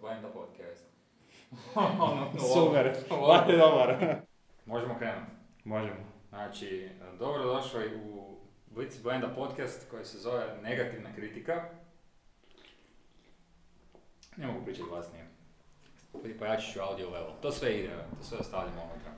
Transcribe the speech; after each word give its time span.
Blenda 0.00 0.28
podcast. 0.28 0.86
Super, 2.54 2.94
je 3.48 3.56
dobar. 3.56 4.16
Možemo 4.66 4.98
krenuti. 4.98 5.30
Možemo. 5.64 6.00
Znači, 6.28 6.90
dobrodošli 7.18 8.00
u 8.04 8.36
Blitz 8.66 9.02
Blenda 9.02 9.28
podcast 9.28 9.90
koji 9.90 10.04
se 10.04 10.18
zove 10.18 10.58
Negativna 10.62 11.14
kritika. 11.14 11.68
Ne 14.36 14.46
mogu 14.46 14.64
pričati 14.64 14.88
glasnije. 14.88 15.28
Pojačit 16.38 16.72
ću 16.72 16.80
audio 16.80 17.10
level. 17.10 17.32
To 17.42 17.52
sve 17.52 17.78
ide, 17.78 17.90
to 18.18 18.24
sve 18.24 18.38
ostavljamo 18.38 18.82
unutra. 18.82 19.12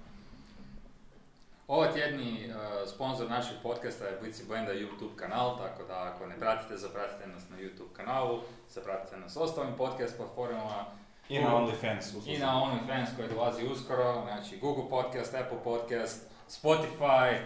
Ovaj 1.72 1.92
tjedni 1.92 2.48
uh, 2.48 2.88
sponsor 2.94 3.30
našeg 3.30 3.56
podcasta 3.62 4.04
je 4.04 4.18
Blitz 4.20 4.42
Blenda 4.48 4.72
YouTube 4.72 5.16
kanal, 5.16 5.58
tako 5.58 5.82
da 5.82 6.12
ako 6.14 6.26
ne 6.26 6.38
pratite, 6.38 6.76
zapratite 6.76 7.26
nas 7.26 7.48
na 7.50 7.56
YouTube 7.56 7.92
kanalu, 7.92 8.40
zapratite 8.68 9.16
nas 9.16 9.36
ostalim 9.36 9.76
podcast 9.76 10.16
platformama, 10.16 10.84
I 11.28 11.40
na 11.40 11.56
OnlyFans. 11.56 12.26
i 12.26 12.38
na 12.38 12.62
OnlyFans 12.62 13.16
koji 13.16 13.28
dolazi 13.28 13.66
uskoro, 13.66 14.22
znači 14.26 14.58
Google 14.58 14.90
Podcast, 14.90 15.34
Apple 15.34 15.58
Podcast, 15.64 16.26
Spotify, 16.48 17.36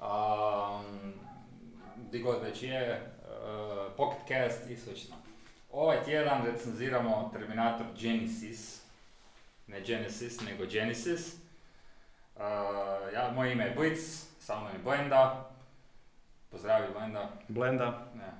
um, 0.00 1.12
di 1.96 2.18
god 2.22 2.42
već 2.42 2.62
je, 2.62 3.12
uh, 3.20 3.92
Pocket 3.96 4.28
Cast 4.28 4.70
i 4.70 4.76
slično. 4.76 5.16
Ovaj 5.72 6.04
tjedan 6.04 6.46
recenziramo 6.46 7.30
Terminator 7.32 7.86
Genesis, 8.00 8.82
ne 9.66 9.80
Genesis, 9.80 10.40
nego 10.40 10.64
Genesis. 10.66 11.45
Uh, 12.36 12.42
ja, 13.14 13.30
moje 13.34 13.52
ime 13.52 13.64
je 13.64 13.74
Blitz, 13.74 14.24
sa 14.38 14.60
mnom 14.60 14.72
je 14.72 14.78
Blenda. 14.78 15.50
Pozdravi 16.50 16.92
Blenda. 16.92 17.28
Blenda. 17.48 18.06
Ne. 18.14 18.32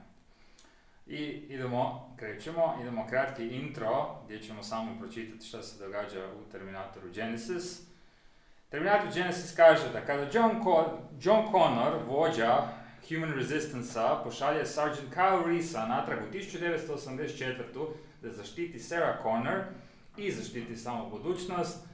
I 1.06 1.22
idemo, 1.26 2.14
krećemo, 2.16 2.78
idemo 2.80 3.06
kratki 3.08 3.48
intro 3.48 4.16
gdje 4.24 4.42
ćemo 4.42 4.62
samo 4.62 4.98
pročitati 4.98 5.46
što 5.46 5.62
se 5.62 5.84
događa 5.84 6.26
u 6.26 6.50
Terminatoru 6.52 7.08
Genesis. 7.14 7.80
Terminator 8.68 9.08
Genesis 9.14 9.56
kaže 9.56 9.92
da 9.92 10.00
kada 10.00 10.22
John, 10.32 10.62
Co- 10.64 10.98
John 11.20 11.50
Connor, 11.52 11.92
vođa 12.08 12.68
Human 13.08 13.32
Resistance-a, 13.34 14.20
pošalje 14.24 14.66
Sergeant 14.66 15.14
Kyle 15.14 15.46
Reesa 15.46 15.86
natrag 15.86 16.18
u 16.28 16.32
1984. 16.32 17.86
da 18.22 18.30
zaštiti 18.30 18.78
Sarah 18.78 19.22
Connor 19.22 19.62
i 20.16 20.32
zaštiti 20.32 20.76
samo 20.76 21.10
budućnost, 21.10 21.86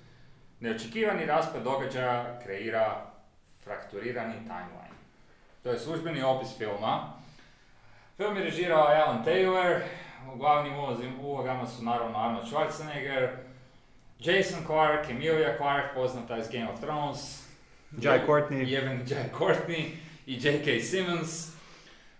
neočekivani 0.62 1.26
raspad 1.26 1.62
događaja 1.62 2.40
kreira 2.44 3.04
frakturirani 3.64 4.34
timeline. 4.34 4.92
To 5.62 5.70
je 5.70 5.78
službeni 5.78 6.22
opis 6.22 6.58
filma. 6.58 7.12
Film 8.16 8.36
je 8.36 8.44
režirao 8.44 8.86
Alan 8.86 9.24
Taylor, 9.24 9.80
u 10.34 10.36
glavnim 10.36 10.74
ulozim- 10.74 11.20
ulogama 11.20 11.66
su 11.66 11.84
naravno 11.84 12.18
Arnold 12.18 12.46
Schwarzenegger, 12.46 13.28
Jason 14.18 14.64
Clarke, 14.66 15.12
Emilia 15.12 15.56
Clarke, 15.56 15.94
poznata 15.94 16.38
iz 16.38 16.48
Game 16.52 16.68
of 16.70 16.80
Thrones, 16.80 17.42
Jai 18.02 18.20
Courtney. 18.26 18.68
Jeven 18.68 19.00
Jai 19.08 19.24
Courtney 19.38 19.90
i 20.26 20.34
J.K. 20.34 20.80
Simmons. 20.80 21.52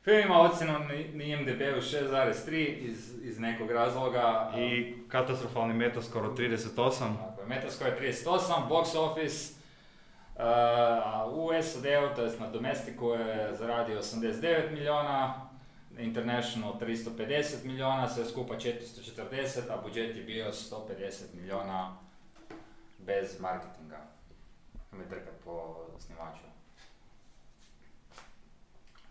Film 0.05 0.21
ima 0.21 0.41
ocjenu 0.41 0.73
na 0.73 0.79
na 1.15 1.25
IMDb-u 1.25 1.81
6,3 1.81 2.77
iz, 2.79 3.25
iz 3.25 3.39
nekog 3.39 3.71
razloga. 3.71 4.53
I 4.59 4.95
katastrofalni 5.09 5.75
meta 5.75 6.03
skoro 6.03 6.29
38. 6.35 7.15
Tako 7.43 7.53
je, 7.53 7.59
Metascore 7.59 7.91
je 7.91 7.97
38, 7.97 8.69
box 8.69 8.97
office, 8.97 9.55
uh, 10.37 11.39
u 11.39 11.63
SAD-u, 11.63 12.15
to 12.17 12.23
jest 12.23 12.41
na 12.41 12.51
domestiku 12.51 13.11
je 13.11 13.57
zaradio 13.57 13.99
89 13.99 14.71
milijuna, 14.71 15.51
International 15.99 16.75
350 16.81 17.65
milijuna, 17.65 18.09
sve 18.09 18.25
skupa 18.25 18.55
440, 18.55 19.61
a 19.71 19.77
budžet 19.83 20.17
je 20.17 20.23
bio 20.23 20.53
150 20.53 21.23
milijuna 21.35 21.97
bez 22.99 23.41
marketinga. 23.41 24.01
Mi 24.93 25.09
trkat 25.09 25.35
po 25.45 25.77
snimaču. 25.99 26.45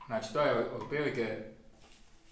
Znači, 0.08 0.34
to 0.34 0.42
je 0.42 0.70
otprilike 0.82 1.38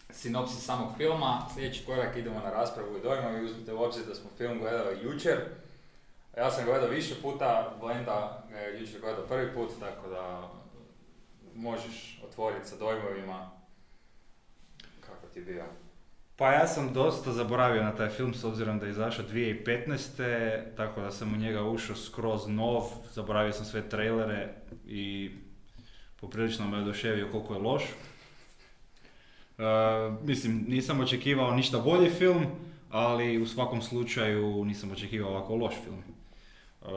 sinopsis 0.09 0.65
samog 0.65 0.97
filma. 0.97 1.47
Sljedeći 1.53 1.85
korak 1.85 2.17
idemo 2.17 2.39
na 2.39 2.49
raspravu 2.49 2.97
i 2.97 3.01
dojmovi. 3.01 3.45
Uzmite 3.45 3.73
u 3.73 3.83
obzir 3.83 4.05
da 4.05 4.15
smo 4.15 4.29
film 4.37 4.59
gledali 4.59 4.99
jučer. 5.03 5.39
Ja 6.37 6.51
sam 6.51 6.65
gledao 6.65 6.89
više 6.89 7.15
puta, 7.21 7.75
Blenda 7.79 8.43
ga 8.49 8.57
je 8.57 8.79
jučer 8.79 9.01
gledao 9.01 9.27
prvi 9.27 9.53
put, 9.53 9.69
tako 9.79 10.09
da 10.09 10.49
možeš 11.55 12.21
otvoriti 12.25 12.67
sa 12.67 12.75
dojmovima 12.77 13.51
kako 14.99 15.27
ti 15.33 15.39
je 15.39 15.45
bio. 15.45 15.65
Pa 16.35 16.51
ja 16.51 16.67
sam 16.67 16.93
dosta 16.93 17.31
zaboravio 17.31 17.83
na 17.83 17.95
taj 17.95 18.09
film 18.09 18.33
s 18.33 18.43
obzirom 18.43 18.79
da 18.79 18.85
je 18.85 18.91
izašao 18.91 19.25
2015. 19.25 20.75
Tako 20.77 21.01
da 21.01 21.11
sam 21.11 21.33
u 21.33 21.37
njega 21.37 21.63
ušao 21.63 21.95
skroz 21.95 22.47
nov, 22.47 22.83
zaboravio 23.13 23.53
sam 23.53 23.65
sve 23.65 23.89
trailere 23.89 24.53
i 24.87 25.31
poprilično 26.19 26.67
me 26.67 26.77
oduševio 26.77 27.27
koliko 27.31 27.53
je 27.53 27.59
loš. 27.59 27.83
E, 27.83 29.63
mislim, 30.23 30.65
nisam 30.67 30.99
očekivao 30.99 31.55
ništa 31.55 31.79
bolji 31.79 32.09
film, 32.09 32.45
ali 32.89 33.41
u 33.41 33.47
svakom 33.47 33.81
slučaju 33.81 34.65
nisam 34.65 34.91
očekivao 34.91 35.31
ovako 35.31 35.55
loš 35.55 35.73
film. 35.83 36.03
E, 36.81 36.89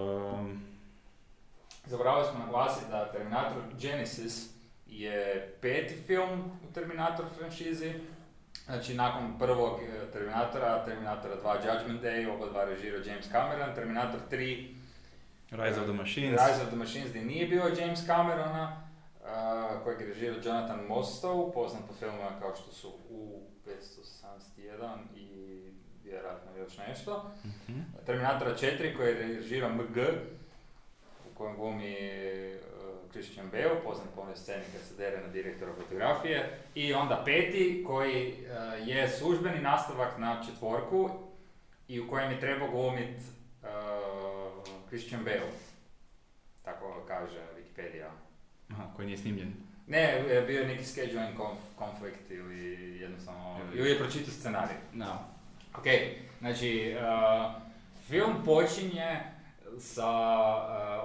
Zaboravili 1.87 2.27
smo 2.31 2.45
naglasiti 2.45 2.91
da 2.91 3.13
Terminator 3.13 3.63
Genesis 3.81 4.51
je 4.87 5.55
peti 5.61 5.95
film 6.07 6.41
u 6.69 6.73
Terminator 6.73 7.27
franšizi. 7.39 7.93
Znači, 8.65 8.95
nakon 8.95 9.39
prvog 9.39 9.81
eh, 9.83 10.13
Terminatora, 10.13 10.85
Terminatora 10.85 11.35
2 11.45 11.55
Judgment 11.55 12.03
Day, 12.03 12.35
oba 12.35 12.47
dva 12.47 12.65
režirao 12.65 13.01
James 13.07 13.29
Cameron, 13.31 13.75
Terminator 13.75 14.21
3 14.31 14.75
Rise 15.51 15.81
of 15.81 15.87
the 15.87 15.93
Machines. 15.93 16.41
Rise 16.41 16.63
of 16.63 16.69
the 16.69 16.77
Machines 16.77 17.11
gdje 17.11 17.23
nije 17.23 17.47
bio 17.47 17.63
James 17.81 18.07
Camerona, 18.07 18.83
uh, 19.21 19.83
kojeg 19.85 20.01
je 20.01 20.07
režirao 20.07 20.41
Jonathan 20.45 20.81
Mostow, 20.89 21.53
poznat 21.55 21.83
po 21.89 21.95
filmima 21.95 22.31
kao 22.41 22.55
što 22.57 22.73
su 22.73 22.93
U571 23.11 24.99
i 25.17 25.72
vjerojatno 26.05 26.57
još 26.57 26.79
nešto. 26.79 27.31
Mhm. 27.45 27.81
Terminatora 28.07 28.51
4 28.53 28.97
koji 28.97 29.09
je 29.09 29.37
režirao 29.37 29.71
MG, 29.71 29.97
u 31.27 31.35
kojem 31.35 31.57
glumi 31.57 31.97
uh, 31.97 33.11
Christian 33.11 33.51
Bale, 33.51 33.83
poznat 33.85 34.07
po 34.15 34.21
onoj 34.21 34.37
sceni 34.37 34.63
kad 34.73 34.83
se 34.83 34.95
dere 34.95 35.21
na 35.21 35.29
direktora 35.29 35.73
fotografije. 35.75 36.59
I 36.75 36.95
onda 36.95 37.23
peti 37.25 37.85
koji 37.87 38.33
uh, 38.33 38.89
je 38.89 39.09
službeni 39.09 39.61
nastavak 39.61 40.19
na 40.19 40.43
četvorku 40.45 41.11
i 41.89 42.01
u 42.01 42.09
kojem 42.11 42.31
je 42.31 42.41
trebao 42.41 42.69
glumit 42.71 43.17
uh, 43.63 43.69
Christian 44.89 45.25
Bale. 45.25 45.51
Tako 46.63 47.05
kaže 47.09 47.39
Wikipedia. 47.57 48.07
Aha, 48.71 48.83
koji 48.97 49.07
nije 49.07 49.19
snimljen. 49.19 49.53
Ne, 49.87 50.01
je 50.29 50.43
bio 50.43 50.61
je 50.61 50.67
neki 50.67 50.85
scheduling 50.85 51.39
konf- 51.39 51.77
konflikt 51.77 52.31
ili 52.31 52.61
jednostavno, 53.01 53.61
Ili- 53.63 53.79
ili 53.79 53.91
je 53.91 53.99
pročitao 53.99 54.31
scenarij. 54.31 54.77
No. 54.93 55.19
Ok, 55.79 55.85
znači, 56.39 56.97
uh, 56.97 57.53
film 58.07 58.45
počinje 58.45 59.21
sa 59.79 60.11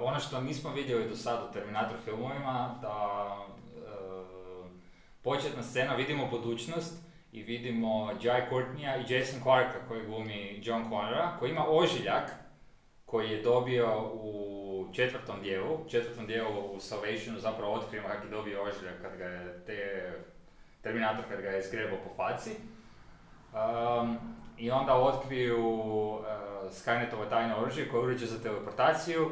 uh, 0.00 0.08
ono 0.08 0.20
što 0.20 0.40
nismo 0.40 0.72
vidjeli 0.72 1.08
do 1.08 1.16
sada 1.16 1.44
u 1.50 1.52
Terminator 1.52 1.96
filmovima, 2.04 2.78
da 2.82 3.26
uh, 3.76 4.70
početna 5.22 5.62
scena, 5.62 5.94
vidimo 5.94 6.26
budućnost 6.26 6.94
i 7.32 7.42
vidimo 7.42 8.10
Jai 8.22 8.42
Courtneya 8.50 8.96
i 8.96 9.14
Jason 9.14 9.40
Clarka 9.42 9.88
koji 9.88 10.06
glumi 10.06 10.60
John 10.62 10.82
Connora, 10.82 11.36
koji 11.38 11.50
ima 11.50 11.64
ožiljak 11.68 12.30
koji 13.06 13.30
je 13.30 13.42
dobio 13.42 14.10
u 14.12 14.88
četvrtom 14.92 15.42
dijelu. 15.42 15.78
Četvrtom 15.90 16.26
dijelu 16.26 16.60
u 16.60 16.80
Salvationu 16.80 17.38
zapravo 17.38 17.72
otkrijemo 17.72 18.08
kako 18.08 18.26
je 18.26 18.30
dobio 18.30 18.62
ožiljak 18.62 19.02
kad 19.02 19.16
ga 19.16 19.24
je 19.24 19.64
te, 19.66 20.12
Terminator 20.82 21.24
kad 21.28 21.40
ga 21.40 21.48
je 21.48 21.62
zgrebao 21.62 21.98
po 22.04 22.14
faci. 22.16 22.50
Um, 23.52 24.18
I 24.58 24.70
onda 24.70 24.94
otkriju 24.94 25.68
uh, 25.68 26.24
Skynetovo 26.70 27.28
tajno 27.28 27.56
oružje 27.56 27.88
koje 27.88 28.00
je 28.00 28.04
uređe 28.04 28.26
za 28.26 28.42
teleportaciju 28.42 29.30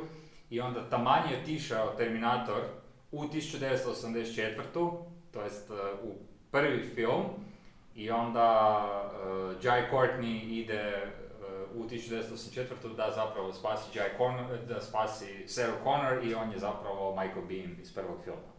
i 0.50 0.60
onda 0.60 0.88
taman 0.88 1.30
je 1.30 1.38
otišao 1.42 1.94
Terminator 1.96 2.62
u 3.12 3.24
1984. 3.24 4.52
to 5.32 5.42
jest 5.42 5.70
uh, 5.70 5.76
u 6.02 6.14
prvi 6.50 6.82
film 6.94 7.24
i 7.94 8.10
onda 8.10 8.80
uh, 9.26 9.64
Jai 9.64 9.82
Courtney 9.92 10.62
ide 10.62 11.12
uh, 11.74 11.84
u 11.84 11.88
1984. 11.88 12.96
da 12.96 13.12
zapravo 13.14 13.52
spasi 13.52 13.98
Jai 13.98 14.10
Connor, 14.18 14.58
da 14.68 14.80
spasi 14.80 15.48
Sarah 15.48 15.76
Connor 15.84 16.24
i 16.24 16.34
on 16.34 16.52
je 16.52 16.58
zapravo 16.58 17.16
Michael 17.20 17.46
Bean 17.48 17.76
iz 17.80 17.94
prvog 17.94 18.16
filma. 18.24 18.55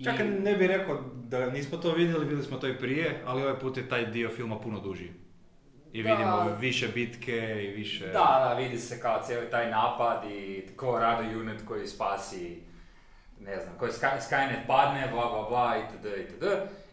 I- 0.00 0.04
Čak 0.04 0.14
ne 0.42 0.54
bih 0.56 0.68
rekao 0.68 0.98
da 1.14 1.50
nismo 1.50 1.78
to 1.78 1.92
vidjeli, 1.92 2.20
vidjeli 2.24 2.42
smo 2.44 2.58
to 2.58 2.68
i 2.68 2.78
prije, 2.78 3.22
ali 3.26 3.42
ovaj 3.42 3.58
put 3.58 3.76
je 3.76 3.88
taj 3.88 4.06
dio 4.06 4.28
filma 4.28 4.58
puno 4.60 4.80
duži. 4.80 5.08
I 5.92 6.02
Da. 6.02 6.10
vidimo 6.10 6.56
više 6.60 6.88
bitke 6.88 7.64
i 7.64 7.70
više... 7.70 8.06
Da, 8.06 8.46
da, 8.48 8.54
vidi 8.58 8.78
se 8.78 9.00
kao 9.00 9.22
cijeli 9.26 9.50
taj 9.50 9.70
napad 9.70 10.30
i 10.30 10.66
ko 10.76 10.98
rado 10.98 11.38
unit 11.40 11.66
koji 11.68 11.86
spasi, 11.86 12.62
ne 13.40 13.60
znam, 13.60 13.74
koji 13.78 13.90
Sky, 13.92 14.10
Skynet 14.30 14.66
padne, 14.66 15.08
bla 15.12 15.26
bla 15.26 15.48
bla, 15.48 15.76
itd. 15.78 16.06
itd. 16.20 16.44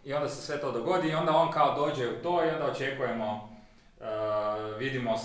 I 0.06 0.14
onda 0.14 0.30
se 0.30 0.42
sve 0.42 0.62
to 0.62 0.72
dogodi 0.72 1.10
i 1.10 1.16
onda 1.16 1.36
on 1.36 1.52
kao 1.52 1.76
dođe 1.76 2.08
u 2.10 2.24
to 2.24 2.46
i 2.46 2.50
onda 2.50 2.72
očekujemo, 2.72 3.58
uh, 4.00 4.06
vidimo 4.80 5.16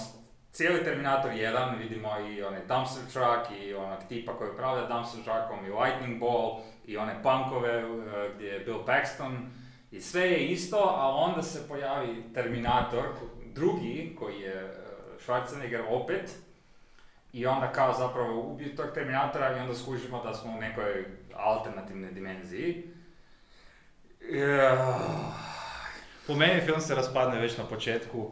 cijeli 0.51 0.85
Terminator 0.85 1.31
1, 1.31 1.79
vidimo 1.79 2.09
i 2.31 2.43
onaj 2.43 2.61
dumpster 2.69 3.05
truck 3.13 3.61
i 3.63 3.75
onog 3.75 3.99
tipa 4.09 4.33
koji 4.33 4.51
upravlja 4.51 4.87
dumpster 4.89 5.25
truckom 5.25 5.67
i 5.67 5.71
lightning 5.71 6.21
ball 6.21 6.61
i 6.87 6.97
one 6.97 7.23
punkove 7.23 7.85
uh, 7.85 8.03
gdje 8.35 8.47
je 8.47 8.61
Bill 8.61 8.85
Paxton 8.87 9.37
i 9.91 10.01
sve 10.01 10.23
je 10.23 10.47
isto, 10.47 10.77
a 10.77 11.09
onda 11.09 11.43
se 11.43 11.69
pojavi 11.69 12.25
Terminator, 12.35 13.05
drugi 13.55 14.17
koji 14.19 14.41
je 14.41 14.65
uh, 14.65 14.71
Schwarzenegger 15.27 15.83
opet 15.89 16.31
i 17.33 17.47
onda 17.47 17.73
kao 17.73 17.93
zapravo 17.93 18.41
ubiju 18.41 18.77
tog 18.77 18.87
Terminatora 18.95 19.57
i 19.57 19.61
onda 19.61 19.75
skužimo 19.75 20.23
da 20.25 20.35
smo 20.35 20.53
u 20.53 20.61
nekoj 20.61 21.05
alternativnoj 21.35 22.11
dimenziji. 22.11 22.85
Ja. 24.31 24.99
Po 26.27 26.35
meni 26.35 26.61
film 26.61 26.81
se 26.81 26.95
raspadne 26.95 27.41
već 27.41 27.59
na 27.59 27.65
početku, 27.65 28.31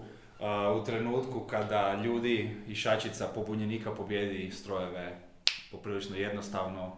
u 0.80 0.84
trenutku 0.84 1.40
kada 1.40 1.94
ljudi 1.94 2.56
i 2.68 2.74
šačica 2.74 3.28
pobunjenika 3.34 3.94
pobjedi 3.94 4.50
strojeve 4.50 5.18
poprilično 5.70 6.16
jednostavno, 6.16 6.96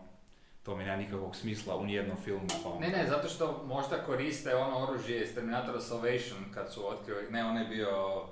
to 0.62 0.76
mi 0.76 0.84
nema 0.84 0.96
nikakvog 0.96 1.36
smisla 1.36 1.76
u 1.76 1.84
nijednom 1.84 2.16
filmu. 2.16 2.46
Pa. 2.64 2.78
Ne, 2.80 2.88
ne, 2.88 3.06
zato 3.06 3.28
što 3.28 3.62
možda 3.66 3.96
koriste 3.96 4.54
ono 4.56 4.78
oružje 4.78 5.22
iz 5.22 5.34
Terminatora 5.34 5.80
Salvation 5.80 6.38
kad 6.54 6.72
su 6.72 6.88
otkrili, 6.88 7.30
ne, 7.30 7.44
on 7.44 7.56
je 7.56 7.64
bio... 7.64 8.22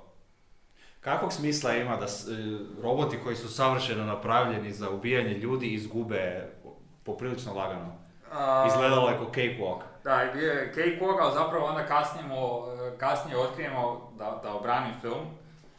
Kakvog 1.01 1.33
smisla 1.33 1.73
ima 1.73 1.95
da 1.95 2.07
s- 2.07 2.27
e, 2.27 2.31
roboti 2.81 3.17
koji 3.23 3.35
su 3.35 3.49
savršeno 3.49 4.05
napravljeni 4.05 4.71
za 4.71 4.89
ubijanje 4.89 5.29
ljudi 5.29 5.67
izgube 5.67 6.47
poprilično 7.03 7.53
lagano? 7.53 7.95
a, 8.31 8.65
Izgledalo 8.67 9.09
je 9.09 9.17
kao 9.17 9.25
cakewalk. 9.27 9.79
Da, 10.03 10.31
bio 10.33 10.51
je 10.51 10.73
cakewalk, 10.75 11.17
ali 11.21 11.33
zapravo 11.33 11.65
onda 11.65 11.85
kasnijemo, 11.85 12.61
kasnije 12.97 13.37
otkrijemo 13.37 14.11
da, 14.17 14.39
da 14.43 14.53
obrani 14.53 14.93
film, 15.01 15.25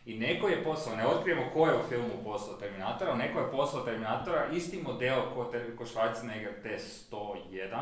I 0.05 0.19
neko 0.19 0.47
je 0.47 0.63
poslao, 0.63 0.95
ne 0.95 1.07
otkrijemo 1.07 1.41
ko 1.53 1.67
je 1.67 1.75
u 1.75 1.87
filmu 1.89 2.23
poslao 2.23 2.57
Terminatora, 2.57 3.15
neko 3.15 3.39
je 3.39 3.51
poslao 3.51 3.83
Terminatora, 3.83 4.47
isti 4.53 4.81
model 4.81 5.19
ko, 5.33 5.43
ter, 5.45 5.75
ko 5.77 5.85
Schwarzenegger 5.85 6.63
T-101, 6.63 7.81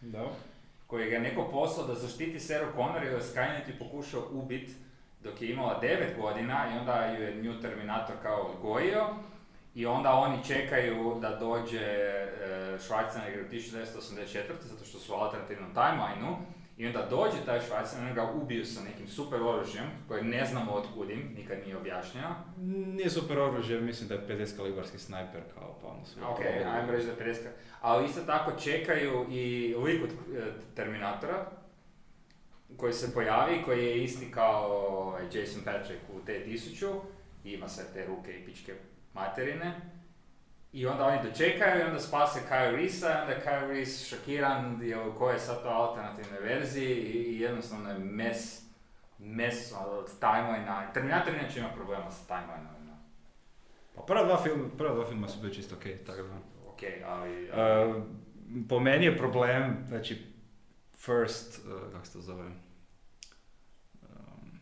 Da. 0.00 0.24
koji 0.86 1.10
ga 1.10 1.14
je 1.16 1.22
neko 1.22 1.48
poslao 1.50 1.86
da 1.86 1.94
zaštiti 1.94 2.40
Sarah 2.40 2.68
Connor 2.76 3.02
jer 3.02 3.12
je 3.12 3.20
Skynet 3.20 3.68
je 3.68 3.78
pokušao 3.78 4.22
ubit 4.32 4.70
dok 5.22 5.42
je 5.42 5.50
imala 5.50 5.80
9 5.82 6.20
godina 6.20 6.66
i 6.74 6.78
onda 6.78 7.06
ju 7.06 7.22
je 7.22 7.34
New 7.34 7.60
Terminator 7.60 8.16
kao 8.22 8.40
odgojio 8.42 9.06
i 9.74 9.86
onda 9.86 10.12
oni 10.12 10.44
čekaju 10.44 11.18
da 11.20 11.36
dođe 11.36 11.80
e, 11.80 12.78
Schwarzenegger 12.78 13.46
u 13.46 13.50
1984. 13.50 14.42
zato 14.60 14.84
što 14.84 14.98
su 14.98 15.12
u 15.12 15.16
alternativnom 15.16 15.74
timelineu 15.74 16.36
i 16.76 16.86
onda 16.86 17.06
dođe 17.10 17.44
taj 17.46 17.60
Schwarzenegger, 17.60 18.14
ga 18.14 18.32
ubiju 18.42 18.64
sa 18.64 18.82
nekim 18.82 19.08
super 19.08 19.42
oružjem 19.42 19.84
koje 20.08 20.22
ne 20.22 20.44
znamo 20.44 20.72
otkudim, 20.72 21.34
nikad 21.36 21.58
nije 21.64 21.76
objašnjeno. 21.76 22.34
Nije 22.96 23.10
super 23.10 23.38
oružje, 23.38 23.80
mislim 23.80 24.08
da 24.08 24.14
je 24.14 24.26
50 24.28 24.56
kalibarski 24.56 24.98
snajper 24.98 25.40
kao 25.54 25.78
pa 25.82 25.88
ono 25.88 26.04
sve. 26.04 26.22
Ok, 26.24 26.40
ajmo 26.74 26.92
reći 26.92 27.06
da 27.06 27.24
je 27.24 27.34
50 27.34 27.38
Ali 27.80 28.06
isto 28.06 28.20
tako 28.20 28.52
čekaju 28.60 29.26
i 29.30 29.74
lik 29.84 30.04
od 30.04 30.10
e, 30.10 30.52
Terminatora, 30.74 31.46
koji 32.76 32.92
se 32.92 33.14
pojavi, 33.14 33.62
koji 33.64 33.84
je 33.84 34.04
isti 34.04 34.30
kao 34.30 34.66
ovaj, 34.72 35.24
Jason 35.24 35.62
Patrick 35.64 36.00
u 36.16 36.20
T-1000, 36.26 37.00
i 37.44 37.52
ima 37.52 37.68
sve 37.68 37.84
te 37.92 38.06
ruke 38.06 38.38
i 38.38 38.44
pičke 38.44 38.74
materine. 39.14 39.80
I 40.72 40.86
onda 40.86 41.06
oni 41.06 41.18
dočekaju 41.22 41.80
i 41.80 41.82
onda 41.82 42.00
spase 42.00 42.40
Kyle 42.50 42.76
Reese-a 42.76 43.10
i 43.10 43.22
onda 43.22 43.34
Kyle 43.46 43.68
Reese 43.68 44.04
šokiran 44.04 44.78
jer 44.82 45.08
u 45.08 45.14
kojoj 45.14 45.34
je 45.34 45.40
sad 45.40 45.62
to 45.62 45.68
alternativnoj 45.68 46.40
verziji 46.40 46.96
i, 46.96 47.40
jednostavno 47.40 47.90
je 47.90 47.98
mes, 47.98 48.62
mes 49.18 49.72
od 49.86 50.10
timelinea. 50.20 50.92
Terminator 50.92 51.34
inače 51.34 51.58
ima 51.58 51.68
problema 51.68 52.10
sa 52.10 52.26
timelineom. 52.26 52.74
Pa 53.94 54.02
prva 54.02 54.24
dva, 54.24 54.42
film, 54.42 54.70
prva 54.78 54.94
dva 54.94 55.06
filma 55.06 55.28
su 55.28 55.40
bili 55.40 55.54
čisto 55.54 55.74
okej, 55.74 56.04
tako 56.04 56.22
da. 56.22 56.34
Ok, 56.68 56.80
ali... 57.06 57.50
Uh, 57.50 58.02
po 58.68 58.80
meni 58.80 59.04
je 59.04 59.18
problem, 59.18 59.84
znači, 59.88 60.22
first, 60.96 61.60
uh, 61.66 61.92
kako 61.92 62.06
se 62.06 62.12
to 62.12 62.20
zove, 62.20 62.44
um, 64.02 64.60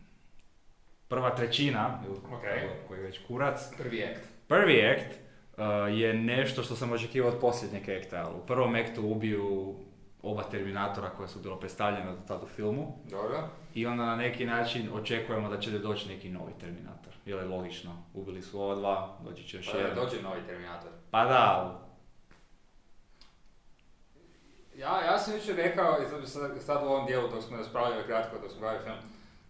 prva 1.08 1.30
trećina, 1.36 2.02
ili 2.06 2.16
Ok. 2.16 2.42
koji 2.88 2.98
je 2.98 3.06
već 3.06 3.26
kurac, 3.26 3.60
Prvi 3.78 4.04
akt. 4.04 4.31
Prvi 4.52 4.86
akt 4.86 5.18
uh, 5.56 5.64
je 5.98 6.14
nešto 6.14 6.62
što 6.62 6.76
sam 6.76 6.92
očekivao 6.92 7.30
od 7.30 7.40
posljednjeg 7.40 7.82
ali 8.12 8.34
u 8.34 8.46
prvom 8.46 8.74
aktu 8.74 9.02
ubiju 9.02 9.74
oba 10.22 10.42
Terminatora 10.42 11.10
koja 11.10 11.28
su 11.28 11.38
bila 11.38 11.58
predstavljena 11.58 12.12
do 12.12 12.20
tada 12.28 12.42
u 12.42 12.46
filmu 12.46 12.98
Dobro. 13.10 13.48
i 13.74 13.86
onda 13.86 14.06
na 14.06 14.16
neki 14.16 14.46
način 14.46 14.88
očekujemo 14.94 15.48
da 15.48 15.60
će 15.60 15.70
doći 15.70 16.08
neki 16.08 16.30
novi 16.30 16.52
Terminator. 16.60 17.12
Jer 17.26 17.38
je 17.38 17.44
logično, 17.44 18.02
ubili 18.14 18.42
su 18.42 18.60
ova 18.60 18.74
dva, 18.74 19.18
doći 19.24 19.48
će 19.48 19.56
još 19.56 19.66
Pa 19.66 19.72
da 19.72 19.78
jedan. 19.78 19.96
dođe 19.96 20.22
novi 20.22 20.40
Terminator. 20.46 20.90
Pa 21.10 21.24
da, 21.24 21.78
Ja, 24.76 25.02
ja 25.04 25.18
sam 25.18 25.34
jučer 25.34 25.56
rekao, 25.56 25.98
i 26.02 26.26
sad, 26.26 26.50
sad 26.60 26.82
u 26.82 26.86
ovom 26.86 27.06
dijelu 27.06 27.28
dok 27.28 27.42
smo 27.42 27.56
raspravljali 27.56 28.04
kratko, 28.06 28.38
dok 28.42 28.50
smo 28.50 28.60
gledali 28.60 28.84
film, 28.84 28.96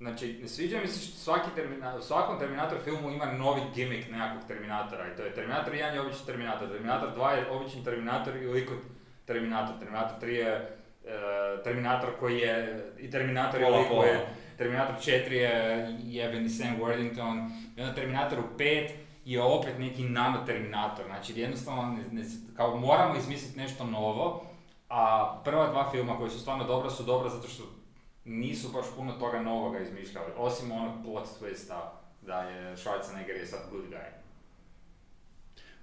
znači, 0.03 0.39
ne 0.43 0.49
sviđa 0.49 0.81
mi 0.81 0.89
se 0.89 1.07
što 1.07 1.19
svaki 1.19 1.51
termina, 1.55 1.97
u 1.97 2.03
svakom 2.03 2.39
Terminator 2.39 2.79
filmu 2.85 3.11
ima 3.11 3.27
novi 3.27 3.61
gimmick 3.75 4.11
nekakvog 4.11 4.43
Terminatora 4.49 5.13
i 5.13 5.17
to 5.17 5.23
je 5.23 5.35
Terminator 5.35 5.75
1 5.75 5.95
je 5.95 6.01
obični 6.01 6.27
Terminator, 6.27 6.69
Terminator 6.69 7.09
2 7.17 7.31
je 7.31 7.51
obični 7.51 7.85
Terminator 7.85 8.37
i 8.37 8.47
lik 8.47 8.71
od 8.71 8.79
Terminator, 9.27 9.79
Terminator 9.79 10.17
3 10.23 10.27
je 10.29 10.77
e, 11.05 11.63
Terminator 11.65 12.11
koji 12.21 12.39
je, 12.39 12.85
i 12.99 13.11
Terminator 13.11 13.61
koji 13.91 14.09
je, 14.09 14.27
Terminator 14.59 14.95
4 14.97 15.33
je 15.33 15.87
jebeni 16.03 16.49
Sam 16.49 16.77
Worthington, 16.81 17.51
i 17.77 17.81
onda 17.81 17.95
Terminator 17.95 18.39
u 18.39 18.59
5 18.59 18.91
je 19.25 19.43
opet 19.43 19.79
neki 19.79 20.03
nano 20.03 20.45
Terminator, 20.47 21.05
znači 21.07 21.41
jednostavno 21.41 21.83
ne, 21.83 22.23
ne, 22.23 22.25
kao 22.57 22.77
moramo 22.77 23.17
izmisliti 23.17 23.59
nešto 23.59 23.85
novo, 23.85 24.47
a 24.89 25.35
prva 25.45 25.69
dva 25.69 25.91
filma 25.91 26.17
koji 26.19 26.31
su 26.31 26.41
stvarno 26.41 26.65
dobra 26.65 26.91
su 26.91 27.03
dobra 27.03 27.29
zato 27.29 27.49
što 27.49 27.82
nisu 28.25 28.69
baš 28.69 28.87
puno 28.97 29.13
toga 29.13 29.41
novoga 29.41 29.79
izmišljali, 29.79 30.33
osim 30.37 30.73
onog 30.73 30.93
plot 31.05 31.29
twista 31.41 31.81
da 32.21 32.43
je 32.43 32.77
Schwarzenegger 32.77 33.37
je 33.39 33.47
sad 33.47 33.61
good 33.71 33.85
guy. 33.91 34.07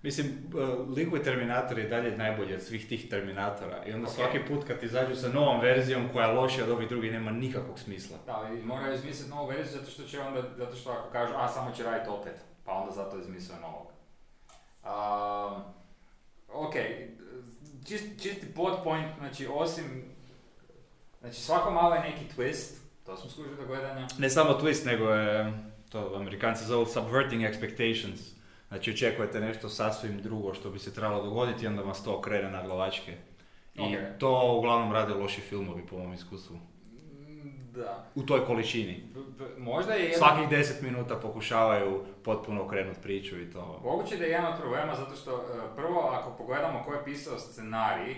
Mislim, 0.02 0.28
uh, 0.28 0.62
Liquid 0.98 1.24
Terminator 1.24 1.80
je 1.80 1.88
dalje 1.90 2.18
najbolji 2.18 2.54
od 2.54 2.62
svih 2.62 2.88
tih 2.90 3.10
Terminatora 3.10 3.86
i 3.86 3.94
onda 3.94 4.08
Ok. 4.08 4.14
svaki 4.14 4.40
put 4.48 4.68
kad 4.68 4.84
izađu 4.84 5.16
sa 5.16 5.30
novom 5.30 5.62
verzijom 5.62 6.10
koja 6.14 6.28
je 6.28 6.34
lošija 6.34 6.64
od 6.66 6.72
ovih 6.72 6.90
drugih 6.90 7.12
nema 7.12 7.32
nikakvog 7.32 7.80
smisla. 7.80 8.18
Da, 8.26 8.50
i 8.54 8.66
moraju 8.66 8.94
izmisliti 8.94 9.30
novu 9.30 9.48
verziju 9.48 9.80
zato 9.80 9.92
što 9.92 10.04
će 10.04 10.20
onda, 10.20 10.44
zato 10.58 10.76
što 10.76 10.92
ako 10.92 11.10
kažu, 11.12 11.34
a 11.38 11.48
samo 11.48 11.72
će 11.72 11.84
raditi 11.84 12.10
opet, 12.10 12.36
pa 12.66 12.72
onda 12.72 12.92
zato 12.92 13.20
izmisle 13.20 13.56
novog. 13.62 13.88
Um, 14.84 15.64
ok, 16.48 16.74
čist, 17.88 18.06
čisti 18.22 18.54
plot 18.56 18.84
point, 18.84 19.08
znači 19.18 19.48
osim, 19.54 19.86
znači 21.22 21.36
svako 21.36 21.72
malo 21.72 21.96
je 21.96 22.02
neki 22.02 22.26
twist, 22.38 22.76
to 23.06 23.18
smo 23.18 23.30
skužili 23.30 23.56
do 23.56 23.66
gledanja. 23.66 24.08
Ne 24.18 24.30
samo 24.30 24.50
twist, 24.54 24.86
nego 24.86 25.06
je, 25.06 25.54
to 25.90 26.14
Amerikanci 26.16 26.66
zovu 26.66 26.86
subverting 26.86 27.42
expectations. 27.44 28.34
Znači 28.68 28.92
očekujete 28.92 29.40
nešto 29.40 29.70
sasvim 29.70 30.22
drugo 30.22 30.54
što 30.54 30.70
bi 30.70 30.80
se 30.80 30.94
trebalo 30.94 31.24
dogoditi 31.24 31.66
i 31.66 31.68
onda 31.68 31.82
vas 31.82 32.04
to 32.04 32.16
okrene 32.16 32.52
na 32.52 32.64
glavačke. 32.64 33.18
I 33.76 33.82
Ok. 33.82 34.02
to 34.20 34.56
uglavnom 34.58 34.92
rade 34.94 35.14
loši 35.14 35.42
filmovi 35.42 35.84
po 35.88 35.98
mom 35.98 36.14
iskustvu. 36.14 36.56
Mm, 36.56 37.72
Da. 37.74 38.06
U 38.16 38.24
toj 38.24 38.46
količini. 38.46 39.04
B- 39.14 39.46
b- 39.46 39.60
možda 39.60 39.94
je 39.94 40.04
jedan... 40.04 40.18
Svakih 40.18 40.50
10 40.50 40.82
minuta 40.82 41.16
pokušavaju 41.16 42.06
potpuno 42.24 42.64
okrenuti 42.64 43.00
priču 43.02 43.42
i 43.42 43.52
to. 43.52 43.82
Moguće 43.84 44.18
da 44.18 44.24
je 44.24 44.32
jedan 44.32 44.54
od 44.54 44.60
problema 44.60 44.96
zato 44.96 45.16
što 45.16 45.32
e, 45.32 45.76
prvo 45.76 46.00
ako 46.00 46.32
pogledamo 46.32 46.84
ko 46.84 46.94
je 46.94 47.04
pisao 47.06 47.40
scenarij 47.40 48.16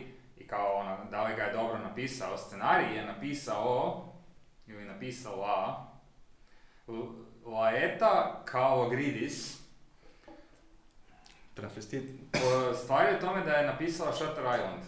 kao 0.52 0.74
ono, 0.76 0.98
da 1.12 1.24
li 1.24 1.36
ga 1.36 1.44
je 1.44 1.54
dobro 1.54 1.78
napisao, 1.80 2.38
scenarij 2.38 2.96
je 2.96 3.06
napisao 3.06 4.04
ili 4.68 4.86
napisala 4.86 5.88
Laeta 7.46 8.42
Kalogridis. 8.46 9.62
Transvestit. 11.54 12.04
Stvar 12.84 13.06
je 13.06 13.18
u 13.18 13.20
tome 13.20 13.44
da 13.44 13.52
je 13.52 13.68
napisala 13.68 14.14
Shutter 14.14 14.44
Island. 14.44 14.84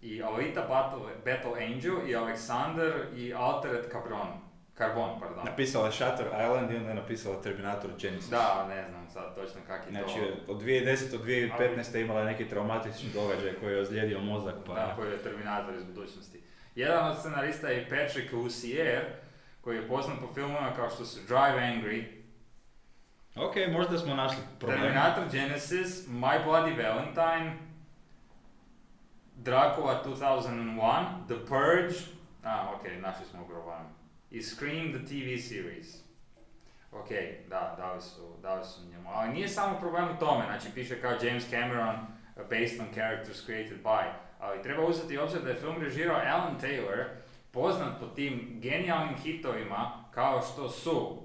I 0.00 0.22
Alita 0.22 0.60
Battle, 0.60 1.14
Battle 1.24 1.64
Angel 1.66 2.08
i 2.08 2.16
Alexander 2.16 3.06
i 3.16 3.34
Altered 3.34 3.92
Carbon. 3.92 4.47
Carbon, 4.78 5.20
pardon. 5.20 5.44
Napisala 5.44 5.86
je 5.86 5.92
Shutter 5.92 6.26
Island 6.26 6.70
i 6.70 6.76
onda 6.76 6.88
je 6.88 6.94
napisala 6.94 7.42
Terminator 7.42 7.90
Genesis. 8.00 8.30
Da, 8.30 8.66
ne 8.68 8.88
znam 8.88 9.10
sad 9.10 9.34
točno 9.34 9.60
kak 9.66 9.86
je 9.86 9.90
Znači, 9.90 10.18
to. 10.46 10.52
od 10.52 10.62
2010. 10.62 11.10
do 11.10 11.18
2015. 11.24 12.00
imala 12.00 12.20
je 12.20 12.26
neki 12.26 12.48
traumatični 12.48 13.08
događaj 13.14 13.52
koji 13.60 13.72
je 13.74 13.80
ozlijedio 13.80 14.20
mozak, 14.20 14.54
pa... 14.66 14.74
Da, 14.74 14.92
koji 14.96 15.10
je 15.10 15.18
Terminator 15.18 15.74
iz 15.74 15.84
budućnosti. 15.84 16.40
Jedan 16.74 17.10
od 17.10 17.18
scenarista 17.18 17.68
je 17.68 17.88
Patrick 17.88 18.32
Lussier, 18.32 19.04
koji 19.60 19.76
je 19.76 19.88
poznat 19.88 20.16
po 20.20 20.34
filmovima 20.34 20.72
kao 20.76 20.90
što 20.90 21.04
su 21.04 21.20
Drive 21.26 21.58
Angry, 21.60 22.18
Ok, 23.36 23.54
možda 23.72 23.98
smo 23.98 24.14
našli 24.14 24.38
problem. 24.58 24.80
Terminator 24.80 25.24
Genesis, 25.32 26.06
My 26.08 26.44
Bloody 26.46 26.82
Valentine, 26.84 27.56
Dracula 29.36 30.02
2001, 30.04 31.04
The 31.26 31.36
Purge, 31.48 31.94
a 32.44 32.72
ok, 32.74 32.82
našli 33.00 33.26
smo 33.26 33.44
problem, 33.44 33.78
i 34.30 34.42
Scream 34.42 34.92
the 34.92 34.98
TV 35.06 35.42
series. 35.48 35.86
Ok, 36.92 37.08
da, 37.48 37.74
dali 37.78 38.02
su, 38.02 38.36
dali 38.42 38.64
su 38.64 38.80
njemu. 38.90 39.08
Ali 39.12 39.32
nije 39.32 39.48
samo 39.48 39.78
problem 39.80 40.08
u 40.16 40.18
tome, 40.18 40.44
znači 40.44 40.68
piše 40.74 41.00
kao 41.00 41.12
James 41.22 41.50
Cameron, 41.50 41.94
uh, 41.96 42.42
based 42.50 42.80
on 42.80 42.86
characters 42.94 43.44
created 43.44 43.82
by. 43.82 44.04
Ali 44.38 44.62
treba 44.62 44.84
uzeti 44.86 45.18
obzir 45.18 45.42
da 45.42 45.48
je 45.50 45.56
film 45.56 45.82
režirao 45.82 46.16
Alan 46.16 46.60
Taylor, 46.60 47.04
poznat 47.50 48.00
po 48.00 48.06
tim 48.06 48.58
genijalnim 48.62 49.16
hitovima 49.16 50.04
kao 50.14 50.42
što 50.42 50.68
su 50.70 51.22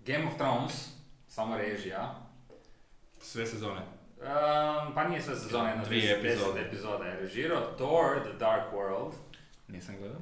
Game 0.00 0.26
of 0.26 0.34
Thrones, 0.36 0.88
samo 1.28 1.56
režija, 1.56 2.22
Sve 3.20 3.46
sezone. 3.46 3.80
Um, 3.80 4.94
pa 4.94 5.08
nije 5.08 5.22
sve 5.22 5.36
sezone, 5.36 5.70
jedno 5.70 5.84
Dvije 5.84 6.16
10 6.16 6.20
epizode. 6.20 6.60
epizoda 6.60 7.04
je 7.04 7.20
režirao. 7.20 7.74
Thor, 7.76 8.22
The 8.22 8.32
Dark 8.32 8.72
World, 8.74 9.12
Nisam 9.68 9.96
gledao. 9.98 10.20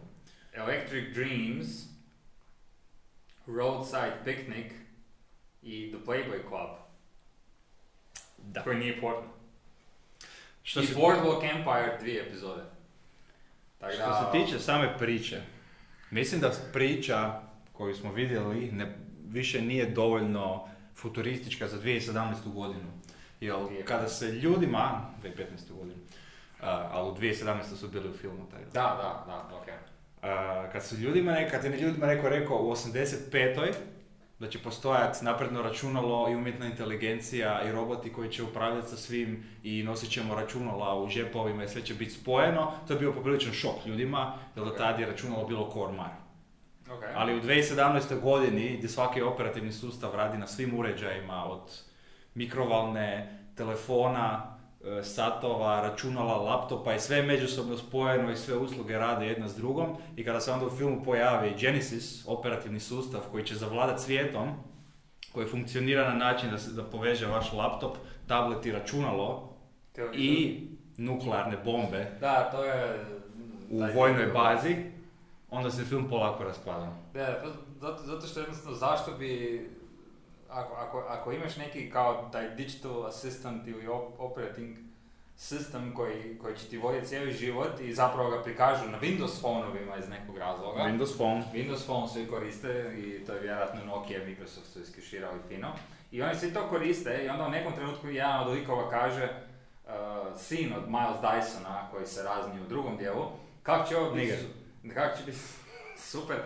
Electric 0.54 1.14
Dreams, 1.14 1.66
Roadside 3.46 4.16
Picnic 4.24 4.72
i 5.62 5.92
The 5.92 6.04
Playboy 6.06 6.48
Club, 6.48 6.70
Da. 8.38 8.62
koji 8.62 8.78
nije 8.78 9.00
porno. 9.00 9.28
Što 10.62 10.80
I 10.80 10.86
se, 10.86 10.94
Boardwalk 10.94 11.44
Empire, 11.44 11.98
dvije 12.00 12.26
epizode. 12.26 12.62
Tako 13.78 13.92
što 13.92 14.02
da, 14.02 14.32
se 14.32 14.38
tiče 14.38 14.58
same 14.58 14.98
priče, 14.98 15.42
mislim 16.10 16.40
da 16.40 16.52
priča 16.72 17.40
koju 17.72 17.94
smo 17.94 18.12
vidjeli 18.12 18.72
ne, 18.72 18.98
više 19.28 19.62
nije 19.62 19.86
dovoljno 19.90 20.68
futuristička 20.94 21.68
za 21.68 21.80
2017. 21.80 22.52
godinu. 22.52 22.90
Jer 23.40 23.54
kada 23.84 24.08
se 24.08 24.32
ljudima, 24.32 25.10
2015. 25.22 25.72
godinu, 25.78 26.00
a, 26.60 26.88
ali 26.92 27.10
u 27.10 27.14
2017. 27.14 27.76
su 27.76 27.88
bili 27.88 28.08
u 28.08 28.14
filmu, 28.14 28.46
tako 28.50 28.64
da. 28.64 28.70
Da, 28.70 29.24
da, 29.26 29.48
da, 29.50 29.56
ok. 29.56 29.93
A, 30.24 30.64
kad 30.72 30.84
su 30.84 30.96
ljudima, 30.96 31.32
ne- 31.32 31.50
kad 31.50 31.64
je 31.64 31.80
ljudima 31.80 32.06
neko 32.06 32.28
rekao 32.28 32.56
u 32.56 32.70
85. 32.70 33.72
da 34.38 34.48
će 34.48 34.58
postojati 34.58 35.24
napredno 35.24 35.62
računalo 35.62 36.30
i 36.30 36.34
umjetna 36.34 36.66
inteligencija 36.66 37.62
i 37.68 37.72
roboti 37.72 38.12
koji 38.12 38.30
će 38.30 38.42
upravljati 38.42 38.88
sa 38.88 38.96
svim 38.96 39.44
i 39.62 39.82
nosit 39.82 40.10
ćemo 40.10 40.34
računala 40.34 41.02
u 41.02 41.08
žepovima 41.08 41.64
i 41.64 41.68
sve 41.68 41.82
će 41.82 41.94
biti 41.94 42.10
spojeno, 42.10 42.72
to 42.86 42.92
je 42.92 42.98
bio 42.98 43.12
popriličan 43.12 43.52
šok 43.52 43.86
ljudima, 43.86 44.34
jer 44.56 44.64
do 44.64 44.70
tada 44.70 44.98
je 44.98 45.06
računalo 45.06 45.46
bilo 45.46 45.70
kormar. 45.70 46.10
Ok. 46.90 47.02
Ali 47.14 47.36
u 47.38 47.42
2017. 47.42 48.20
godini 48.20 48.76
gdje 48.76 48.88
svaki 48.88 49.22
operativni 49.22 49.72
sustav 49.72 50.14
radi 50.14 50.38
na 50.38 50.46
svim 50.46 50.78
uređajima 50.78 51.44
od 51.44 51.80
mikrovalne, 52.34 53.38
telefona, 53.56 54.53
satova, 55.02 55.80
računala, 55.80 56.36
laptopa 56.36 56.94
i 56.94 57.00
sve 57.00 57.16
je 57.16 57.22
međusobno 57.22 57.76
spojeno 57.76 58.30
i 58.32 58.36
sve 58.36 58.56
usluge 58.56 58.98
rade 58.98 59.26
jedna 59.26 59.48
s 59.48 59.56
drugom. 59.56 59.96
I 60.16 60.24
kada 60.24 60.40
se 60.40 60.52
onda 60.52 60.66
u 60.66 60.70
filmu 60.70 61.04
pojavi 61.04 61.54
Genesis, 61.58 62.24
operativni 62.28 62.80
sustav 62.80 63.20
koji 63.30 63.44
će 63.44 63.54
zavladati 63.54 64.02
svijetom, 64.02 64.48
koji 65.32 65.46
funkcionira 65.46 66.08
na 66.08 66.14
način 66.14 66.50
da, 66.50 66.58
se, 66.58 66.72
da 66.72 66.82
poveže 66.82 67.26
vaš 67.26 67.52
laptop, 67.52 67.96
tablet 68.26 68.66
i 68.66 68.72
računalo 68.72 69.56
i 70.14 70.60
nuklearne 70.96 71.56
bombe 71.64 72.10
Da, 72.20 72.50
to 72.52 72.64
je... 72.64 73.04
u 73.70 73.82
vojnoj 73.94 74.26
bazi, 74.26 74.76
onda 75.50 75.70
se 75.70 75.84
film 75.84 76.08
polako 76.08 76.44
raspada. 76.44 76.96
Da, 77.14 77.40
pa 77.42 77.48
zato, 77.80 78.02
zato 78.02 78.26
što 78.26 78.40
jednostavno 78.40 78.76
zašto 78.78 79.12
bi, 79.12 79.70
ako, 80.54 80.74
ako, 80.74 80.98
ako 81.08 81.32
imaš 81.32 81.56
neki 81.56 81.90
kao 81.90 82.28
taj 82.32 82.50
digital 82.50 83.06
assistant 83.06 83.66
ili 83.66 83.86
op- 83.86 84.12
operating 84.18 84.76
system 85.38 85.94
koji, 85.94 86.38
koji 86.42 86.56
će 86.56 86.66
ti 86.66 86.78
voditi 86.78 87.06
cijeli 87.06 87.32
život 87.32 87.80
i 87.80 87.94
zapravo 87.94 88.30
ga 88.30 88.42
prikažu 88.42 88.90
na 88.90 89.00
Windows 89.00 89.40
phonovima 89.40 89.96
iz 89.96 90.08
nekog 90.08 90.38
razloga. 90.38 90.80
Windows 90.80 91.16
Phone. 91.16 91.44
Windows 91.52 91.84
Phone 91.84 92.08
svi 92.08 92.26
koriste 92.26 92.94
i 92.98 93.24
to 93.24 93.32
je 93.32 93.40
vjerojatno 93.40 93.84
Nokia, 93.84 94.24
Microsoft 94.24 94.72
su 94.72 94.80
iskeširali 94.80 95.38
fino. 95.48 95.72
I 96.12 96.22
oni 96.22 96.34
svi 96.34 96.54
to 96.54 96.68
koriste 96.68 97.24
i 97.24 97.28
onda 97.28 97.46
u 97.46 97.50
nekom 97.50 97.72
trenutku 97.72 98.08
jedan 98.08 98.40
od 98.40 98.52
likova 98.52 98.90
kaže 98.90 99.24
uh, 99.24 99.92
sin 100.38 100.72
od 100.72 100.88
Miles 100.88 101.20
Dysona 101.22 101.90
koji 101.90 102.06
se 102.06 102.22
razni 102.22 102.60
u 102.60 102.68
drugom 102.68 102.96
dijelu, 102.96 103.24
kak 103.62 103.88
će 103.88 103.96
ovo 103.96 104.10
biti, 104.10 104.34
kak 104.94 105.18
će 105.18 105.24
biti 105.24 105.38
super, 106.10 106.36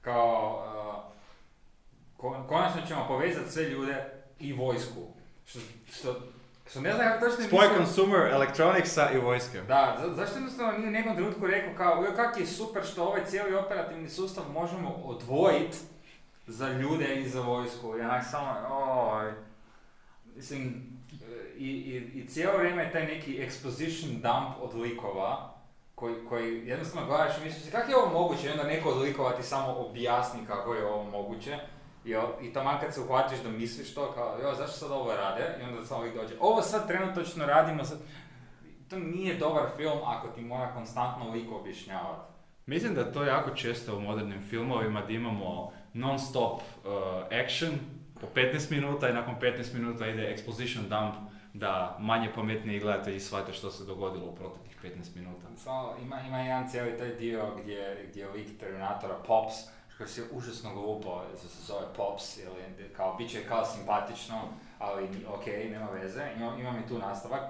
kao 0.00 0.64
uh, 0.66 0.91
konačno 2.48 2.82
ćemo 2.88 3.04
povezati 3.08 3.52
sve 3.52 3.64
ljude 3.64 4.04
i 4.40 4.52
vojsku. 4.52 5.00
Što, 5.46 5.58
što, 5.92 6.16
što 6.70 6.80
ne 6.80 6.94
znam 6.94 7.08
kako 7.08 7.30
točno 7.30 7.44
Spoj 7.44 7.66
consumer 7.76 8.32
electronicsa 8.32 9.10
i 9.10 9.18
vojske. 9.18 9.60
da, 9.60 9.98
za, 10.00 10.14
zašto 10.14 10.36
jednostavno 10.36 10.78
nije 10.78 10.88
u 10.88 10.92
nekom 10.92 11.16
trenutku 11.16 11.46
rekao 11.46 11.74
kao, 11.76 12.02
joj 12.04 12.16
kak 12.16 12.40
je 12.40 12.46
super 12.46 12.82
što 12.84 13.04
ovaj 13.04 13.24
cijeli 13.24 13.54
operativni 13.54 14.08
sustav 14.08 14.44
možemo 14.52 14.88
odvojiti 15.04 15.76
za 16.46 16.68
ljude 16.68 17.20
i 17.20 17.28
za 17.28 17.40
vojsku. 17.40 17.96
I 17.98 18.00
onak 18.00 18.24
samo, 18.30 18.54
oj, 18.70 19.32
mislim, 20.36 20.92
i, 21.58 21.68
i, 21.68 22.18
i 22.18 22.26
cijelo 22.26 22.58
vrijeme 22.58 22.82
je 22.82 22.92
taj 22.92 23.06
neki 23.06 23.38
exposition 23.38 24.12
dump 24.12 24.56
od 24.60 24.74
likova, 24.74 25.54
koji, 25.94 26.14
koji 26.28 26.68
jednostavno 26.68 27.08
gledaš 27.08 27.38
i 27.38 27.44
misliš, 27.44 27.72
kako 27.72 27.90
je 27.90 27.96
ovo 27.96 28.20
moguće? 28.20 28.46
I 28.46 28.50
onda 28.50 28.64
neko 28.64 28.88
od 28.88 29.02
likova 29.02 29.36
ti 29.36 29.42
samo 29.42 29.72
objasni 29.72 30.40
kako 30.46 30.74
je 30.74 30.86
ovo 30.86 31.04
moguće. 31.04 31.58
I, 32.04 32.14
o- 32.16 32.38
I 32.42 32.52
taman 32.52 32.80
kad 32.80 32.94
se 32.94 33.00
uhvatiš 33.00 33.38
da 33.38 33.50
misliš 33.50 33.94
to, 33.94 34.12
kao, 34.12 34.38
jo, 34.42 34.54
zašto 34.54 34.76
sad 34.78 34.90
ovo 34.90 35.12
rade? 35.14 35.58
I 35.60 35.64
onda 35.64 35.84
samo 35.84 36.02
lik 36.02 36.14
dođe, 36.14 36.34
ovo 36.40 36.62
sad 36.62 36.86
trenutačno 36.88 37.46
radimo, 37.46 37.84
sad, 37.84 37.98
to 38.90 38.98
nije 38.98 39.34
dobar 39.34 39.62
film 39.76 39.98
ako 40.06 40.28
ti 40.28 40.40
mora 40.40 40.74
konstantno 40.74 41.30
lik 41.30 41.52
objašnjavati. 41.52 42.32
Mislim 42.66 42.94
da 42.94 43.12
to 43.12 43.24
jako 43.24 43.50
često 43.50 43.96
u 43.96 44.00
modernim 44.00 44.40
filmovima 44.40 45.00
da 45.00 45.12
imamo 45.12 45.72
non-stop 45.94 46.52
uh, 46.54 46.92
action 47.44 47.70
po 48.20 48.26
15 48.34 48.70
minuta 48.70 49.08
i 49.08 49.14
nakon 49.14 49.34
15 49.40 49.74
minuta 49.74 50.06
ide 50.06 50.36
exposition 50.36 50.80
dump 50.82 51.14
da 51.54 51.96
manje 52.00 52.30
pametniji 52.34 52.80
gledatelji 52.80 53.20
shvate 53.20 53.52
što 53.52 53.70
se 53.70 53.84
dogodilo 53.84 54.26
u 54.26 54.34
proteklih 54.34 54.78
15 54.84 55.16
minuta. 55.16 55.46
Samo 55.56 55.94
ima, 56.02 56.20
ima 56.20 56.38
jedan 56.38 56.68
cijeli 56.68 56.98
taj 56.98 57.14
dio 57.14 57.56
gdje, 57.62 58.06
gdje 58.10 58.28
lik 58.28 58.58
Terminatora 58.60 59.14
Pops 59.26 59.54
koji 60.02 60.10
se 60.10 60.22
užasno 60.32 60.74
glupo, 60.74 61.22
se 61.36 61.62
zove 61.62 61.86
Pops, 61.96 62.38
ili 62.38 62.88
kao, 62.96 63.14
bit 63.14 63.30
će 63.30 63.44
kao 63.48 63.64
simpatično, 63.64 64.40
ali 64.78 65.08
ok, 65.28 65.46
nema 65.46 65.90
veze, 65.90 66.22
imam, 66.36 66.60
imam 66.60 66.78
i 66.78 66.88
tu 66.88 66.98
nastavak. 66.98 67.42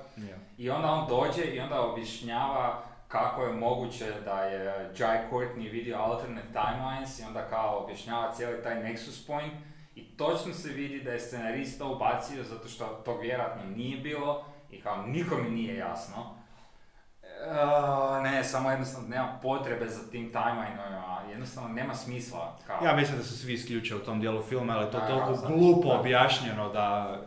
I 0.58 0.70
onda 0.70 0.88
on 0.88 1.08
dođe 1.08 1.44
i 1.44 1.60
onda 1.60 1.80
objašnjava 1.80 2.82
kako 3.08 3.42
je 3.42 3.52
moguće 3.52 4.12
da 4.24 4.44
je 4.44 4.90
Jai 4.98 5.18
Courtney 5.30 5.70
vidio 5.70 5.96
alternate 5.96 6.48
timelines 6.52 7.18
i 7.18 7.22
onda 7.22 7.48
kao 7.48 7.84
objašnjava 7.84 8.32
cijeli 8.32 8.62
taj 8.62 8.82
nexus 8.82 9.26
point 9.26 9.52
i 9.94 10.16
točno 10.16 10.54
se 10.54 10.68
vidi 10.68 11.00
da 11.00 11.12
je 11.12 11.20
scenarist 11.20 11.78
to 11.78 11.92
ubacio 11.92 12.44
zato 12.44 12.68
što 12.68 12.84
tog 13.04 13.20
vjerojatno 13.20 13.64
nije 13.76 14.00
bilo 14.00 14.44
i 14.70 14.80
kao 14.80 15.06
nikome 15.06 15.50
nije 15.50 15.76
jasno. 15.76 16.41
Uh, 17.42 18.22
ne, 18.22 18.44
samo 18.44 18.70
jednostavno 18.70 19.08
nema 19.08 19.38
potrebe 19.42 19.88
za 19.88 20.10
tim 20.10 20.32
timelineovima, 20.32 21.20
jednostavno 21.30 21.68
nema 21.68 21.94
smisla. 21.94 22.56
Kao. 22.66 22.84
Ja 22.84 22.96
mislim 22.96 23.18
da 23.18 23.24
su 23.24 23.38
svi 23.38 23.52
isključili 23.52 24.00
u 24.00 24.04
tom 24.04 24.20
dijelu 24.20 24.42
filma, 24.42 24.72
ali 24.72 24.86
je 24.86 24.90
to 24.90 24.98
Da, 24.98 25.06
toliko 25.06 25.32
da, 25.32 25.54
glupo 25.54 25.88
da. 25.88 26.00
objašnjeno 26.00 26.68
da 26.68 27.18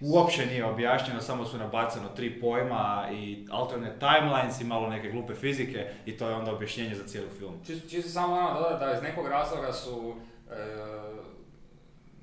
uopće 0.00 0.46
nije 0.46 0.64
objašnjeno, 0.64 1.20
samo 1.20 1.44
su 1.44 1.58
nabacano 1.58 2.08
tri 2.08 2.40
pojma 2.40 3.08
i 3.12 3.46
alternate 3.50 3.98
timelines 3.98 4.60
i 4.60 4.64
malo 4.64 4.88
neke 4.88 5.10
glupe 5.10 5.34
fizike 5.34 5.90
i 6.06 6.16
to 6.18 6.28
je 6.28 6.34
onda 6.34 6.52
objašnjenje 6.52 6.94
za 6.94 7.06
cijeli 7.06 7.28
film. 7.38 7.54
Čisto, 7.66 7.88
čisto 7.88 8.10
samo 8.10 8.34
ono 8.34 8.54
dodati 8.54 8.84
da 8.84 8.92
iz 8.94 9.02
nekog 9.02 9.28
razloga 9.28 9.72
su, 9.72 10.14
e, 10.50 10.54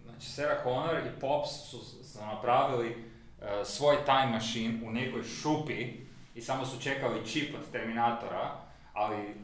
znači 0.05 0.25
Sarah 0.25 0.63
Connor 0.63 0.97
i 0.97 1.19
Pops 1.19 1.49
su, 1.49 1.77
su 1.79 2.19
napravili 2.25 2.87
e, 3.41 3.65
svoj 3.65 3.95
time 4.05 4.31
machine 4.31 4.87
u 4.87 4.91
nekoj 4.91 5.23
šupi 5.23 6.06
i 6.37 6.41
samo 6.41 6.65
su 6.65 6.81
čekali 6.81 7.25
čip 7.25 7.55
od 7.55 7.71
Terminatora, 7.71 8.51
ali, 8.93 9.35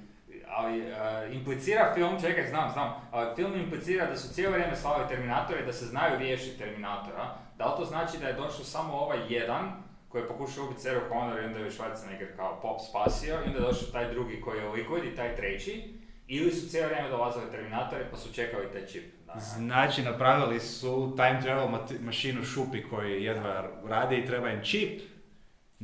ali 0.47 0.79
e, 0.81 0.93
implicira 1.33 1.91
film, 1.95 2.21
čekaj, 2.21 2.47
znam, 2.49 2.71
znam, 2.71 2.93
ali 3.11 3.35
film 3.35 3.53
implicira 3.55 4.05
da 4.05 4.17
su 4.17 4.33
cijelo 4.33 4.53
vrijeme 4.53 4.75
slali 4.75 5.07
Terminatore 5.07 5.61
i 5.61 5.65
da 5.65 5.73
se 5.73 5.85
znaju 5.85 6.19
riješiti 6.19 6.57
Terminatora. 6.57 7.35
Da 7.57 7.65
li 7.65 7.77
to 7.77 7.85
znači 7.85 8.17
da 8.17 8.27
je 8.27 8.33
došao 8.33 8.65
samo 8.65 8.93
ovaj 8.93 9.19
jedan 9.29 9.83
koji 10.09 10.21
je 10.21 10.27
pokušao 10.27 10.65
ubiti 10.65 10.81
Sarah 10.81 11.03
Connor 11.09 11.39
i 11.39 11.45
onda 11.45 11.59
je 11.59 11.71
Schwarzenegger 11.71 12.35
kao 12.35 12.59
pop 12.61 12.79
spasio 12.89 13.33
i 13.33 13.47
onda 13.47 13.57
je 13.57 13.65
došao 13.65 13.91
taj 13.91 14.13
drugi 14.13 14.41
koji 14.41 14.59
je 14.59 14.69
Liquid 14.69 15.13
i 15.13 15.15
taj 15.15 15.35
treći 15.35 15.93
ili 16.27 16.51
su 16.51 16.69
cijelo 16.69 16.87
vrijeme 16.87 17.09
dolazili 17.09 17.51
Terminatori 17.51 18.03
pa 18.11 18.17
su 18.17 18.33
čekali 18.33 18.71
taj 18.73 18.85
čip. 18.85 19.03
Znači, 19.39 20.03
napravili 20.03 20.59
su 20.59 21.13
time 21.15 21.41
travel 21.41 21.67
mašinu 22.01 22.43
šupi 22.43 22.83
koji 22.89 23.23
jedva 23.23 23.69
radi 23.87 24.15
i 24.15 24.25
treba 24.25 24.49
im 24.49 24.63
čip, 24.63 25.01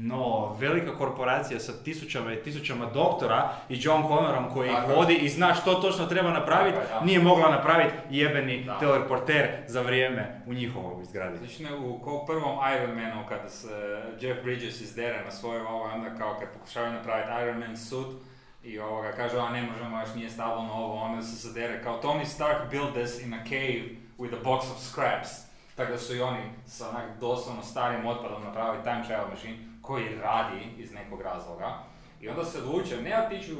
no 0.01 0.55
velika 0.59 0.97
korporacija 0.97 1.59
sa 1.59 1.83
tisućama 1.83 2.33
i 2.33 2.43
tisućama 2.43 2.85
doktora 2.85 3.49
i 3.69 3.77
John 3.79 4.03
Connorom 4.07 4.49
koji 4.53 4.69
ih 4.69 4.75
Tako 4.75 4.93
vodi 4.93 5.15
i 5.15 5.29
zna 5.29 5.53
što 5.53 5.73
točno 5.73 6.05
treba 6.05 6.31
napraviti, 6.31 6.77
Tako 6.89 7.05
nije 7.05 7.19
mogla 7.19 7.49
napraviti 7.49 7.95
jebeni 8.09 8.63
Da. 8.63 8.79
teleporter 8.79 9.49
za 9.67 9.81
vrijeme 9.81 10.41
u 10.47 10.53
njihovoj 10.53 11.05
zgradi. 11.05 11.37
Znači 11.37 11.63
ne, 11.63 11.75
u 11.75 11.93
u 11.95 12.25
prvom 12.25 12.57
Iron 12.75 12.95
Manu 12.95 13.25
kada 13.29 13.49
se 13.49 14.01
Jeff 14.21 14.43
Bridges 14.43 14.81
izdere 14.81 15.23
na 15.25 15.31
svoju 15.31 15.67
ovo, 15.67 15.83
onda 15.83 16.15
kao 16.15 16.35
kad 16.39 16.49
pokušavaju 16.53 16.93
napraviti 16.93 17.29
Iron 17.43 17.59
Man 17.59 17.77
suit 17.77 18.17
i 18.63 18.79
ovoga 18.79 19.11
kaže, 19.11 19.39
a 19.39 19.49
ne 19.49 19.61
možemo, 19.61 19.99
još 19.99 20.15
nije 20.15 20.29
stabilno 20.29 20.73
ovo, 20.73 20.95
onda 20.95 21.21
se 21.21 21.47
zadere 21.47 21.83
kao 21.83 22.01
Tony 22.01 22.25
Stark 22.25 22.71
built 22.71 22.93
this 22.93 23.21
in 23.25 23.33
a 23.33 23.43
cave 23.43 23.83
with 24.17 24.33
a 24.33 24.43
box 24.43 24.59
of 24.59 24.79
scraps. 24.91 25.29
Tako 25.75 25.91
da 25.91 25.97
su 25.97 26.15
i 26.15 26.21
oni 26.21 26.41
sa 26.65 26.89
onak 26.89 27.19
doslovno 27.19 27.63
starim 27.63 28.05
otpadom 28.05 28.43
napravili 28.43 28.83
time 28.83 29.03
travel 29.07 29.27
machine 29.29 29.68
koji 29.89 30.15
radi 30.21 30.61
iz 30.77 30.93
nekog 30.93 31.21
razloga. 31.21 31.83
I 32.21 32.29
onda 32.29 32.45
se 32.45 32.57
odlučio 32.57 33.01
ne 33.01 33.25
otići 33.25 33.53
u 33.53 33.57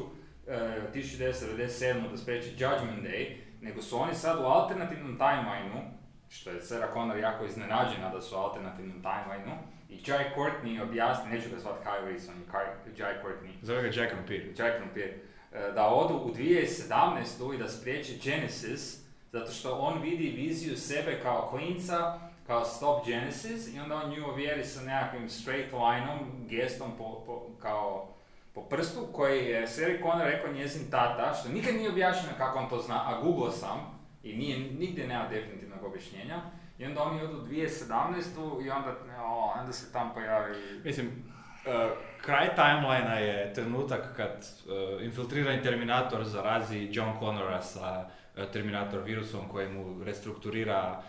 e, 0.47 0.81
1997. 0.95 2.11
da 2.11 2.17
spriječi 2.17 2.49
Judgment 2.49 3.03
Day, 3.03 3.35
nego 3.61 3.81
su 3.81 3.99
oni 3.99 4.15
sad 4.15 4.39
u 4.39 4.45
alternativnom 4.45 5.17
timelineu 5.17 5.81
što 6.29 6.49
je 6.49 6.61
Sarah 6.61 6.93
Connor 6.93 7.17
jako 7.17 7.45
iznenađena 7.45 8.09
da 8.13 8.21
su 8.21 8.35
u 8.35 8.39
alternativnom 8.39 9.01
timelineu. 9.01 9.57
I 9.89 10.01
Jai 10.07 10.25
Courtney 10.35 10.83
objasni, 10.83 11.31
neću 11.31 11.49
ga 11.49 11.59
zvati 11.59 11.85
Kyle 11.85 12.05
Reese, 12.05 12.31
on 12.31 12.37
je 12.37 12.93
Jai 12.97 13.13
Courtney, 13.23 13.53
Zove 13.61 13.81
ga 13.81 13.87
Jack. 13.87 14.13
Jai 14.57 14.71
Courtney, 14.71 15.13
e, 15.51 15.71
da 15.75 15.87
odu 15.87 16.13
u 16.13 16.33
2017. 16.33 17.55
i 17.55 17.57
da 17.57 17.67
spriječe 17.67 18.13
Genesis, 18.23 19.03
zato 19.31 19.51
što 19.51 19.75
on 19.75 20.01
vidi 20.01 20.29
viziju 20.29 20.77
sebe 20.77 21.19
kao 21.23 21.49
klinca, 21.49 22.28
kao 22.49 22.65
Stop 22.65 23.05
Genesis, 23.05 23.75
i 23.75 23.79
onda 23.79 23.95
on 23.95 24.09
nju 24.09 24.25
ovjeri 24.25 24.65
sa 24.65 24.81
nekakvim 24.81 25.29
straight 25.29 25.73
lineom, 25.73 26.19
gestom 26.47 26.91
po, 26.97 27.23
po, 27.25 27.47
kao 27.61 28.07
po 28.53 28.61
prstu, 28.61 29.07
koji 29.13 29.45
je 29.45 29.67
Sarah 29.67 30.01
Connor 30.01 30.27
rekao 30.27 30.53
njezin 30.53 30.91
tata, 30.91 31.33
što 31.33 31.49
nikad 31.49 31.75
nije 31.75 31.89
objašnjeno 31.89 32.37
kako 32.37 32.59
on 32.59 32.69
to 32.69 32.77
zna, 32.77 33.03
a 33.07 33.21
googlao 33.21 33.51
sam, 33.51 33.99
i 34.23 34.37
nije, 34.37 34.59
nigdje 34.59 35.07
nema 35.07 35.27
definitivnog 35.27 35.83
objašnjenja. 35.83 36.41
I 36.79 36.85
onda 36.85 37.03
oni 37.03 37.21
odu 37.21 37.37
u 37.37 37.45
2017. 37.45 38.65
i 38.65 38.69
onda, 38.69 38.95
o, 39.21 39.53
onda 39.59 39.73
se 39.73 39.93
tam 39.93 40.13
pojavi... 40.13 40.81
Mislim, 40.83 41.07
uh, 41.07 41.97
kraj 42.21 42.55
timelina 42.55 43.13
je 43.13 43.53
trenutak 43.53 44.15
kad 44.15 44.31
uh, 44.37 45.05
infiltrirani 45.05 45.61
Terminator 45.61 46.23
zarazi 46.23 46.89
John 46.91 47.19
Connora 47.19 47.61
sa 47.61 48.09
uh, 48.37 48.43
Terminator 48.51 48.99
virusom 48.99 49.49
koji 49.49 49.69
mu 49.69 50.03
restrukturira 50.03 51.03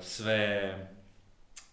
sve 0.00 0.74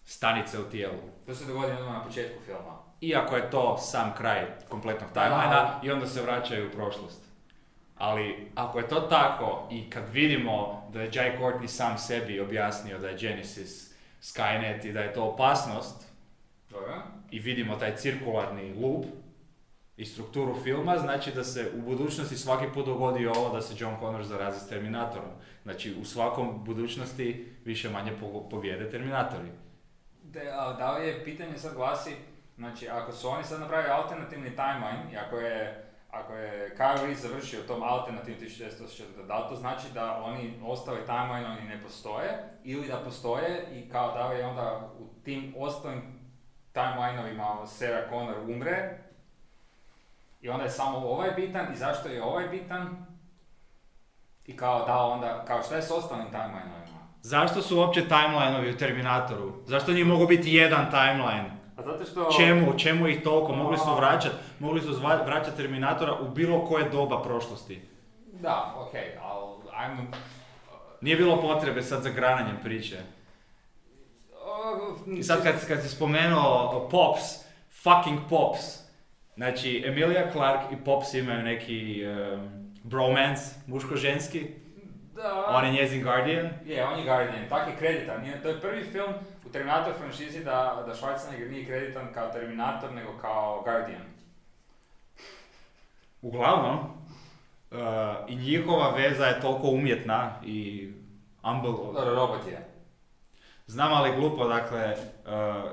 stanice 0.04 0.58
u 0.60 0.70
tijelu. 0.70 0.98
To 1.26 1.34
se 1.34 1.44
dogodi 1.44 1.72
odmah 1.72 1.92
na 1.92 2.04
početku 2.04 2.42
filma. 2.44 2.78
Iako 3.00 3.36
je 3.36 3.50
to 3.50 3.78
sam 3.78 4.14
kraj 4.16 4.46
kompletnog 4.68 5.10
timelina 5.12 5.80
i 5.82 5.90
onda 5.90 6.06
se 6.06 6.22
vraćaju 6.22 6.68
u 6.68 6.72
prošlost. 6.72 7.22
Ali 7.96 8.50
ako 8.54 8.78
je 8.78 8.88
to 8.88 9.00
tako 9.00 9.68
i 9.70 9.90
kad 9.90 10.08
vidimo 10.12 10.88
da 10.92 11.02
je 11.02 11.10
Jai 11.14 11.38
Courtney 11.38 11.66
sam 11.66 11.98
sebi 11.98 12.40
objasnio 12.40 12.98
da 12.98 13.08
je 13.08 13.18
Genesis 13.18 13.94
Skynet 14.22 14.84
i 14.84 14.92
da 14.92 15.00
je 15.00 15.12
to 15.12 15.24
opasnost, 15.24 16.06
Dobro? 16.70 17.02
i 17.30 17.38
vidimo 17.38 17.76
taj 17.76 17.96
cirkularni 17.96 18.74
loop 18.74 19.04
i 19.96 20.04
strukturu 20.04 20.54
filma, 20.64 20.98
znači 20.98 21.32
da 21.32 21.44
se 21.44 21.72
u 21.76 21.80
budućnosti 21.80 22.36
svaki 22.36 22.66
put 22.74 22.86
dogodi 22.86 23.26
ovo 23.26 23.54
da 23.54 23.60
se 23.60 23.74
John 23.78 23.96
Connor 24.00 24.24
zarazi 24.24 24.60
s 24.60 24.68
Terminatorom. 24.68 25.30
Znači 25.62 25.94
u 26.00 26.04
svakom 26.04 26.64
budućnosti 26.64 27.56
više 27.64 27.90
manje 27.90 28.12
po- 28.20 28.48
pobjede 28.50 28.90
Terminatori. 28.90 29.48
De, 30.22 30.50
a 30.52 30.72
da 30.72 30.92
li 30.92 31.06
je 31.06 31.24
pitanje 31.24 31.58
sad 31.58 31.74
glasi, 31.74 32.16
znači 32.56 32.88
ako 32.88 33.12
su 33.12 33.28
oni 33.28 33.44
sad 33.44 33.60
napravili 33.60 33.90
alternativni 33.90 34.50
timeline 34.50 35.04
i 35.12 35.16
ako 35.16 35.36
je, 35.36 35.84
ako 36.10 36.34
je 36.34 36.76
Kyle 36.78 37.06
Reese 37.06 37.28
završio 37.28 37.62
tom 37.62 37.82
alternativnom 37.82 38.40
1984, 38.40 39.26
da 39.26 39.48
to 39.48 39.56
znači 39.56 39.86
da 39.94 40.22
oni 40.22 40.60
ostali 40.64 41.06
timeline 41.06 41.46
oni 41.46 41.68
ne 41.68 41.82
postoje 41.82 42.28
ili 42.64 42.88
da 42.88 42.96
postoje 43.04 43.66
i 43.72 43.88
kao 43.90 44.14
da 44.14 44.28
li 44.28 44.38
je 44.38 44.46
onda 44.46 44.90
u 44.98 45.22
tim 45.24 45.54
ostalim 45.58 46.22
timelineovima 46.72 47.66
Sarah 47.66 48.10
Connor 48.10 48.38
umre 48.48 48.98
i 50.40 50.48
onda 50.48 50.64
je 50.64 50.70
samo 50.70 50.98
ovaj 50.98 51.30
bitan 51.30 51.72
i 51.72 51.76
zašto 51.76 52.08
je 52.08 52.22
ovaj 52.22 52.48
bitan 52.48 53.11
i 54.46 54.56
kao 54.56 54.86
da 54.86 54.96
onda, 54.96 55.44
kao 55.44 55.62
šta 55.62 55.76
je 55.76 55.82
s 55.82 55.90
ostalim 55.90 56.26
timelineovima? 56.26 56.82
Zašto 57.22 57.62
su 57.62 57.78
uopće 57.78 58.08
timelinovi 58.08 58.70
u 58.70 58.76
Terminatoru? 58.76 59.52
Zašto 59.66 59.92
nije 59.92 60.04
mogao 60.04 60.26
biti 60.26 60.54
jedan 60.54 60.90
timeline? 60.90 61.50
A 61.76 61.82
zato 61.82 62.04
što... 62.04 62.30
Čemu? 62.36 62.78
Čemu 62.78 63.08
ih 63.08 63.22
toliko? 63.22 63.52
Mogli 63.52 63.78
su 63.78 63.94
vraćati 63.96 64.34
mogli 64.58 64.80
su 64.80 65.00
vraćati 65.26 65.56
Terminatora 65.56 66.14
u 66.14 66.28
bilo 66.28 66.64
koje 66.64 66.90
doba 66.90 67.22
prošlosti. 67.22 67.80
Da, 68.40 68.74
okej, 68.76 69.18
ali 69.22 69.52
ajmo... 69.74 70.02
Nije 71.00 71.16
bilo 71.16 71.40
potrebe 71.40 71.82
sad 71.82 72.02
za 72.02 72.10
grananjem 72.10 72.56
priče. 72.62 73.00
I 75.16 75.22
sad 75.22 75.42
kad, 75.42 75.68
kad 75.68 75.82
si 75.82 75.88
spomenuo 75.88 76.88
Pops, 76.90 77.22
fucking 77.82 78.18
Pops. 78.30 78.60
Znači, 79.34 79.84
Emilia 79.86 80.30
Clarke 80.32 80.74
i 80.74 80.84
Pops 80.84 81.14
imaju 81.14 81.42
neki 81.42 82.02
um, 82.06 82.61
bromance, 82.84 83.54
muško-ženski. 83.66 84.46
Da. 85.14 85.46
On 85.48 85.64
je 85.64 85.72
njezin 85.72 86.02
guardian. 86.02 86.48
Je, 86.64 86.86
on 86.86 86.98
je 86.98 87.04
Guardian, 87.04 87.48
tak 87.48 87.68
je 87.68 87.76
kreditan. 87.76 88.24
To 88.42 88.48
je 88.48 88.60
prvi 88.60 88.84
film 88.84 89.12
u 89.46 89.48
Terminator 89.48 89.92
franšizi 89.98 90.44
da, 90.44 90.84
da 90.86 90.94
Schwarzenegger 90.94 91.50
nije 91.50 91.66
kreditan 91.66 92.12
kao 92.14 92.28
Terminator, 92.28 92.92
nego 92.92 93.18
kao 93.20 93.62
Guardian. 93.64 94.02
Uglavnom, 96.22 96.78
uh, 96.78 97.78
i 98.28 98.36
njihova 98.36 98.90
veza 98.90 99.26
je 99.26 99.40
toliko 99.40 99.66
umjetna 99.66 100.40
i 100.44 100.90
unbelievable. 101.42 102.00
Dobro, 102.00 102.14
robot 102.14 102.46
je. 102.46 102.68
Znam, 103.66 103.92
ali 103.92 104.16
glupo, 104.16 104.48
dakle, 104.48 104.96
uh, 104.96 105.70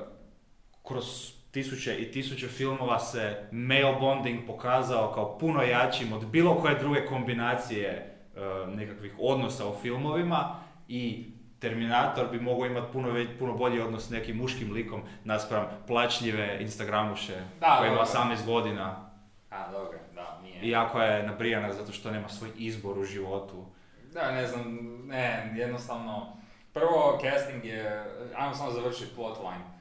kroz 0.87 1.38
tisuće 1.51 1.95
i 1.95 2.12
tisuće 2.12 2.47
filmova 2.47 2.99
se 2.99 3.47
male 3.51 3.95
bonding 3.95 4.39
pokazao 4.47 5.12
kao 5.13 5.38
puno 5.38 5.62
jačim 5.63 6.13
od 6.13 6.25
bilo 6.25 6.55
koje 6.55 6.75
druge 6.75 7.05
kombinacije 7.05 8.15
uh, 8.33 8.41
nekakvih 8.69 9.13
odnosa 9.19 9.67
u 9.67 9.75
filmovima 9.75 10.55
i 10.88 11.25
Terminator 11.59 12.27
bi 12.27 12.39
mogao 12.39 12.65
imati 12.65 12.93
puno, 12.93 13.12
ve- 13.12 13.38
puno 13.39 13.53
bolji 13.53 13.79
odnos 13.81 14.03
s 14.03 14.09
nekim 14.09 14.38
muškim 14.38 14.73
likom 14.73 15.01
naspram 15.23 15.65
plačljive 15.88 16.57
Instagramuše 16.62 17.33
Da, 17.59 17.75
koja 17.77 17.88
ima 17.88 18.03
dobro. 18.05 18.33
18 18.35 18.45
godina 18.45 19.09
A, 19.49 19.71
dobro, 19.71 19.97
da, 20.15 20.39
nije. 20.43 20.62
iako 20.63 21.01
je 21.01 21.23
nabrijana 21.23 21.73
zato 21.73 21.91
što 21.91 22.12
nema 22.12 22.29
svoj 22.29 22.49
izbor 22.57 22.97
u 22.99 23.03
životu. 23.03 23.65
Da, 24.13 24.31
ne 24.31 24.47
znam, 24.47 24.77
ne, 25.05 25.53
jednostavno, 25.55 26.38
prvo 26.73 27.19
casting 27.21 27.65
je, 27.65 28.05
ajmo 28.35 28.53
samo 28.55 28.71
završiti 28.71 29.15
plotline. 29.15 29.78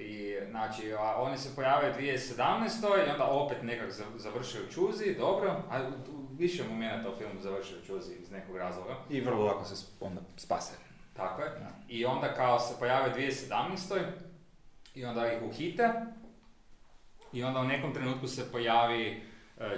I, 0.00 0.38
znači, 0.50 0.92
a 0.94 1.14
oni 1.16 1.38
se 1.38 1.56
pojavaju 1.56 1.94
2017. 1.94 2.38
i 3.06 3.10
onda 3.10 3.24
opet 3.24 3.62
nekak 3.62 3.90
za- 3.90 4.04
završaju 4.16 4.64
u 4.64 4.72
Čuzi, 4.72 5.14
dobro, 5.14 5.62
a 5.70 5.90
više 6.32 6.64
momenta 6.64 7.10
u 7.10 7.14
filmu 7.14 7.40
završaju 7.40 7.80
u 7.80 7.86
Čuzi 7.86 8.14
iz 8.14 8.30
nekog 8.30 8.56
razloga. 8.56 8.96
I 9.10 9.20
vrlo 9.20 9.44
lako 9.44 9.64
se 9.64 9.86
onda 10.00 10.20
spase. 10.36 10.72
Tako 11.16 11.42
je. 11.42 11.48
Da. 11.48 11.70
I 11.88 12.04
onda 12.04 12.34
kao 12.34 12.60
se 12.60 12.74
pojave 12.78 13.10
u 13.10 13.14
2017. 13.14 14.02
i 14.94 15.04
onda 15.04 15.32
ih 15.32 15.42
uhite. 15.42 15.90
I 17.32 17.44
onda 17.44 17.60
u 17.60 17.64
nekom 17.64 17.94
trenutku 17.94 18.26
se 18.28 18.52
pojavi 18.52 19.16
uh, 19.16 19.29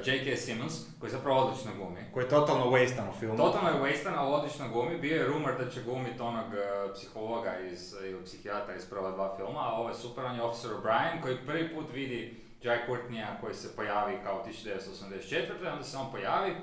J.K. 0.05 0.37
Simmons, 0.37 0.73
koji 1.01 1.13
zapravo 1.13 1.41
odlično 1.41 1.71
glumi. 1.77 2.01
Koji 2.13 2.25
je 2.25 2.29
totalno 2.29 2.65
wastan 2.71 3.11
u 3.11 3.19
filmu. 3.21 3.37
Totalno 3.37 3.69
je 3.69 3.75
wasted, 3.75 4.13
ali 4.17 4.35
odlično 4.35 4.69
glumi. 4.69 4.99
Bio 4.99 5.17
je 5.17 5.27
rumor 5.27 5.59
da 5.59 5.71
će 5.71 5.83
glumiti 5.83 6.23
onog 6.23 6.47
uh, 6.47 6.95
psihologa 6.95 7.59
iz, 7.59 7.95
ili 8.05 8.25
psihijatra 8.25 8.75
iz 8.75 8.87
prva 8.87 9.11
dva 9.11 9.37
filma, 9.37 9.61
a 9.61 9.73
ovo 9.73 9.89
je 9.89 9.95
super, 9.95 10.25
on 10.25 10.37
je 10.37 10.43
Officer 10.43 10.71
O'Brien 10.71 11.23
koji 11.23 11.47
prvi 11.47 11.75
put 11.75 11.87
vidi 11.93 12.43
Jai 12.63 12.79
Courtneya 12.89 13.41
koji 13.41 13.55
se 13.55 13.77
pojavi 13.77 14.19
kao 14.25 14.45
1984. 14.65 15.73
onda 15.73 15.85
se 15.85 15.97
on 15.97 16.13
pojavi. 16.13 16.55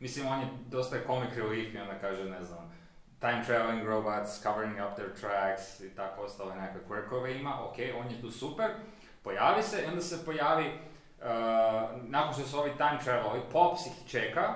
Mislim, 0.00 0.26
on 0.26 0.40
je 0.40 0.46
dosta 0.66 0.96
comic 1.06 1.30
relief 1.36 1.74
i 1.74 1.78
onda 1.78 1.98
kaže, 2.00 2.24
ne 2.24 2.44
znam, 2.44 2.76
time 3.20 3.44
traveling 3.46 3.86
robots, 3.86 4.42
covering 4.42 4.76
up 4.86 4.94
their 4.94 5.10
tracks 5.20 5.80
i 5.80 5.94
tako 5.94 6.22
ostale 6.22 6.56
nekakve 6.56 6.80
quirkove 6.88 7.40
ima, 7.40 7.64
ok, 7.64 7.76
on 8.00 8.10
je 8.10 8.20
tu 8.20 8.30
super, 8.30 8.70
pojavi 9.22 9.62
se 9.62 9.82
i 9.82 9.86
onda 9.86 10.00
se 10.00 10.24
pojavi, 10.24 10.78
uh, 11.18 11.24
nakon 12.02 12.34
što 12.34 12.42
su 12.42 12.58
ovi 12.58 12.70
time 12.76 12.98
travelovi, 13.04 13.40
Pops 13.52 13.86
ih 13.86 13.92
čeka 14.08 14.54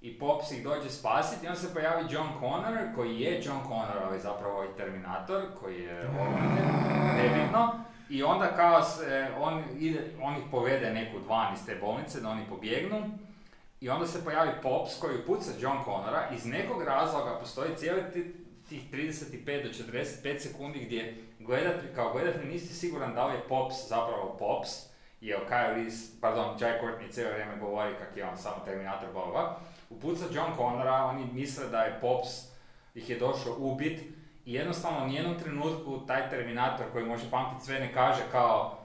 i 0.00 0.18
Pops 0.18 0.50
ih 0.50 0.64
dođe 0.64 0.90
spasiti 0.90 1.46
i 1.46 1.48
onda 1.48 1.60
se 1.60 1.74
pojavi 1.74 2.06
John 2.10 2.28
Connor, 2.40 2.78
koji 2.94 3.20
je 3.20 3.42
John 3.44 3.60
Connor, 3.62 3.98
ali 4.04 4.20
zapravo 4.20 4.64
i 4.64 4.76
Terminator, 4.76 5.42
koji 5.60 5.80
je 5.82 6.08
nebitno. 7.16 7.72
I 8.08 8.22
onda 8.22 8.56
kao 8.56 8.82
se, 8.82 9.28
on, 9.40 9.62
ide, 9.78 10.00
on 10.22 10.36
ih 10.36 10.42
povede 10.50 10.90
neku 10.90 11.18
van 11.28 11.54
iz 11.54 11.66
te 11.66 11.74
bolnice, 11.80 12.20
da 12.20 12.28
oni 12.28 12.46
pobjegnu. 12.48 13.10
I 13.80 13.88
onda 13.88 14.06
se 14.06 14.24
pojavi 14.24 14.50
Pops 14.62 15.00
koji 15.00 15.18
puca 15.26 15.50
John 15.60 15.78
Connora, 15.84 16.28
iz 16.32 16.46
nekog 16.46 16.82
razloga 16.82 17.38
postoji 17.38 17.76
cijeli 17.76 18.02
ti- 18.12 18.34
tih 18.68 18.90
35 18.92 19.62
do 19.62 19.68
45 19.92 20.38
sekundi 20.38 20.78
gdje 20.84 21.16
gledatelj, 21.38 21.94
kao 21.94 22.12
gledatelj 22.12 22.48
nisi 22.48 22.74
siguran 22.74 23.14
da 23.14 23.26
li 23.26 23.34
je 23.34 23.48
Pops 23.48 23.88
zapravo 23.88 24.36
Pops, 24.38 24.89
jer 25.20 25.38
Kyle 25.48 25.74
Reese, 25.74 26.12
pardon, 26.20 26.56
Jai 26.60 26.80
Courtney 26.80 27.12
cijelo 27.12 27.32
vrijeme 27.32 27.56
govori 27.56 27.94
kak 27.98 28.16
je 28.16 28.28
on 28.28 28.38
samo 28.38 28.64
Terminator, 28.64 29.12
bla. 29.12 29.60
Upuca 29.90 30.24
John 30.32 30.56
Connora, 30.56 31.04
oni 31.04 31.26
misle 31.32 31.68
da 31.68 31.80
je 31.82 31.98
Pops 32.00 32.28
ih 32.94 33.10
je 33.10 33.18
došao 33.18 33.56
ubit 33.58 34.00
i 34.44 34.54
jednostavno 34.54 35.04
u 35.04 35.08
nijednom 35.08 35.38
trenutku 35.38 36.06
taj 36.06 36.30
Terminator 36.30 36.86
koji 36.92 37.04
može 37.04 37.30
pamtiti 37.30 37.66
sve 37.66 37.80
ne 37.80 37.92
kaže 37.92 38.22
kao 38.32 38.78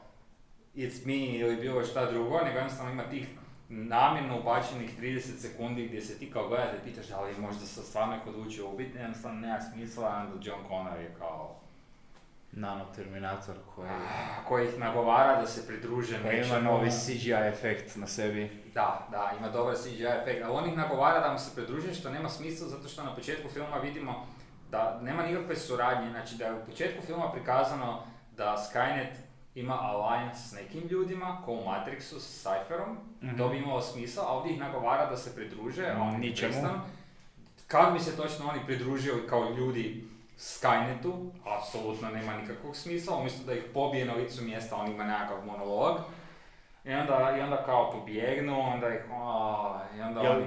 it's 0.76 1.06
me 1.06 1.38
ili 1.38 1.56
bilo 1.56 1.84
šta 1.84 2.12
drugo, 2.12 2.40
nego 2.42 2.58
jednostavno 2.58 2.92
ima 2.92 3.04
tih 3.04 3.28
namjerno 3.70 4.40
ubačenih 4.40 5.00
30 5.02 5.20
sekundi 5.20 5.88
gdje 5.88 6.02
se 6.02 6.20
ti 6.20 6.32
kao 6.32 6.48
gledatelj 6.48 6.80
pitaš 6.84 7.08
da 7.08 7.22
li 7.22 7.38
možda 7.40 7.66
se 7.66 7.82
stvarno 7.82 8.16
neko 8.16 8.30
odlučio 8.30 8.70
ubiti, 8.70 8.98
jednostavno 8.98 9.40
nema 9.40 9.62
smisla, 9.62 10.26
onda 10.26 10.50
John 10.50 10.64
Connor 10.68 11.00
je 11.00 11.16
kao 11.20 11.56
Nano 12.56 12.86
Terminator 12.86 13.56
koji, 13.76 13.90
koji 14.48 14.68
ih 14.68 14.80
nagovara 14.80 15.42
da 15.42 15.48
se 15.48 15.68
pridruže 15.68 16.22
koji 16.22 16.34
ima 16.34 16.42
nečemu. 16.44 16.62
novi 16.64 16.90
CGI 16.92 17.32
efekt 17.32 17.96
na 17.96 18.08
sebi. 18.08 18.64
Da, 18.74 19.08
da, 19.12 19.32
ima 19.40 19.50
dobar 19.50 19.76
CGI 19.76 20.04
efekt, 20.06 20.46
ali 20.46 20.54
on 20.54 20.70
ih 20.70 20.78
nagovara 20.78 21.20
da 21.20 21.34
mu 21.34 21.40
se 21.40 21.56
pridruže 21.56 21.94
što 21.94 22.10
nema 22.10 22.30
smisla 22.30 22.68
zato 22.68 22.88
što 22.88 23.04
na 23.04 23.16
početku 23.16 23.50
filma 23.50 23.78
vidimo 23.78 24.28
da 24.72 25.00
nema 25.02 25.24
nikakve 25.24 25.56
suradnje, 25.56 26.10
znači 26.10 26.36
da 26.36 26.46
je 26.46 26.54
u 26.54 26.66
početku 26.66 27.06
filma 27.06 27.32
prikazano 27.32 28.04
da 28.38 28.58
Skynet 28.64 29.14
ima 29.56 29.78
alliance 29.82 30.40
s 30.40 30.54
nekim 30.54 30.84
ljudima, 30.84 31.42
ko 31.46 31.52
u 31.52 31.64
Matrixu 31.64 32.20
s 32.20 32.46
Cypherom, 32.46 32.96
Mhm. 33.22 33.38
to 33.38 33.50
bi 33.50 33.58
imalo 33.58 33.82
smisla, 33.82 34.24
a 34.24 34.34
ovdje 34.34 34.54
ih 34.54 34.60
nagovara 34.60 35.06
da 35.06 35.18
se 35.18 35.36
pridruže, 35.36 35.86
a 35.88 36.02
oni 36.02 36.18
Ničemu. 36.18 36.70
Kako 37.68 37.92
bi 37.92 38.00
se 38.00 38.18
točno 38.18 38.50
oni 38.50 38.60
pridružili 38.66 39.28
kao 39.30 39.50
ljudi 39.50 40.08
Skynetu, 40.38 41.32
apsolutno 41.46 42.10
nema 42.10 42.38
nikakvog 42.38 42.76
smisla, 42.76 43.18
umjesto 43.18 43.46
da 43.46 43.54
ih 43.54 43.64
pobije 43.74 44.06
na 44.06 44.14
licu 44.14 44.44
mjesta, 44.44 44.76
on 44.76 44.92
ima 44.92 45.04
nekakav 45.04 45.46
monolog. 45.46 45.98
I 46.86 46.94
onda, 46.94 47.36
i 47.40 47.42
onda 47.42 47.64
kao 47.66 47.92
pobjegnu, 47.92 48.60
onda 48.62 48.90
ih, 48.90 49.02
a, 49.12 49.80
i 49.98 50.02
onda 50.02 50.22
Jel- 50.22 50.36
oni... 50.36 50.46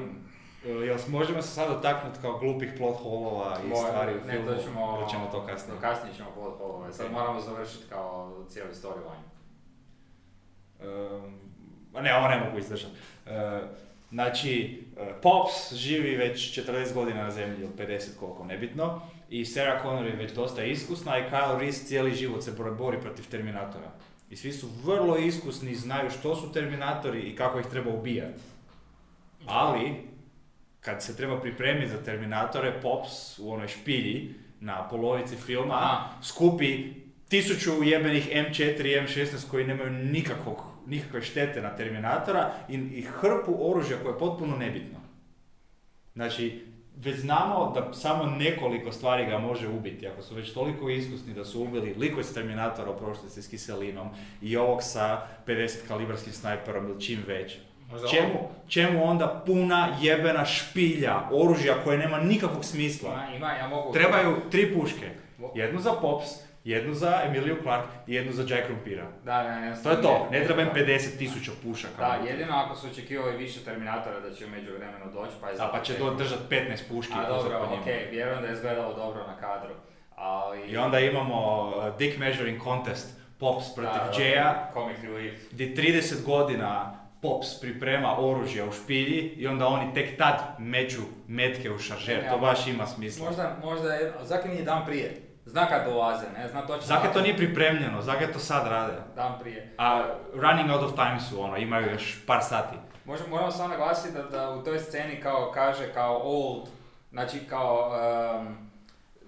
Jel 0.87 0.99
možemo 1.09 1.43
se 1.43 1.49
sad 1.49 1.69
dotaknuti 1.69 2.19
kao 2.21 2.39
glupih 2.39 2.73
plot 2.77 2.97
holova 3.03 3.57
i 3.67 3.77
stvari 3.77 4.13
u 4.13 4.27
ne, 4.27 4.33
filmu? 4.33 4.47
to 4.47 4.63
ćemo, 4.63 4.99
Ili 5.01 5.11
ćemo 5.11 5.29
to 5.33 5.47
kasnije? 5.47 5.81
Kasnije 5.81 6.15
ćemo 6.15 6.31
plot 6.35 6.59
holove, 6.59 6.93
sad 6.93 7.13
moramo 7.13 7.41
završiti 7.41 7.85
kao 7.89 8.45
cijeli 8.49 8.75
storyline. 8.75 9.29
Um, 10.81 11.41
ne, 12.03 12.17
ovo 12.17 12.29
ne 12.29 12.41
mogu 12.45 12.59
izdržati. 12.59 12.95
E, 13.27 13.61
znači, 14.11 14.83
e, 14.97 15.13
Pops 15.23 15.73
živi 15.73 16.17
već 16.17 16.59
40 16.59 16.95
godina 16.95 17.23
na 17.23 17.31
zemlji, 17.31 17.65
ili 17.65 17.73
50 17.79 18.19
koliko, 18.21 18.45
nebitno. 18.45 19.01
I 19.29 19.45
Sarah 19.45 19.83
Connor 19.83 20.07
je 20.07 20.17
već 20.17 20.33
dosta 20.33 20.65
iskusna 20.65 21.19
i 21.19 21.31
Kyle 21.31 21.59
Reese 21.59 21.85
cijeli 21.85 22.15
život 22.15 22.43
se 22.45 22.53
bor- 22.53 22.77
bori 22.77 23.01
protiv 23.01 23.29
Terminatora. 23.31 23.91
I 24.31 24.37
svi 24.37 24.53
su 24.53 24.69
vrlo 24.85 25.17
iskusni, 25.17 25.75
znaju 25.75 26.11
što 26.11 26.37
su 26.37 26.53
Terminatori 26.53 27.21
i 27.21 27.37
kako 27.37 27.59
ih 27.59 27.67
treba 27.67 27.91
ubijati. 27.91 28.41
Ali, 29.47 29.95
kad 30.81 31.03
se 31.03 31.17
treba 31.17 31.41
pripremiti 31.41 31.89
za 31.89 32.03
Terminatore, 32.03 32.81
Pops 32.81 33.39
u 33.39 33.53
onoj 33.53 33.69
špilji 33.69 34.35
na 34.61 34.89
polovici 34.89 35.37
filma 35.37 35.75
Aha. 35.75 36.09
skupi 36.23 36.93
tisuću 37.29 37.83
jebenih 37.83 38.29
M4 38.33 38.81
i 38.87 39.07
M16 39.07 39.51
koji 39.51 39.67
nemaju 39.67 39.91
nikakvog, 39.91 40.63
nikakve 40.87 41.23
štete 41.23 41.63
na 41.63 41.77
Terminatora 41.77 42.53
i, 42.69 42.75
i 42.75 43.03
hrpu 43.03 43.71
oružja 43.71 43.97
koje 44.03 44.13
je 44.13 44.19
potpuno 44.19 44.57
nebitno. 44.57 44.99
Znači, 46.15 46.67
već 47.05 47.21
znamo 47.21 47.73
da 47.75 47.93
samo 47.93 48.25
nekoliko 48.25 48.93
stvari 48.93 49.27
ga 49.27 49.39
može 49.39 49.69
ubiti. 49.69 50.09
Ako 50.09 50.23
su 50.23 50.35
već 50.35 50.53
toliko 50.53 50.91
iskusni 50.91 51.35
da 51.35 51.45
su 51.45 51.63
ubili 51.63 51.95
liko 51.99 52.21
iz 52.21 52.35
Terminatora 52.35 52.91
u 52.91 52.99
prošlosti 52.99 53.43
s 53.43 53.49
kiselinom 53.49 54.09
i 54.43 54.57
ovog 54.57 54.83
sa 54.83 55.27
50 55.47 55.89
kalibarskim 55.89 56.33
snajperom 56.33 56.89
ili 56.89 57.01
čim 57.01 57.25
već. 57.27 57.57
Čemu, 58.11 58.49
čemu 58.69 59.05
onda 59.05 59.43
puna 59.47 59.97
jebena 60.01 60.45
špilja 60.45 61.21
oružja 61.33 61.75
koje 61.85 61.99
nema 61.99 62.21
nikakvog 62.21 62.65
smisla? 62.65 63.11
Ima, 63.11 63.37
ima, 63.37 63.53
ja 63.53 63.69
mogu... 63.69 63.93
Trebaju 63.93 64.37
tri 64.51 64.75
puške. 64.75 65.11
Jednu 65.55 65.81
za 65.81 65.93
Pops, 65.93 66.27
jednu 66.65 66.95
za 66.95 67.21
Emiliju 67.25 67.57
Clark 67.63 67.85
i 68.07 68.15
jednu 68.15 68.33
za 68.33 68.55
Jack 68.55 68.69
Rumpira. 68.69 69.07
Da, 69.25 69.43
ne, 69.43 69.61
ne, 69.61 69.83
To 69.83 69.91
je 69.91 70.03
to, 70.03 70.29
ne 70.31 70.45
treba 70.45 70.63
im 70.63 70.69
50 70.75 71.19
tisuća 71.19 71.53
pušaka. 71.63 71.97
Da, 71.99 72.29
jedino 72.31 72.53
ako 72.57 72.77
su 72.77 72.87
očekivali 72.87 73.37
više 73.37 73.65
Terminatora 73.65 74.21
da 74.21 74.35
će 74.35 74.47
u 74.47 74.51
međuvremenu 74.51 75.13
doći, 75.13 75.33
pa 75.41 75.49
je 75.49 75.57
Da, 75.57 75.71
pa 75.73 75.81
će 75.81 75.95
to 75.95 76.15
držat 76.15 76.39
15 76.51 76.89
puški. 76.89 77.15
A 77.17 77.29
dobro, 77.29 77.79
okej, 77.81 78.09
vjerujem 78.11 78.41
da 78.43 78.47
je 78.47 78.53
izgledalo 78.55 78.95
dobro 78.95 79.27
na 79.27 79.37
kadru. 79.37 79.75
Ali... 80.17 80.61
I 80.71 80.77
onda 80.77 81.01
imamo 81.01 81.69
uh, 81.77 81.99
Dick 81.99 82.19
Measuring 82.19 82.63
Contest, 82.63 83.19
Pops 83.39 83.75
protiv 83.75 84.01
Da, 84.07 84.13
Jaya, 84.19 84.73
Comic 84.73 84.97
relief. 85.03 85.41
gdje 85.53 85.75
30 85.75 86.25
godina 86.25 86.99
Pops 87.23 87.61
priprema 87.61 88.17
oružje 88.19 88.65
u 88.65 88.73
špilji 88.73 89.19
i 89.37 89.47
onda 89.47 89.67
oni 89.67 89.95
tek 89.95 90.19
tad 90.19 90.41
meću 90.59 91.01
metke 91.29 91.71
u 91.71 91.79
šaržer. 91.79 92.23
Ne, 92.23 92.31
To 92.31 92.39
baš 92.39 92.67
ima 92.67 92.87
smisla. 92.87 93.27
Možda, 93.27 93.57
možda 93.65 93.95
je, 93.95 94.13
Zaki 94.23 94.49
nije 94.49 94.63
dan 94.63 94.87
prije. 94.87 95.28
Zna 95.49 95.67
kad 95.69 95.85
dolaze, 95.85 96.27
ne, 96.39 96.49
zna 96.49 96.61
točno. 96.61 96.87
Zake 96.87 97.03
to 97.03 97.07
datum. 97.09 97.23
nije 97.23 97.37
pripremljeno, 97.37 98.03
Zake 98.03 98.33
to 98.33 98.39
sad 98.39 98.67
rade. 98.67 98.93
Dan 99.17 99.39
prije. 99.41 99.75
A 99.79 100.03
running 100.35 100.71
out 100.71 100.83
of 100.83 100.95
time 100.95 101.21
su 101.21 101.43
ono, 101.43 101.57
imaju 101.57 101.91
još 101.93 102.27
par 102.27 102.43
sati. 102.43 102.77
Možemo, 103.05 103.29
moramo 103.29 103.51
samo 103.51 103.69
naglasiti 103.69 104.15
da, 104.15 104.23
da 104.23 104.51
u 104.51 104.65
toj 104.65 104.79
sceni 104.79 105.21
kao 105.21 105.51
kaže 105.55 105.93
kao 105.93 106.21
old, 106.25 106.69
znači 107.11 107.41
kao 107.51 107.91
um, 108.39 108.71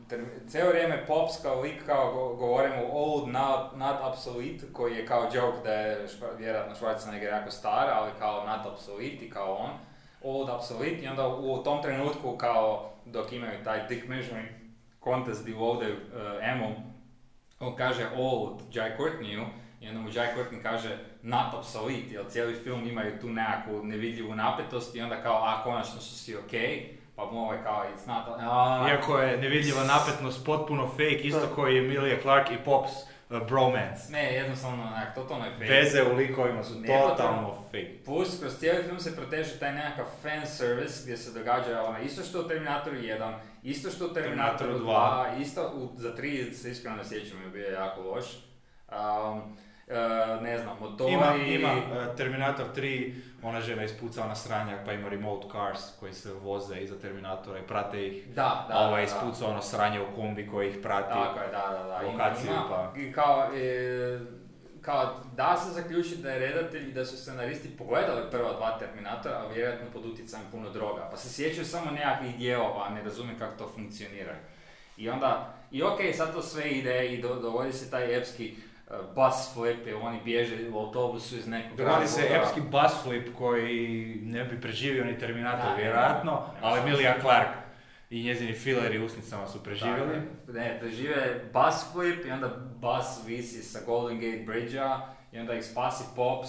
ter- 0.08 0.48
cijelo 0.48 0.70
vrijeme 0.70 1.06
Pops 1.06 1.42
kao 1.42 1.60
lik 1.60 1.86
kao 1.86 2.12
go, 2.12 2.34
govorimo 2.34 2.82
old, 2.92 3.28
not, 3.28 3.76
not 3.76 3.96
obsolete, 4.02 4.66
koji 4.72 4.94
je 4.94 5.06
kao 5.06 5.22
joke 5.32 5.58
da 5.64 5.72
je 5.72 6.08
šva, 6.08 6.28
vjerojatno 6.38 6.74
Schwarzenegger 6.74 7.32
jako 7.32 7.50
star, 7.50 7.90
ali 7.92 8.10
kao 8.18 8.46
not 8.46 8.66
obsolete 8.66 9.24
i 9.24 9.30
kao 9.30 9.54
on. 9.54 9.70
Old 10.22 10.50
obsolete 10.50 11.02
i 11.02 11.08
onda 11.08 11.28
u, 11.28 11.62
tom 11.62 11.82
trenutku 11.82 12.36
kao 12.36 12.90
dok 13.04 13.32
imaju 13.32 13.64
taj 13.64 13.86
dick 13.88 14.08
measuring 14.08 14.59
contest 15.04 15.42
gdje 15.42 15.56
ovdje 15.56 15.92
uh, 15.92 15.98
Emu, 16.48 16.74
on 17.60 17.76
kaže 17.76 18.06
old 18.16 18.62
Jai 18.72 18.90
Courtneyu 18.98 19.44
i 19.80 19.88
onda 19.88 20.00
mu 20.00 20.08
Jai 20.14 20.28
Courtney 20.36 20.62
kaže 20.62 20.98
not 21.22 21.54
obsolete, 21.54 22.14
jer 22.14 22.24
cijeli 22.28 22.54
film 22.54 22.86
imaju 22.88 23.20
tu 23.20 23.28
nekakvu 23.28 23.84
nevidljivu 23.84 24.34
napetost 24.34 24.94
i 24.94 25.00
onda 25.00 25.22
kao, 25.22 25.42
a 25.44 25.62
konačno 25.62 26.00
su 26.00 26.18
svi 26.18 26.36
okej, 26.36 26.98
pa 27.16 27.24
mu 27.24 27.40
ovaj 27.40 27.62
kao 27.62 27.84
it's 27.84 28.08
not, 28.08 28.40
a, 28.40 28.86
Iako 28.90 29.18
je 29.18 29.36
nevidljiva 29.36 29.84
napetnost 29.84 30.46
potpuno 30.46 30.86
fake, 30.86 31.20
isto 31.22 31.48
koji 31.54 31.78
Emilia 31.78 32.20
Clarke 32.22 32.54
i 32.54 32.64
Pops 32.64 32.92
bromance. 33.38 34.12
Ne, 34.12 34.34
jednostavno, 34.34 34.82
onak, 34.82 35.14
totalno 35.14 35.44
je 35.44 35.52
fake. 35.52 35.64
Veze 35.64 36.02
u 36.02 36.16
likovima 36.16 36.64
su 36.64 36.74
totalno 36.86 37.54
fake. 37.64 38.04
Plus, 38.04 38.40
kroz 38.40 38.58
cijeli 38.58 38.84
film 38.84 39.00
se 39.00 39.16
proteže 39.16 39.58
taj 39.58 39.72
nekakav 39.72 40.06
fan 40.22 40.46
service 40.46 41.00
gdje 41.02 41.16
se 41.16 41.38
događa 41.38 41.82
ono, 41.82 41.98
isto 41.98 42.22
što 42.22 42.40
u 42.40 42.48
Terminatoru 42.48 42.96
1, 42.96 43.34
isto 43.62 43.90
što 43.90 44.06
u 44.06 44.12
Terminatoru 44.14 44.72
Terminatoru 44.72 44.86
2, 44.86 45.40
isto 45.40 45.72
u, 45.74 45.88
za 45.96 46.16
3 46.16 46.52
se 46.52 46.70
iskreno 46.70 46.96
ne 46.96 47.04
sjećam 47.04 47.42
je 47.42 47.48
bio 47.48 47.68
jako 47.68 48.00
loš. 48.00 48.24
Um, 48.88 49.56
e, 49.90 50.42
ne 50.42 50.58
znam, 50.58 50.76
motori... 50.80 51.12
Ima, 51.12 51.34
ima 51.46 51.72
uh, 51.72 52.16
Terminator 52.16 52.66
3, 52.76 53.14
ona 53.42 53.60
žena 53.60 53.84
ispucala 53.84 54.28
na 54.28 54.34
sranjak 54.34 54.84
pa 54.84 54.92
ima 54.92 55.08
remote 55.08 55.46
cars 55.52 55.80
koji 56.00 56.12
se 56.12 56.32
voze 56.32 56.80
iza 56.80 56.98
Terminatora 56.98 57.58
i 57.58 57.62
prate 57.62 58.06
ih. 58.06 58.28
Da, 58.28 58.66
da, 58.68 58.74
A 58.74 58.88
ovaj 58.88 59.06
da. 59.06 59.06
ispucao 59.06 59.50
ono 59.50 59.62
sranje 59.62 60.00
u 60.00 60.16
kombi 60.16 60.46
koji 60.46 60.70
ih 60.70 60.78
prati. 60.82 61.08
Tako 61.08 61.40
je, 61.40 61.46
da, 61.46 61.78
da, 61.78 61.88
da. 61.88 62.06
Lokaciju, 62.06 62.50
ima, 62.50 62.64
pa. 62.68 63.00
I 63.00 63.12
kao, 63.12 63.48
e, 63.54 64.20
kao, 64.80 65.14
da 65.36 65.56
se 65.56 65.72
zaključiti 65.72 66.22
da 66.22 66.30
je 66.30 66.38
redatelj 66.38 66.88
i 66.88 66.92
da 66.92 67.04
su 67.04 67.16
scenaristi 67.16 67.76
pogledali 67.78 68.30
prva 68.30 68.52
dva 68.52 68.78
Terminatora, 68.78 69.36
a 69.36 69.52
vjerojatno 69.54 69.86
pod 69.92 70.06
utjecajem 70.06 70.46
puno 70.50 70.70
droga. 70.70 71.08
Pa 71.10 71.16
se 71.16 71.28
sjećaju 71.28 71.64
samo 71.64 71.90
nekakvih 71.90 72.36
dijelova, 72.36 72.86
a 72.86 72.94
ne 72.94 73.02
razumiju 73.02 73.38
kako 73.38 73.58
to 73.58 73.70
funkcionira. 73.74 74.34
I 74.96 75.08
onda, 75.08 75.54
i 75.70 75.82
okej, 75.82 76.12
sad 76.12 76.34
to 76.34 76.42
sve 76.42 76.70
ide 76.70 77.06
i 77.06 77.22
do, 77.22 77.34
dogodi 77.34 77.72
se 77.72 77.90
taj 77.90 78.18
epski 78.18 78.54
uh, 78.56 78.69
bus 79.14 79.54
flip, 79.54 79.86
jer 79.86 79.96
oni 80.02 80.20
bježe 80.24 80.56
u 80.72 80.78
autobusu 80.78 81.36
iz 81.36 81.46
nekog 81.46 81.78
Dogodi 81.78 82.06
se 82.06 82.22
epski 82.30 82.60
bus 82.60 83.02
flip 83.02 83.28
koji 83.38 84.18
ne 84.22 84.44
bi 84.44 84.60
preživio 84.60 85.04
ni 85.04 85.18
Terminator 85.18 85.70
Da, 85.70 85.74
vjerojatno, 85.76 86.32
ne, 86.32 86.60
ne, 86.60 86.66
ali 86.66 86.80
Emilia 86.80 87.14
ne. 87.14 87.20
Clarke 87.20 87.58
i 88.10 88.22
njezini 88.24 88.52
fileri 88.52 88.98
usnicama 89.04 89.46
su 89.46 89.62
preživjeli. 89.62 90.14
Je. 90.14 90.22
Ne, 90.48 90.78
prežive 90.80 91.40
bus 91.52 91.92
flip 91.92 92.26
i 92.26 92.30
onda 92.30 92.48
bus 92.76 93.26
visi 93.26 93.62
sa 93.62 93.78
Golden 93.86 94.20
Gate 94.20 94.42
Bridge-a 94.46 95.00
i 95.32 95.38
onda 95.38 95.54
ih 95.54 95.64
spasi 95.64 96.04
Pops. 96.16 96.48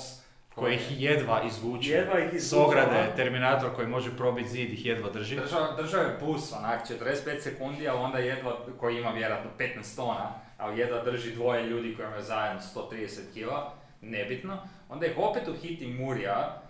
koji 0.56 0.76
ih 0.76 1.02
jedva 1.02 1.42
izvuče. 1.48 1.90
Jedva 1.90 2.20
ih 2.20 2.30
S 2.34 2.36
izvuče, 2.36 2.66
ograde, 2.66 3.00
ono. 3.00 3.16
Terminator 3.16 3.76
koji 3.76 3.88
može 3.88 4.18
probiti 4.18 4.50
zid 4.50 4.74
ih 4.74 4.86
jedva 4.86 5.10
drži. 5.10 5.36
Držao 5.78 6.02
je 6.02 6.18
bus, 6.22 6.54
onak, 6.54 6.82
45 6.88 7.40
sekundi, 7.40 7.88
ali 7.88 8.00
onda 8.00 8.18
jedva, 8.18 8.58
koji 8.80 8.98
ima 8.98 9.10
vjerojatno 9.10 9.52
15 9.60 9.96
tona, 9.96 10.32
ali 10.62 10.80
jedva 10.80 11.04
drži 11.04 11.36
dvoje 11.36 11.64
ljudi 11.64 11.96
koji 11.96 12.08
imaju 12.08 12.24
zajedno 12.24 12.62
130 12.76 13.20
kila, 13.34 13.74
nebitno. 14.02 14.58
Onda 14.90 15.06
ih 15.06 15.18
opet 15.18 15.48
uhiti 15.48 15.88
Murija, 15.88 16.62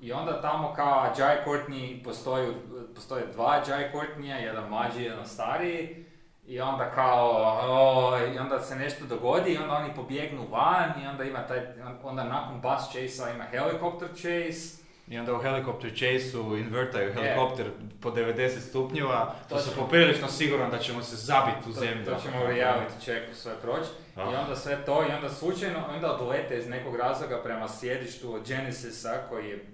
i 0.00 0.12
onda 0.12 0.40
tamo 0.40 0.72
kao 0.74 1.12
Jai 1.18 1.36
Courtney, 1.46 2.04
postoji, 2.04 2.52
postoje 2.94 3.26
dva 3.32 3.62
Jai 3.68 3.90
Courtneya, 3.92 4.36
jedan 4.36 4.68
mlađi, 4.68 5.02
jedan 5.02 5.26
stariji, 5.26 6.04
i 6.46 6.60
onda 6.60 6.90
kao, 6.90 7.30
o, 7.62 8.18
i 8.34 8.38
onda 8.38 8.60
se 8.60 8.76
nešto 8.76 9.04
dogodi 9.04 9.52
i 9.52 9.56
onda 9.56 9.74
oni 9.74 9.94
pobjegnu 9.94 10.46
van 10.50 11.02
i 11.02 11.06
onda 11.06 11.24
ima 11.24 11.46
taj, 11.46 11.60
onda 12.02 12.24
nakon 12.24 12.60
bus 12.60 12.92
chase-a 12.92 13.30
ima 13.30 13.44
helicopter 13.44 14.08
chase, 14.08 14.83
I 15.08 15.18
onda 15.18 15.34
u 15.34 15.38
helikopter 15.38 15.90
chase-u 15.90 16.56
invertaju 16.56 17.12
helikopter 17.14 17.66
po 18.00 18.10
90 18.10 18.48
stupnjeva, 18.60 19.34
to 19.48 19.54
To 19.54 19.60
se 19.60 19.76
poprilično 19.76 20.28
siguran 20.28 20.70
da 20.70 20.78
ćemo 20.78 21.02
se 21.02 21.16
zabiti 21.16 21.70
u 21.70 21.72
To- 21.72 21.80
zemlju. 21.80 22.04
To, 22.04 22.16
ćemo 22.22 22.36
reality 22.44 22.98
checku 23.00 23.34
sve 23.34 23.52
proći. 23.62 23.88
I 24.16 24.20
Ah. 24.20 24.40
onda 24.40 24.56
sve 24.56 24.76
to, 24.76 25.02
i 25.02 25.12
onda 25.12 25.28
slučajno, 25.30 25.78
onda 25.88 26.12
odlete 26.12 26.58
iz 26.58 26.68
nekog 26.68 26.96
razloga 26.96 27.40
prema 27.42 27.68
sjedištu 27.68 28.34
od 28.34 28.48
Genesisa 28.48 29.22
koji 29.28 29.48
je 29.48 29.64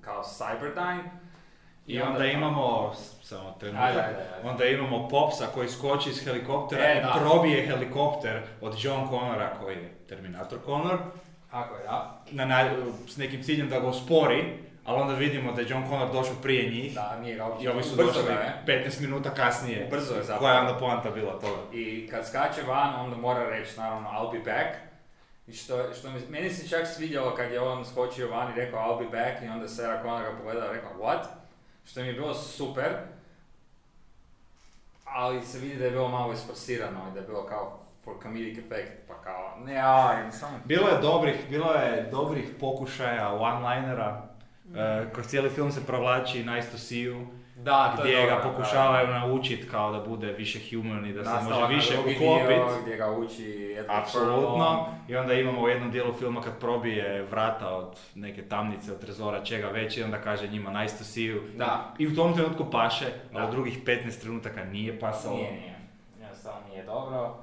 kao 0.00 0.22
Cyberdyne. 0.24 1.02
I 1.86 2.00
onda 2.00 2.24
imamo, 2.26 2.94
samo 3.22 3.56
trenutak, 3.60 3.84
ajde, 3.84 4.00
ajde. 4.00 4.48
onda 4.48 4.64
imamo 4.64 5.08
Popsa 5.08 5.46
koji 5.46 5.68
skoči 5.68 6.10
iz 6.10 6.24
helikoptera 6.24 6.84
E, 6.84 6.98
i 6.98 7.02
da. 7.02 7.16
probije 7.20 7.66
helikopter 7.66 8.42
od 8.60 8.74
John 8.78 9.08
Connora 9.08 9.54
koji 9.54 9.76
je 9.76 9.92
Terminator 10.08 10.58
Connor, 10.64 10.98
Tako 11.50 11.76
je, 11.76 11.82
da. 11.82 12.22
na, 12.30 12.44
na- 12.44 12.70
s 13.08 13.16
nekim 13.16 13.42
ciljem 13.42 13.68
da 13.68 13.80
ga 13.80 13.86
uspori, 13.88 14.58
ali 14.86 15.00
onda 15.00 15.14
vidimo 15.14 15.52
da 15.52 15.60
je 15.60 15.68
John 15.70 15.88
Connor 15.88 16.12
došao 16.12 16.34
prije 16.42 16.70
njih 16.70 16.94
Da, 16.94 17.18
nije 17.20 17.36
ga 17.36 17.46
i 17.60 17.68
ovi 17.68 17.82
su 17.82 17.96
brzo 17.96 18.12
došli 18.12 18.32
je. 18.32 18.62
15 18.66 19.00
minuta 19.00 19.34
kasnije. 19.34 19.88
Brzo 19.90 20.14
je 20.14 20.22
zapravo. 20.22 20.40
Koja 20.40 20.54
je 20.54 20.60
onda 20.60 20.78
poanta 20.78 21.10
bila 21.10 21.32
toga? 21.40 21.62
I 21.72 22.08
kad 22.10 22.26
skače 22.26 22.62
van, 22.62 22.94
onda 23.00 23.16
mora 23.16 23.48
reći 23.50 23.78
naravno 23.80 24.08
I'll 24.08 24.32
be 24.32 24.38
back. 24.38 24.76
I 25.46 25.52
što, 25.52 25.94
što 25.94 26.10
mi, 26.10 26.20
meni 26.28 26.50
se 26.50 26.68
čak 26.68 26.86
svidjelo 26.86 27.34
kad 27.34 27.52
je 27.52 27.60
on 27.60 27.84
skočio 27.84 28.30
van 28.30 28.52
i 28.52 28.60
rekao 28.60 28.80
I'll 28.80 28.98
be 28.98 29.18
back 29.18 29.42
i 29.42 29.48
onda 29.48 29.68
Sarah 29.68 30.02
Connor 30.02 30.22
ga 30.22 30.38
pogledala 30.38 30.72
i 30.72 30.76
rekao 30.76 30.90
what? 30.92 31.24
Što 31.86 32.00
mi 32.00 32.06
je 32.06 32.12
bilo 32.12 32.34
super. 32.34 32.92
Ali 35.04 35.42
se 35.42 35.58
vidi 35.58 35.76
da 35.76 35.84
je 35.84 35.90
bilo 35.90 36.08
malo 36.08 36.32
isforsirano 36.32 37.00
i 37.10 37.14
da 37.14 37.20
je 37.20 37.26
bilo 37.26 37.46
kao 37.46 37.78
for 38.04 38.14
comedic 38.22 38.58
effect, 38.58 38.92
pa 39.08 39.14
kao 39.14 39.58
ne, 39.64 39.80
aj, 39.84 40.32
samo... 40.32 40.58
Bilo 40.64 40.88
je 40.88 40.98
dobrih, 41.00 41.36
bilo 41.50 41.72
je 41.72 42.08
dobrih 42.10 42.44
pokušaja 42.60 43.32
one-linera. 43.32 44.35
E, 44.74 45.06
kroz 45.12 45.26
cijeli 45.26 45.50
film 45.50 45.72
se 45.72 45.86
provlači 45.86 46.44
Nice 46.44 46.70
to 46.70 46.78
see 46.78 46.96
you, 46.98 47.26
Da, 47.56 47.94
to 47.96 48.04
je 48.04 48.14
gdje 48.14 48.26
ga 48.26 48.40
pokušavaju 48.42 49.08
naučiti 49.08 49.68
kao 49.68 49.92
da 49.92 50.00
bude 50.00 50.32
više 50.32 50.58
human 50.70 51.06
i 51.06 51.12
da 51.12 51.24
se 51.24 51.44
može 51.44 51.74
više 51.74 51.98
uklopiti. 51.98 52.60
Gdje 52.82 52.96
ga 52.96 53.10
uči 53.10 53.76
Apsolutno. 53.88 54.86
I 55.08 55.16
onda 55.16 55.34
imamo 55.34 55.62
u 55.62 55.68
jednom 55.68 55.90
dijelu 55.90 56.12
filma 56.12 56.40
kad 56.40 56.58
probije 56.60 57.22
vrata 57.22 57.76
od 57.76 57.98
neke 58.14 58.42
tamnice, 58.42 58.92
od 58.92 59.00
trezora, 59.00 59.44
čega 59.44 59.68
već 59.68 59.96
i 59.96 60.02
onda 60.02 60.18
kaže 60.20 60.48
njima 60.48 60.70
nice 60.82 60.98
to 60.98 61.04
see 61.04 61.22
you. 61.22 61.40
Da. 61.56 61.94
I 61.98 62.06
u 62.06 62.14
tom 62.14 62.34
trenutku 62.34 62.70
paše, 62.70 63.06
Da. 63.32 63.46
u 63.46 63.50
drugih 63.50 63.84
15 63.84 64.20
trenutaka 64.20 64.64
nije 64.64 65.00
pasalo. 65.00 65.36
Nije, 65.36 65.52
nije. 65.52 65.76
Jednostavno 66.20 66.60
nije 66.70 66.84
dobro. 66.84 67.36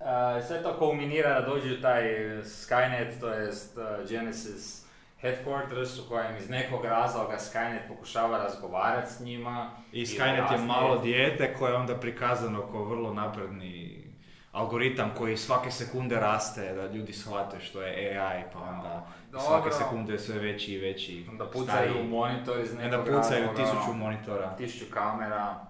E, 0.00 0.42
sve 0.42 0.62
to 0.62 0.76
kulminira 0.78 1.40
da 1.40 1.46
dođe 1.46 1.74
u 1.74 1.80
taj 1.80 2.02
Skynet, 2.42 3.20
to 3.20 3.28
jest 3.28 3.78
e, 3.78 3.82
Genesis 4.08 4.85
headquarters 5.26 6.06
u 6.06 6.08
kojem 6.08 6.36
iz 6.36 6.50
nekog 6.50 6.84
razloga 6.84 7.36
Skynet 7.38 7.88
pokušava 7.88 8.38
razgovarati 8.38 9.12
s 9.12 9.20
njima. 9.20 9.70
I 9.92 10.00
I 10.00 10.06
Skynet 10.06 10.52
je 10.52 10.58
malo 10.58 10.98
dijete 10.98 11.54
koje 11.58 11.70
je 11.70 11.76
onda 11.76 11.94
prikazano 11.96 12.66
kao 12.70 12.84
vrlo 12.84 13.14
napredni 13.14 14.06
algoritam 14.52 15.10
koji 15.18 15.36
svake 15.36 15.70
sekunde 15.70 16.16
raste, 16.16 16.74
da 16.74 16.86
ljudi 16.86 17.12
shvate 17.12 17.60
što 17.60 17.82
je 17.82 18.18
AI, 18.18 18.42
pa 18.52 18.58
onda 18.58 19.06
Dobro. 19.30 19.46
svake 19.46 19.70
sekunde 19.70 20.12
je 20.12 20.18
sve 20.18 20.38
veći 20.38 20.72
i 20.72 20.78
veći. 20.78 21.26
Onda 21.30 21.46
pucaju 21.46 21.66
stariji. 21.68 22.00
u 22.00 22.04
monitor 22.04 22.60
iz 22.60 22.74
nekog 22.74 23.00
onda 23.00 23.18
pucaju 23.18 23.46
razloga, 23.46 23.62
tisuću 23.62 23.94
monitora. 23.94 24.56
tisuću 24.56 24.84
kamera. 24.94 25.66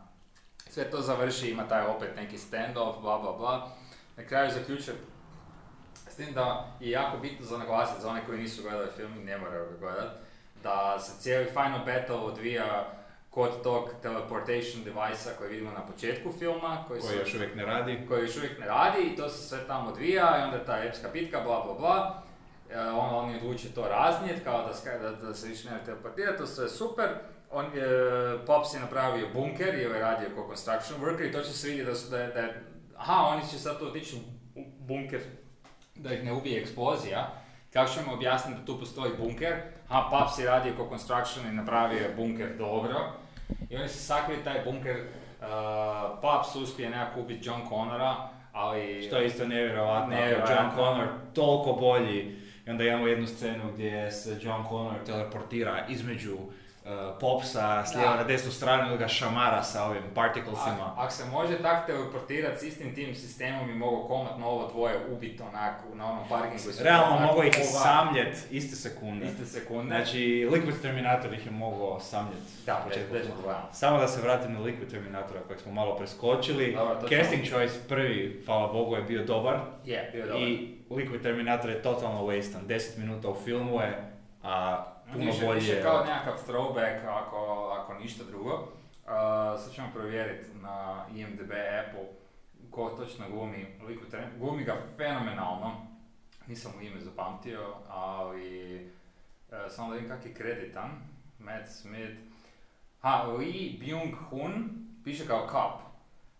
Sve 0.70 0.90
to 0.90 1.00
završi, 1.00 1.50
ima 1.50 1.68
taj 1.68 1.86
opet 1.86 2.16
neki 2.16 2.38
standoff, 2.38 3.00
bla 3.00 3.18
bla 3.18 3.32
bla. 3.32 3.68
Na 4.16 4.24
kraju 4.24 4.50
zaključuje 4.50 4.96
s 6.16 6.18
tim 6.18 6.34
da 6.34 6.66
je 6.80 6.90
jako 6.90 7.18
bitno 7.18 7.46
za 7.46 7.58
naglasiti 7.58 8.02
za 8.02 8.08
one 8.08 8.20
koji 8.26 8.38
nisu 8.38 8.62
gledali 8.62 8.88
film 8.96 9.12
i 9.14 9.24
ne 9.24 9.38
moraju 9.38 9.64
ga 9.66 9.76
gledat, 9.78 10.10
da 10.62 10.98
se 10.98 11.20
cijeli 11.20 11.46
final 11.46 11.78
battle 11.86 12.16
odvija 12.16 12.92
kod 13.30 13.62
tog 13.62 13.90
teleportation 14.02 14.84
device 14.84 15.30
koji 15.38 15.50
vidimo 15.50 15.70
na 15.70 15.86
početku 15.86 16.32
filma, 16.32 16.84
koji, 16.88 17.00
Koji 17.00 17.18
još 17.18 17.34
uvijek 17.34 17.54
ne 17.54 17.64
radi. 17.64 18.04
koji 18.08 18.22
još 18.22 18.36
uvijek 18.36 18.58
ne 18.58 18.66
radi 18.66 19.02
i 19.02 19.16
to 19.16 19.28
se 19.28 19.48
sve 19.48 19.58
tamo 19.66 19.88
odvija 19.90 20.38
i 20.38 20.44
onda 20.44 20.64
ta 20.64 20.78
epska 20.78 21.08
bitka, 21.08 21.40
bla 21.40 21.62
bla 21.64 21.74
bla. 21.74 22.22
E, 22.70 22.80
on, 22.80 23.14
oni 23.14 23.36
odluče 23.36 23.68
to 23.68 23.88
raznijeti, 23.88 24.40
kao 24.40 24.68
da, 24.84 24.98
da, 25.00 25.16
da 25.16 25.34
se 25.34 25.48
više 25.48 25.70
ne 25.70 25.84
teleportira, 25.84 26.36
to 26.36 26.46
sve 26.46 26.64
je 26.64 26.68
super. 26.68 27.08
On 27.50 27.64
je, 27.66 27.86
Pops 28.46 28.74
je 28.74 28.80
napravio 28.80 29.28
bunker 29.34 29.74
i 29.74 29.86
ovaj 29.86 30.00
radio 30.00 30.28
kao 30.34 30.46
construction 30.46 31.00
worker 31.00 31.28
i 31.28 31.32
to 31.32 31.40
će 31.40 31.52
se 31.52 31.68
vidjeti 31.68 31.90
da 31.90 31.96
su, 31.96 32.10
da, 32.10 32.18
je- 32.18 32.28
da 32.28 32.40
je, 32.40 32.64
aha, 32.96 33.14
oni 33.14 33.42
će 33.42 33.58
sad 33.58 33.78
tu 33.78 33.86
otići 33.86 34.16
u 34.54 34.64
bunker 34.78 35.20
da 35.96 36.14
ih 36.14 36.24
ne 36.24 36.32
ubije 36.32 36.60
eksplozija. 36.60 37.30
Kako 37.72 37.90
ćemo 37.90 38.12
objasniti 38.12 38.60
da 38.60 38.66
tu 38.66 38.78
postoji 38.80 39.12
bunker? 39.18 39.54
Aha, 39.88 40.08
Pops 40.10 40.38
je 40.38 40.46
radio 40.46 40.72
kao 40.76 40.88
construction 40.88 41.46
i 41.46 41.52
napravio 41.52 41.98
je 41.98 42.14
bunker 42.16 42.56
dobro. 42.58 43.12
I 43.70 43.76
oni 43.76 43.88
se 43.88 43.98
sakriju 43.98 44.44
taj 44.44 44.60
bunker, 44.64 44.96
uh, 44.96 45.46
Pops 46.22 46.54
uspije 46.54 46.90
nekako 46.90 47.20
ubiti 47.20 47.48
John 47.48 47.60
Connora, 47.68 48.28
ali... 48.52 49.02
Što 49.06 49.16
je 49.16 49.26
isto 49.26 49.42
je 49.42 49.48
Nevjerojatno. 49.48 50.54
John 50.54 50.70
Connor 50.74 51.08
toliko 51.34 51.72
bolji. 51.72 52.36
I 52.66 52.70
onda 52.70 52.84
imamo 52.84 53.06
jednu 53.06 53.26
scenu 53.26 53.72
gdje 53.74 54.10
se 54.10 54.38
John 54.42 54.64
Connor 54.68 55.04
teleportira 55.06 55.86
između 55.88 56.36
Popsa 57.20 57.84
s 57.86 57.94
lijeva 57.94 58.16
na 58.16 58.24
desnu 58.24 58.50
stranu 58.50 58.96
ga 58.98 59.08
šamara 59.08 59.62
sa 59.62 59.84
ovim 59.84 60.02
particlesima. 60.14 60.94
Ako 60.96 61.12
se 61.12 61.24
može 61.24 61.62
tak 61.62 61.86
teleportirati 61.86 62.58
s 62.58 62.62
istim 62.62 62.94
tim 62.94 63.14
sistemom 63.14 63.70
i 63.70 63.74
mogu 63.74 64.08
komatno 64.08 64.46
ovo 64.46 64.68
dvoje 64.68 64.94
ubiti 65.10 65.42
onako 65.42 65.94
na 65.94 66.10
onom 66.12 66.28
parkingu. 66.28 66.62
Realno 66.80 67.26
mogu 67.26 67.42
ih 67.42 67.54
samljet 67.82 68.46
iste 68.50 68.76
sekunde. 68.76 69.26
Iste 69.26 69.44
sekunde. 69.44 69.86
Znači, 69.86 70.48
Liquid 70.50 70.82
Terminator 70.82 71.34
ih 71.34 71.46
je 71.46 71.52
mogao 71.52 72.00
samljet. 72.00 72.42
da, 72.66 72.84
početku. 72.88 73.14
Samo 73.72 73.98
da 73.98 74.08
se 74.08 74.22
vratim 74.22 74.52
na 74.52 74.60
Liquid 74.60 74.90
Terminatora 74.90 75.40
kojeg 75.40 75.60
smo 75.60 75.72
malo 75.72 75.96
preskočili. 75.96 76.76
Casting 77.08 77.48
choice 77.48 77.74
prvi, 77.88 78.42
hvala 78.46 78.72
Bogu, 78.72 78.96
je 78.96 79.02
bio 79.02 79.24
dobar. 79.24 79.58
Je, 79.84 80.10
bio 80.12 80.26
dobar. 80.26 80.42
I 80.42 80.78
Liquid 80.90 81.22
Terminator 81.22 81.70
je 81.70 81.82
totalno 81.82 82.22
wastan. 82.22 82.66
10 82.66 82.98
minuta 82.98 83.28
u 83.28 83.34
filmu 83.44 83.80
je, 83.80 84.12
a 84.42 84.84
puno 85.12 85.24
više, 85.24 85.46
bolje 85.46 85.60
više 85.60 85.82
kao 85.82 86.04
nekakav 86.04 86.34
throwback 86.48 87.08
ako, 87.08 87.70
ako 87.80 87.94
ništa 87.94 88.24
drugo. 88.24 88.52
Uh, 88.52 89.10
sad 89.60 89.72
ćemo 89.74 89.88
provjeriti 89.94 90.46
na 90.62 91.06
IMDb 91.14 91.50
Apple 91.50 92.06
ko 92.70 92.90
točno 92.90 93.30
glumi, 93.30 93.66
lik 93.88 94.00
u 94.02 94.10
Termin- 94.10 94.38
glumi 94.38 94.64
ga 94.64 94.76
fenomenalno, 94.96 95.86
nisam 96.46 96.72
mu 96.76 96.82
ime 96.82 97.00
zapamtio, 97.00 97.74
ali 97.88 98.76
e, 99.52 99.70
samo 99.70 99.88
da 99.88 99.94
vidim 99.94 100.10
kak 100.10 100.26
je 100.26 100.34
kreditan, 100.34 100.90
Matt 101.38 101.68
Smith, 101.68 102.14
ha, 103.00 103.22
Lee 103.22 103.78
Byung-hun, 103.80 104.68
piše 105.04 105.26
kao 105.26 105.46
Cup, 105.46 105.86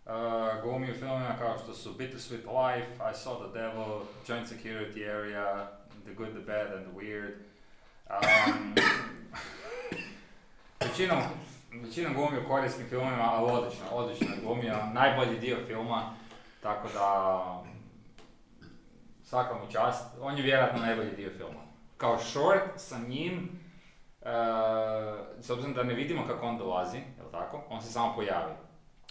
Uh, 0.07 0.63
glumi 0.63 0.91
u 0.91 0.93
filmima 0.93 1.35
kao 1.39 1.57
što 1.57 1.73
su 1.73 1.93
Bittersweet 1.93 2.45
Life, 2.45 2.91
I 2.93 3.13
Saw 3.13 3.35
the 3.35 3.59
Devil, 3.59 3.99
Joint 4.27 4.47
Security 4.47 5.15
Area, 5.15 5.67
The 6.05 6.13
Good, 6.13 6.29
The 6.29 6.39
Bad 6.39 6.73
and 6.73 6.85
The 6.85 6.95
Weird. 6.95 7.31
Um, 8.09 8.75
većinom, 10.89 11.17
većinom 11.71 12.13
glumi 12.13 12.37
u 12.37 12.47
korejskim 12.47 12.85
filmima, 12.89 13.23
ali 13.23 13.51
odlično, 13.51 13.85
odlično 13.91 14.27
je 14.27 14.41
glumio, 14.43 14.75
najbolji 14.93 15.39
dio 15.39 15.57
filma, 15.67 16.13
tako 16.61 16.87
da 16.93 17.43
svaka 19.23 19.53
mu 19.53 19.71
čast, 19.71 20.05
on 20.21 20.37
je 20.37 20.43
vjerojatno 20.43 20.79
najbolji 20.79 21.11
dio 21.11 21.29
filma. 21.37 21.59
Kao 21.97 22.17
short 22.19 22.69
sa 22.75 22.97
njim, 23.07 23.59
uh, 24.21 24.27
s 25.41 25.49
obzirom 25.49 25.73
da 25.73 25.83
ne 25.83 25.93
vidimo 25.93 26.27
kako 26.27 26.45
on 26.45 26.57
dolazi, 26.57 26.97
jel 26.97 27.31
tako, 27.31 27.63
on 27.69 27.81
se 27.81 27.91
samo 27.91 28.15
pojavi. 28.15 28.53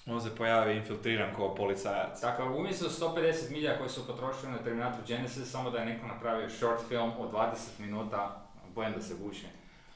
On 0.06 0.20
se 0.20 0.36
pojavi 0.36 0.76
infiltriran 0.76 1.34
kao 1.34 1.54
policajac. 1.54 2.20
Dakle, 2.20 2.44
umjesto 2.44 2.88
150 2.88 3.50
milja 3.50 3.78
koje 3.78 3.88
su 3.88 4.06
potrošili 4.06 4.52
na 4.52 4.58
Terminator 4.58 5.00
Genesis, 5.06 5.50
samo 5.50 5.70
da 5.70 5.78
je 5.78 5.86
neko 5.86 6.06
napravio 6.06 6.50
short 6.50 6.88
film 6.88 7.12
od 7.18 7.32
20 7.32 7.54
minuta, 7.78 8.45
bojem 8.76 8.92
da 8.92 9.02
se 9.02 9.14
guši, 9.14 9.46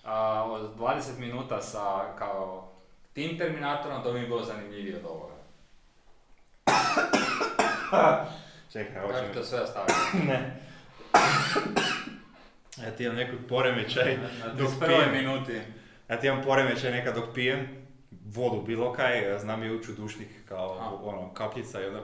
a, 0.04 0.44
od 0.44 0.76
20 0.78 1.18
minuta 1.18 1.60
sa 1.62 2.14
kao 2.18 2.68
tim 3.12 3.38
Terminatorom, 3.38 4.02
to 4.02 4.12
bi 4.12 4.20
mi 4.20 4.26
bilo 4.26 4.44
zanimljivije 4.44 4.96
od 4.96 5.04
ovoga. 5.04 5.34
Čekaj, 8.72 8.94
Kako 8.94 9.06
hoćem... 9.06 9.34
to 9.34 9.44
sve 9.44 9.60
ostaviti? 9.60 9.94
Ne. 10.28 10.56
Ja 12.84 12.90
ti 12.90 13.04
imam 13.04 13.16
neki 13.16 13.36
poremećaj 13.48 14.16
Na 14.16 14.54
dok 14.54 14.68
21. 14.68 14.86
pijem. 14.86 15.12
minuti. 15.12 15.60
Ja 16.08 16.20
ti 16.20 16.26
imam 16.26 16.42
poremećaj 16.42 16.90
nekad 16.90 17.14
dok 17.14 17.34
pijem 17.34 17.86
vodu 18.26 18.62
bilo 18.62 18.92
kaj, 18.92 19.38
znam 19.38 19.62
je 19.62 19.72
ući 19.72 19.92
u 19.92 19.94
dušnik 19.94 20.28
kao 20.48 20.78
A. 20.80 21.08
ono, 21.08 21.34
kapljica 21.34 21.80
i 21.82 21.86
onda 21.86 22.00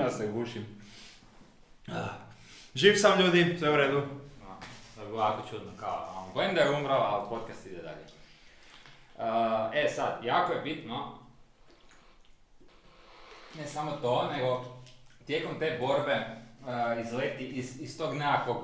ja 0.00 0.10
se 0.10 0.26
gušim. 0.26 0.66
Ah. 1.88 2.08
Živ 2.74 2.94
sam 2.96 3.20
ljudi, 3.20 3.56
sve 3.58 3.70
u 3.70 3.76
redu. 3.76 4.02
Jako 5.18 5.48
čudno, 5.50 5.72
kao, 5.80 5.96
a, 5.96 6.24
bojem 6.34 6.54
da 6.54 6.60
je 6.60 6.70
umrao, 6.70 7.00
ali 7.00 7.28
podcast 7.28 7.66
ide 7.66 7.82
dalje. 7.82 8.04
A, 9.18 9.70
e 9.74 9.88
sad, 9.88 10.24
jako 10.24 10.52
je 10.52 10.60
bitno, 10.60 11.18
ne 13.58 13.66
samo 13.66 13.90
to, 14.02 14.30
nego 14.36 14.64
tijekom 15.26 15.58
te 15.58 15.78
borbe 15.80 16.26
a, 16.66 16.94
izleti 16.94 17.44
iz, 17.46 17.80
iz 17.80 17.98
tog 17.98 18.14
nekakvog, 18.14 18.56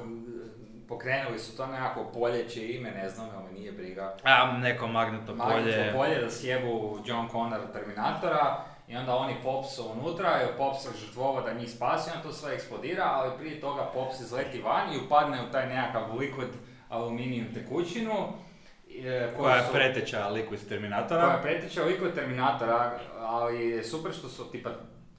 pokrenuli 0.89 1.39
su 1.39 1.57
to 1.57 1.67
nekako 1.67 2.05
polje 2.05 2.49
čije 2.49 2.77
ime, 2.77 2.91
ne 2.91 3.09
znam, 3.09 3.29
ali 3.37 3.61
nije 3.61 3.73
briga. 3.73 4.17
A, 4.25 4.53
neko 4.59 4.87
magnetno 4.87 5.35
Magnetno 5.35 5.73
polje. 5.73 5.93
polje 5.93 6.21
da 6.21 6.31
sjebu 6.31 6.99
John 7.07 7.29
Connor 7.29 7.61
Terminatora 7.73 8.65
i 8.91 8.97
onda 8.97 9.17
oni 9.17 9.35
Pops 9.43 9.69
su 9.69 9.85
unutra 9.93 10.43
i 10.45 10.59
Pops 10.59 10.83
se 10.83 10.89
žrtvova 10.97 11.43
da 11.43 11.53
njih 11.53 11.71
spasi, 11.71 12.11
onda 12.11 12.23
to 12.23 12.33
sve 12.33 12.55
eksplodira, 12.55 13.05
ali 13.07 13.39
prije 13.39 13.61
toga 13.61 13.83
Pops 13.85 14.21
izleti 14.21 14.63
van 14.63 14.93
i 14.93 14.99
upadne 14.99 15.39
u 15.41 15.53
taj 15.53 15.69
nekakav 15.69 16.03
liquid 16.11 16.49
aluminijum 16.89 17.55
tekućinu. 17.55 18.13
e, 18.97 19.27
koju 19.27 19.39
Koja 19.39 19.57
je 19.57 19.63
su- 19.63 19.73
preteča 19.73 20.29
liku 20.29 20.55
iz 20.55 20.69
Terminatora. 20.69 21.23
koja 21.23 21.39
pretječe 21.39 21.81
liquid 21.83 22.15
Terminatora, 22.15 22.91
ali 23.19 23.69
je 23.69 23.85
super 23.85 24.13
što 24.13 24.29
su 24.29 24.45
tipa 24.45 24.71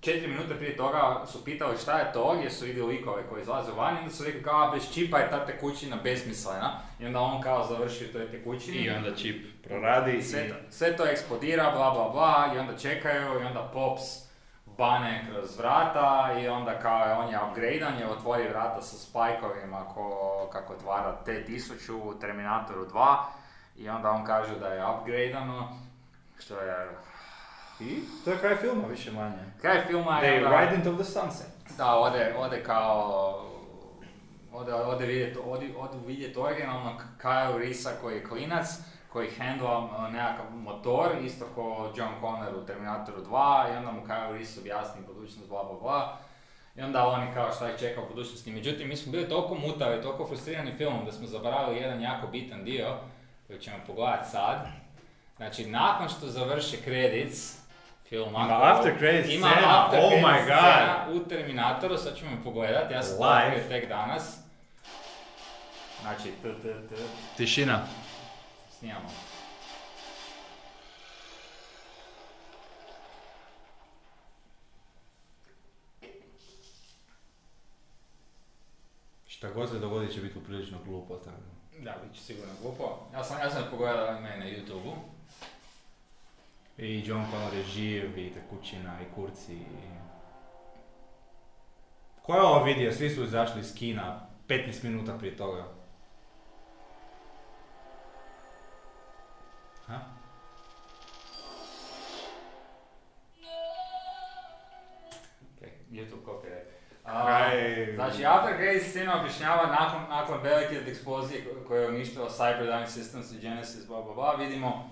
četiri 0.02 0.28
minute 0.28 0.56
prije 0.56 0.78
toga 0.78 1.24
su 1.26 1.46
pitali 1.46 1.78
šta 1.78 2.00
je 2.00 2.14
to, 2.14 2.38
jer 2.44 2.54
su 2.54 2.66
vidjeli 2.66 2.98
likove 2.98 3.24
koji 3.30 3.42
izlaze 3.42 3.72
van 3.72 3.96
i 3.96 4.00
onda 4.00 4.10
su 4.12 4.24
rekli 4.24 4.44
kao 4.44 4.62
"A, 4.68 4.72
bez 4.72 4.94
čipa 4.94 5.18
je 5.18 5.30
ta 5.30 5.46
tekućina 5.46 5.98
besmislena 6.04 6.80
i 7.00 7.06
onda 7.06 7.20
on 7.20 7.42
kao 7.42 7.68
završi 7.68 8.06
u 8.06 8.14
toj 8.14 8.32
tekućini. 8.32 8.78
I 8.78 8.90
onda 8.90 9.16
čip 9.16 9.64
proradi 9.64 10.22
sve, 10.22 10.46
i... 10.46 10.50
to, 10.50 10.56
sve 10.70 10.98
to 10.98 11.06
eksplodira, 11.06 11.72
bla 11.76 11.92
bla 11.92 12.10
bla, 12.10 12.52
i 12.56 12.60
onda 12.60 12.78
čekaju, 12.78 13.42
i 13.42 13.46
onda 13.46 13.70
Pops 13.74 14.02
bane 14.78 15.26
kroz 15.30 15.58
vrata, 15.58 16.40
i 16.44 16.48
onda 16.48 16.80
kao 16.80 17.20
on 17.20 17.30
je 17.30 17.40
upgradean, 17.50 18.00
je 18.00 18.08
otvori 18.08 18.48
vrata 18.50 18.82
sa 18.82 18.98
spajkovima 18.98 19.86
ko, 19.94 20.50
kako 20.52 20.74
otvara 20.74 21.16
T-1000 21.26 21.92
u 21.92 22.20
Terminatoru 22.20 22.86
2, 22.86 23.18
i 23.78 23.90
onda 23.90 24.10
on 24.12 24.26
kaže 24.26 24.60
da 24.60 24.68
je 24.68 24.86
upgradeano, 24.88 25.78
što 26.40 26.60
je... 26.60 26.88
I 27.82 28.00
to 28.26 28.32
je 28.32 28.38
kraj 28.38 28.56
filma, 28.56 28.88
više 28.88 29.12
manje. 29.12 29.36
Kraj 29.62 29.82
filma 29.88 30.20
je 30.20 30.32
They 30.32 30.50
da, 30.50 30.60
ride 30.60 30.76
into 30.76 31.04
the 31.04 31.04
sunset. 31.04 31.48
da 31.78 31.96
ode, 31.96 32.36
ode 32.38 32.64
kao... 32.64 33.48
Ode, 34.54 34.74
ode 34.74 35.06
vidjet, 35.06 35.38
ode, 35.46 35.68
ode 35.78 35.98
vidjet 36.08 36.38
originalnog 36.38 37.02
Kyle 37.22 37.58
Reesa 37.58 37.90
koji 38.02 38.16
je 38.16 38.24
klinac, 38.24 38.68
koji 39.14 39.30
handla 39.38 39.80
uh, 39.80 40.14
nekakav 40.14 40.52
motor, 40.52 41.12
isto 41.24 41.46
kao 41.56 41.94
John 41.96 42.12
Connor 42.22 42.56
u 42.56 42.66
Terminatoru 42.66 43.26
2, 43.26 43.74
i 43.74 43.78
onda 43.78 43.92
mu 43.92 44.06
Kyle 44.06 44.32
Reese 44.32 44.60
objasni 44.60 45.02
budućnost, 45.08 45.50
bla 45.50 45.64
bla 45.64 45.80
bla. 45.82 46.18
I 46.76 46.82
onda 46.82 47.08
oni 47.08 47.34
kao 47.34 47.52
šta 47.52 47.72
ih 47.72 47.80
čeka 47.80 48.02
u 48.02 48.08
budućnosti. 48.08 48.52
Međutim, 48.52 48.90
mi 48.90 48.96
smo 48.96 49.12
bili 49.12 49.30
toliko 49.30 49.56
mutavi, 49.56 50.02
toliko 50.02 50.28
frustrirani 50.28 50.72
filmom 50.72 51.06
da 51.06 51.12
smo 51.12 51.28
zaboravili 51.28 51.82
jedan 51.82 52.02
jako 52.02 52.28
bitan 52.28 52.64
dio 52.64 52.98
koji 53.48 53.60
ćemo 53.60 53.78
pogledati 53.88 54.30
sad. 54.30 54.68
Znači, 55.38 55.66
nakon 55.66 56.10
što 56.10 56.28
završe 56.28 56.78
credits 56.78 57.61
filma, 58.12 58.46
Ima 58.46 58.64
after 58.64 58.98
credits 58.98 59.30
ima 59.30 59.48
scena, 59.48 59.86
after 59.86 60.00
oh 60.00 60.12
my 60.14 60.38
god. 60.48 60.58
scena 60.58 61.08
u 61.12 61.20
Terminatoru, 61.30 61.98
sad 61.98 62.16
ćemo 62.18 62.38
pogledati, 62.44 62.94
ja 62.94 63.04
sam 63.04 63.18
to 63.18 63.24
otkrio 63.24 63.64
tek 63.70 63.90
danas. 63.90 64.38
Znači, 66.02 66.32
t, 66.42 66.54
t, 66.62 66.88
t, 66.90 66.96
Tišina. 67.38 67.80
snimamo. 68.80 69.10
Šta 79.28 79.50
god 79.50 79.70
se 79.70 79.80
dogodi 79.80 80.14
će 80.14 80.22
biti 80.22 80.34
poprilično 80.34 80.78
glupo. 80.86 81.16
Tako. 81.16 81.38
Da, 81.80 81.96
bit 82.04 82.16
će 82.16 82.22
sigurno 82.22 82.54
glupo. 82.62 83.00
Ja 83.14 83.24
sam, 83.24 83.40
ja 83.40 83.50
sam 83.50 83.64
pogledao 83.72 84.18
ime 84.18 84.38
na 84.38 84.46
YouTube-u. 84.46 84.94
I 86.82 87.02
John 87.02 87.26
Connor 87.32 87.54
je 87.54 87.64
živ, 87.66 88.18
i 88.18 88.34
tekućina, 88.34 88.98
i 89.02 89.16
kurci. 89.16 89.54
I... 89.54 89.66
Ko 92.22 92.34
je 92.34 92.42
ovo 92.42 92.64
vidio? 92.64 92.92
Svi 92.92 93.10
su 93.10 93.24
izašli 93.24 93.60
iz 93.62 93.76
kina 93.76 94.20
15 94.48 94.84
minuta 94.84 95.18
prije 95.18 95.38
toga. 95.38 95.64
Ha? 99.88 100.00
YouTube 105.92 106.24
copyright. 106.24 106.66
Kraj- 107.06 107.96
Znači, 107.96 108.26
After 108.26 108.56
Credits 108.56 108.90
scena 108.90 109.20
objašnjava 109.20 109.66
nakon, 109.68 110.02
nakon 110.10 110.40
velike 110.40 110.76
eksplozije 110.88 111.44
ko- 111.44 111.68
koja 111.68 111.82
je 111.82 111.88
uništila 111.90 112.30
Cyberdyne 112.30 112.88
Systems 112.88 113.36
i 113.36 113.40
Genesis, 113.40 113.88
bla 113.88 114.02
bla 114.02 114.14
bla, 114.14 114.36
vidimo 114.36 114.90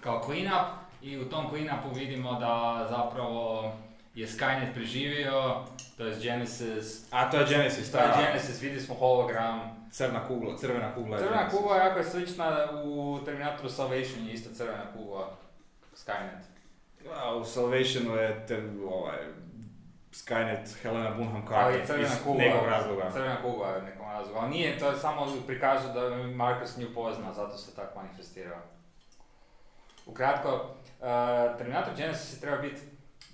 kao 0.00 0.22
clean 0.24 0.46
up 0.46 0.87
i 1.02 1.18
u 1.18 1.28
tom 1.28 1.48
clean 1.50 1.78
upu 1.78 1.94
vidimo 1.94 2.32
da 2.40 2.86
zapravo 2.90 3.72
je 4.14 4.26
Skynet 4.26 4.74
preživio, 4.74 5.64
to 5.96 6.04
je 6.06 6.16
Genesis, 6.20 7.12
A 7.12 7.30
to 7.30 7.36
je 7.36 7.46
Genesis, 7.46 7.92
to 7.92 7.98
je 7.98 8.04
Genesis, 8.26 8.62
vidjeli 8.62 8.84
smo 8.84 8.94
hologram. 8.94 9.60
crna 9.90 10.26
kugla, 10.28 10.56
crvena 10.58 10.94
kugla. 10.94 11.16
je 11.16 11.22
Crvena 11.22 11.42
Genesis. 11.42 11.58
kugla 11.58 11.76
jako 11.76 11.98
je 11.98 12.04
slična 12.04 12.68
u 12.84 13.18
Terminatoru 13.24 13.68
Salvation 13.68 14.26
je 14.26 14.32
isto 14.32 14.54
crvena 14.54 14.92
kugla, 14.96 15.30
Skynet. 15.96 16.42
A, 17.14 17.34
u 17.34 17.44
Salvationu 17.44 18.16
je 18.16 18.46
te, 18.46 18.62
ovaj, 18.90 19.18
Skynet 20.12 20.82
Helena 20.82 21.10
Bonham 21.10 21.44
Ali 21.50 21.74
Carter 21.86 22.00
iz 22.00 22.10
kugla, 22.24 22.44
nekog 22.44 22.66
razloga. 22.68 23.10
crvena 23.12 23.42
kugla 23.42 23.68
je 23.68 23.82
nekom 23.82 24.06
razlogu, 24.06 24.38
ali 24.40 24.50
nije, 24.50 24.78
to 24.78 24.90
je 24.90 24.96
samo 24.96 25.26
prikazu 25.46 25.88
da 25.88 26.16
Marcus 26.34 26.76
nju 26.76 26.86
pozna, 26.94 27.32
zato 27.32 27.56
se 27.56 27.76
tako 27.76 27.98
manifestirao. 28.02 28.58
Ukratko, 30.06 30.74
uh, 31.00 31.06
Terminator 31.58 31.94
Genesis 31.96 32.40
treba 32.40 32.56
biti 32.56 32.80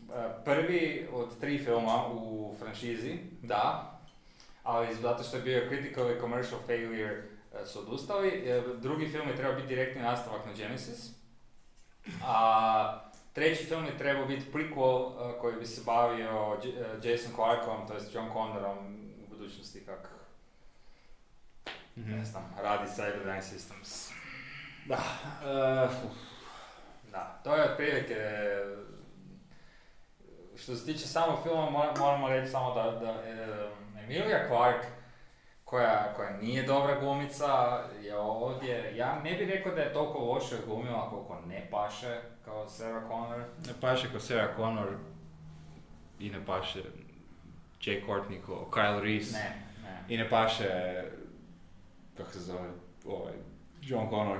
uh, 0.09 0.14
prvi 0.44 1.09
od 1.12 1.40
tri 1.40 1.59
filma 1.59 2.07
u 2.09 2.55
franšizi, 2.59 3.12
da, 3.42 3.90
ali 4.62 4.94
zato 4.94 5.23
što 5.23 5.37
je 5.37 5.42
bio 5.42 5.69
critical 5.69 6.10
i 6.10 6.21
commercial 6.21 6.60
failure 6.60 7.19
uh, 7.52 7.67
su 7.67 7.79
odustali. 7.81 8.29
E, 8.29 8.62
Drugi 8.77 9.08
film 9.08 9.29
je 9.29 9.37
trebao 9.37 9.54
biti 9.54 9.69
direktni 9.69 10.02
nastavak 10.02 10.46
na 10.46 10.52
Genesis. 10.52 11.10
A 12.25 13.00
treći 13.33 13.65
film 13.65 13.85
je 13.85 13.98
trebao 13.98 14.27
biti 14.27 14.46
prequel 14.52 14.77
uh, 14.98 15.40
koji 15.40 15.56
bi 15.56 15.67
se 15.67 15.83
bavio 15.87 16.27
J- 16.65 16.71
uh, 16.71 17.04
Jason 17.04 17.33
Clarkom, 17.35 17.88
to 17.88 17.94
jest 17.94 18.15
John 18.15 18.29
Connorom 18.29 18.79
u 19.19 19.29
budućnosti 19.29 19.81
kak, 19.81 20.10
Mhm. 21.96 22.10
ne 22.10 22.25
znam, 22.25 22.54
radi 22.58 22.88
Cyberdyne 22.88 23.40
Systems. 23.42 24.12
Da, 24.87 24.96
e, 25.44 25.88
Da, 27.15 27.40
to 27.44 27.56
je 27.56 27.65
otprilike 27.65 28.17
što 30.56 30.75
se 30.77 30.87
tiče 30.87 31.06
samog 31.06 31.38
filma, 31.42 31.71
mora- 31.71 31.98
moramo 31.98 32.29
reći 32.29 32.50
samo 32.50 32.75
da, 32.75 32.83
da 32.90 33.23
Emilia 34.00 34.46
Clarke, 34.48 34.87
koja, 35.65 36.12
koja 36.17 36.37
nije 36.37 36.62
dobra 36.62 37.00
glumica, 37.00 37.46
je 38.02 38.17
ovdje, 38.17 38.96
ja 38.96 39.21
ne 39.25 39.35
bih 39.35 39.48
rekao 39.48 39.75
da 39.75 39.81
je 39.81 39.92
toliko 39.92 40.19
loše 40.19 40.56
glumila 40.67 41.10
koliko 41.10 41.38
ne 41.48 41.69
paše 41.71 42.21
kao 42.44 42.69
Sarah 42.69 43.02
Connor. 43.02 43.38
Ne 43.38 43.73
paše 43.81 44.08
ko 44.12 44.21
Sarah 44.21 44.56
Connor 44.56 44.88
i 46.19 46.31
ne 46.31 46.46
paše 46.46 46.83
Jay 47.81 48.06
Courtney 48.06 48.42
ko 48.42 48.69
Kyle 48.73 49.00
Reese 49.00 49.38
Ne, 49.38 49.56
ne. 49.83 50.04
i 50.08 50.19
ne 50.19 50.31
paše, 50.31 51.02
kako 52.17 52.31
se 52.31 52.38
zove, 52.40 52.69
ovaj, 53.06 53.33
John 53.83 54.10
Connor. 54.10 54.38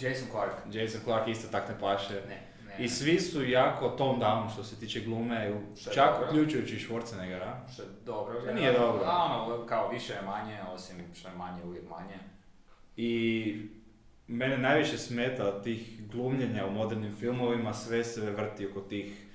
Jason 0.00 0.28
Clarke. 0.30 0.78
Jason 0.78 1.00
Clarke 1.04 1.30
isto 1.30 1.48
tak 1.48 1.68
ne 1.68 1.74
paše. 1.80 2.14
Ne, 2.14 2.42
ne. 2.66 2.84
I 2.84 2.88
svi 2.88 3.20
su 3.20 3.44
jako 3.44 3.88
tone 3.88 4.18
down 4.18 4.52
što 4.52 4.64
se 4.64 4.80
tiče 4.80 5.00
glume, 5.00 5.52
čak 5.94 6.12
dobro. 6.12 6.28
uključujući 6.28 6.86
Schwarzeneggera. 6.88 7.72
Što 7.72 7.82
je 7.82 7.88
dobro. 8.04 8.40
To 8.40 8.54
nije 8.54 8.72
dobro. 8.72 9.02
A 9.04 9.42
ono, 9.42 9.66
kao 9.66 9.90
više 9.90 10.12
je 10.12 10.22
manje, 10.22 10.58
osim 10.74 10.96
što 11.14 11.28
je 11.28 11.34
manje 11.34 11.64
uvijek 11.64 11.84
manje. 11.90 12.18
I 12.96 13.54
mene 14.26 14.58
najviše 14.58 14.98
smeta 14.98 15.62
tih 15.62 16.08
glumljenja 16.08 16.66
u 16.66 16.70
modernim 16.70 17.16
filmovima, 17.16 17.74
sve 17.74 18.04
se 18.04 18.30
vrti 18.30 18.66
oko 18.66 18.80
tih 18.80 19.26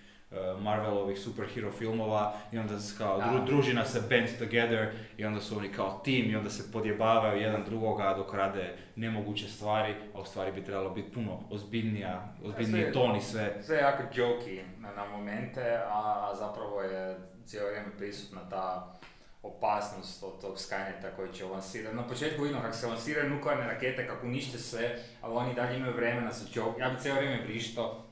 Marvelovih 0.59 1.19
superhero 1.19 1.71
filmova 1.71 2.34
i 2.51 2.57
onda 2.57 2.80
se 2.80 2.97
kao 2.97 3.21
dru- 3.21 3.45
družina 3.45 3.86
se 3.86 4.01
bands 4.09 4.38
together 4.39 4.88
i 5.17 5.25
onda 5.25 5.41
su 5.41 5.57
oni 5.57 5.69
kao 5.71 6.01
tim 6.03 6.32
i 6.32 6.36
onda 6.36 6.49
se 6.49 6.71
podjebavaju 6.71 7.41
jedan 7.41 7.63
drugoga 7.65 8.13
dok 8.17 8.34
rade 8.34 8.78
nemoguće 8.95 9.47
stvari, 9.49 9.95
a 10.15 10.19
u 10.19 10.25
stvari 10.25 10.51
bi 10.51 10.63
trebalo 10.63 10.89
biti 10.89 11.11
puno 11.13 11.39
ozbiljnija, 11.49 12.34
ozbiljniji 12.43 12.91
ton 12.91 13.15
i 13.15 13.21
sve. 13.21 13.63
Sve 13.63 13.75
je 13.75 13.82
jako 13.82 14.03
jokey 14.15 14.61
na, 14.80 14.91
na 14.91 15.05
momente, 15.05 15.75
a, 15.88 16.30
a 16.32 16.36
zapravo 16.36 16.82
je 16.82 17.17
cijelo 17.45 17.67
vrijeme 17.67 17.97
prisutna 17.97 18.49
ta 18.49 18.93
opasnost 19.43 20.23
od 20.23 20.41
tog 20.41 20.55
Skyneta 20.55 21.15
koji 21.15 21.34
će 21.34 21.45
lansirati. 21.45 21.95
Na 21.95 22.07
početku 22.07 22.43
vidimo 22.43 22.61
kako 22.61 22.75
se 22.75 22.88
lansiraju 22.88 23.30
nuklearne 23.30 23.67
rakete, 23.67 24.07
kako 24.07 24.25
unište 24.28 24.57
sve, 24.57 24.95
ali 25.21 25.36
oni 25.36 25.53
dalje 25.53 25.78
imaju 25.78 25.93
vremena 25.93 26.32
za 26.32 26.45
joke. 26.53 26.82
Ja 26.82 26.89
bi 26.89 26.99
cijelo 26.99 27.17
vrijeme 27.19 27.43
vrišto. 27.43 28.03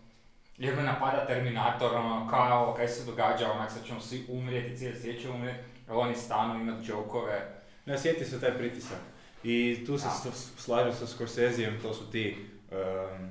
Jer 0.58 0.76
me 0.76 0.84
napada 0.84 1.26
Terminator, 1.26 1.96
ono, 1.96 2.28
kao, 2.30 2.74
kaj 2.74 2.88
se 2.88 3.06
događa, 3.06 3.52
onak, 3.52 3.72
sad 3.72 3.86
ćemo 3.86 4.00
svi 4.00 4.26
umrijeti, 4.30 4.78
cijeli 4.78 5.00
svijet 5.00 5.22
će 5.22 5.30
umrijeti, 5.30 5.60
oni 5.90 6.16
stanu 6.16 6.62
imati 6.62 6.90
jokove. 6.90 7.52
Ne 7.86 7.98
sjeti 7.98 8.26
se 8.26 8.40
taj 8.42 8.58
pritisak. 8.58 8.98
I 9.44 9.84
tu 9.86 9.98
se 9.98 10.08
s- 10.10 10.56
slažem 10.58 10.94
sa 10.94 11.08
Scorseseom, 11.08 11.74
to 11.82 11.94
su 11.94 12.12
ti 12.12 12.38
um, 12.72 13.30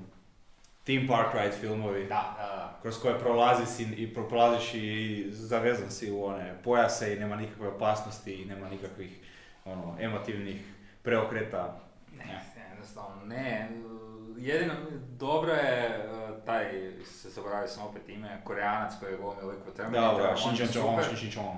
Team 0.85 1.07
Park 1.09 1.35
Ride 1.35 1.57
filmovi. 1.57 2.01
Da, 2.01 2.35
da, 2.39 2.47
da. 2.47 2.79
kroz 2.83 2.99
koje 2.99 3.19
prolazi 3.19 3.67
si 3.67 3.83
i 3.85 4.15
prolaziš 4.15 4.75
i 4.75 5.27
zavezan 5.31 5.91
si 5.91 6.11
u 6.11 6.25
one 6.25 6.55
pojase 6.65 7.15
i 7.15 7.21
nema 7.21 7.37
nikakve 7.37 7.69
opasnosti 7.69 8.33
i 8.33 8.45
nema 8.45 8.69
nikakvih 8.69 9.21
ono, 9.65 9.97
emotivnih 10.01 10.61
preokreta. 11.03 11.81
Ne, 12.17 12.41
jednostavno 12.71 13.25
ne. 13.27 13.69
Jedino 14.45 14.75
dobro 15.19 15.53
je 15.53 15.87
e, 15.87 16.45
taj, 16.47 16.93
se 17.05 17.31
zaboravio 17.31 17.69
sam 17.69 17.87
opet 17.87 18.09
ime, 18.09 18.41
koreanac 18.45 18.93
koji 19.01 19.13
je 19.13 19.17
glumio 19.17 19.47
lik 19.47 19.59
u 19.63 19.71
Da, 19.71 19.75
Terminatoru, 19.75 20.23
da, 20.23 20.31
on 20.31 20.37
Shin 20.37 20.51
je 20.51 20.57
Chon 20.57 20.83
Chon, 20.83 20.91
super. 20.91 21.05
Shin 21.05 21.17
Shin 21.17 21.31
Chon. 21.31 21.57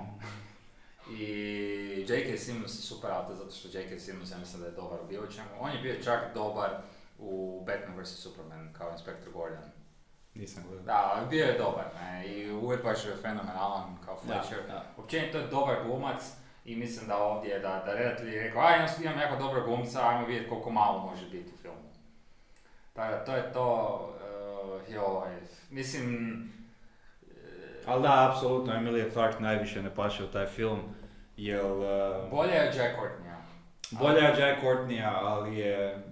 I 1.19 2.05
J.K. 2.09 2.37
Simmons 2.37 2.79
je 2.79 2.81
super 2.81 3.11
auto, 3.11 3.35
zato 3.35 3.51
što 3.51 3.77
J.K. 3.77 3.99
Simmons 3.99 4.31
ja 4.31 4.37
mislim 4.37 4.61
da 4.61 4.67
je 4.67 4.73
dobar 4.73 4.99
u 5.01 5.07
bilo 5.07 5.27
čemu. 5.27 5.47
On 5.59 5.71
je 5.71 5.79
bio 5.81 6.03
čak 6.03 6.19
dobar 6.33 6.69
u 7.19 7.63
Batman 7.65 7.99
vs. 7.99 8.09
Superman 8.09 8.73
kao 8.77 8.91
inspektor 8.91 9.33
Gordon. 9.33 9.63
Nisam 10.33 10.63
gledao. 10.67 10.85
Da, 10.85 11.27
bio 11.29 11.45
je 11.45 11.57
dobar, 11.57 11.85
ne, 12.01 12.27
i 12.27 12.51
uvijek 12.51 12.83
baš 12.83 13.05
je 13.05 13.15
fenomenalan 13.21 13.97
kao 14.05 14.17
Fletcher. 14.17 14.59
da. 14.67 14.85
Općenito 14.97 15.37
je 15.37 15.47
dobar 15.47 15.83
glumac 15.85 16.21
i 16.65 16.75
mislim 16.75 17.07
da 17.07 17.17
ovdje, 17.17 17.59
da, 17.59 17.83
da 17.85 17.93
redatelj 17.93 18.35
je 18.35 18.43
rekao, 18.43 18.61
a 18.61 18.75
imam, 18.75 18.87
imam 19.03 19.19
jako 19.19 19.35
dobro 19.35 19.65
glumca, 19.65 20.09
ajmo 20.09 20.25
vidjeti 20.27 20.49
koliko 20.49 20.69
malo 20.69 20.99
može 21.11 21.29
biti 21.29 21.53
u 21.53 21.57
filmu. 21.57 21.86
Tako 22.97 23.11
da, 23.11 23.25
to 23.25 23.35
je 23.35 23.53
to, 23.53 23.99
uh, 24.89 25.23
mislim, 25.69 26.39
e, 27.21 27.83
Ali 27.85 28.01
da, 28.03 28.29
apsolutno, 28.31 28.73
Emilia 28.73 29.11
Clarke 29.13 29.43
najviše 29.43 29.81
ne 29.81 29.95
paše 29.95 30.23
u 30.23 30.27
taj 30.27 30.45
film, 30.45 30.79
jer 31.37 31.65
uh, 31.65 32.31
bolje 32.31 32.51
je 32.51 32.65
Jack 32.65 32.99
Courtneya. 32.99 33.37
bolja 33.91 34.19
je 34.19 34.39
Jack 34.39 34.63
Courtneya, 34.63 35.11
ali 35.21 35.57
je, 35.57 36.03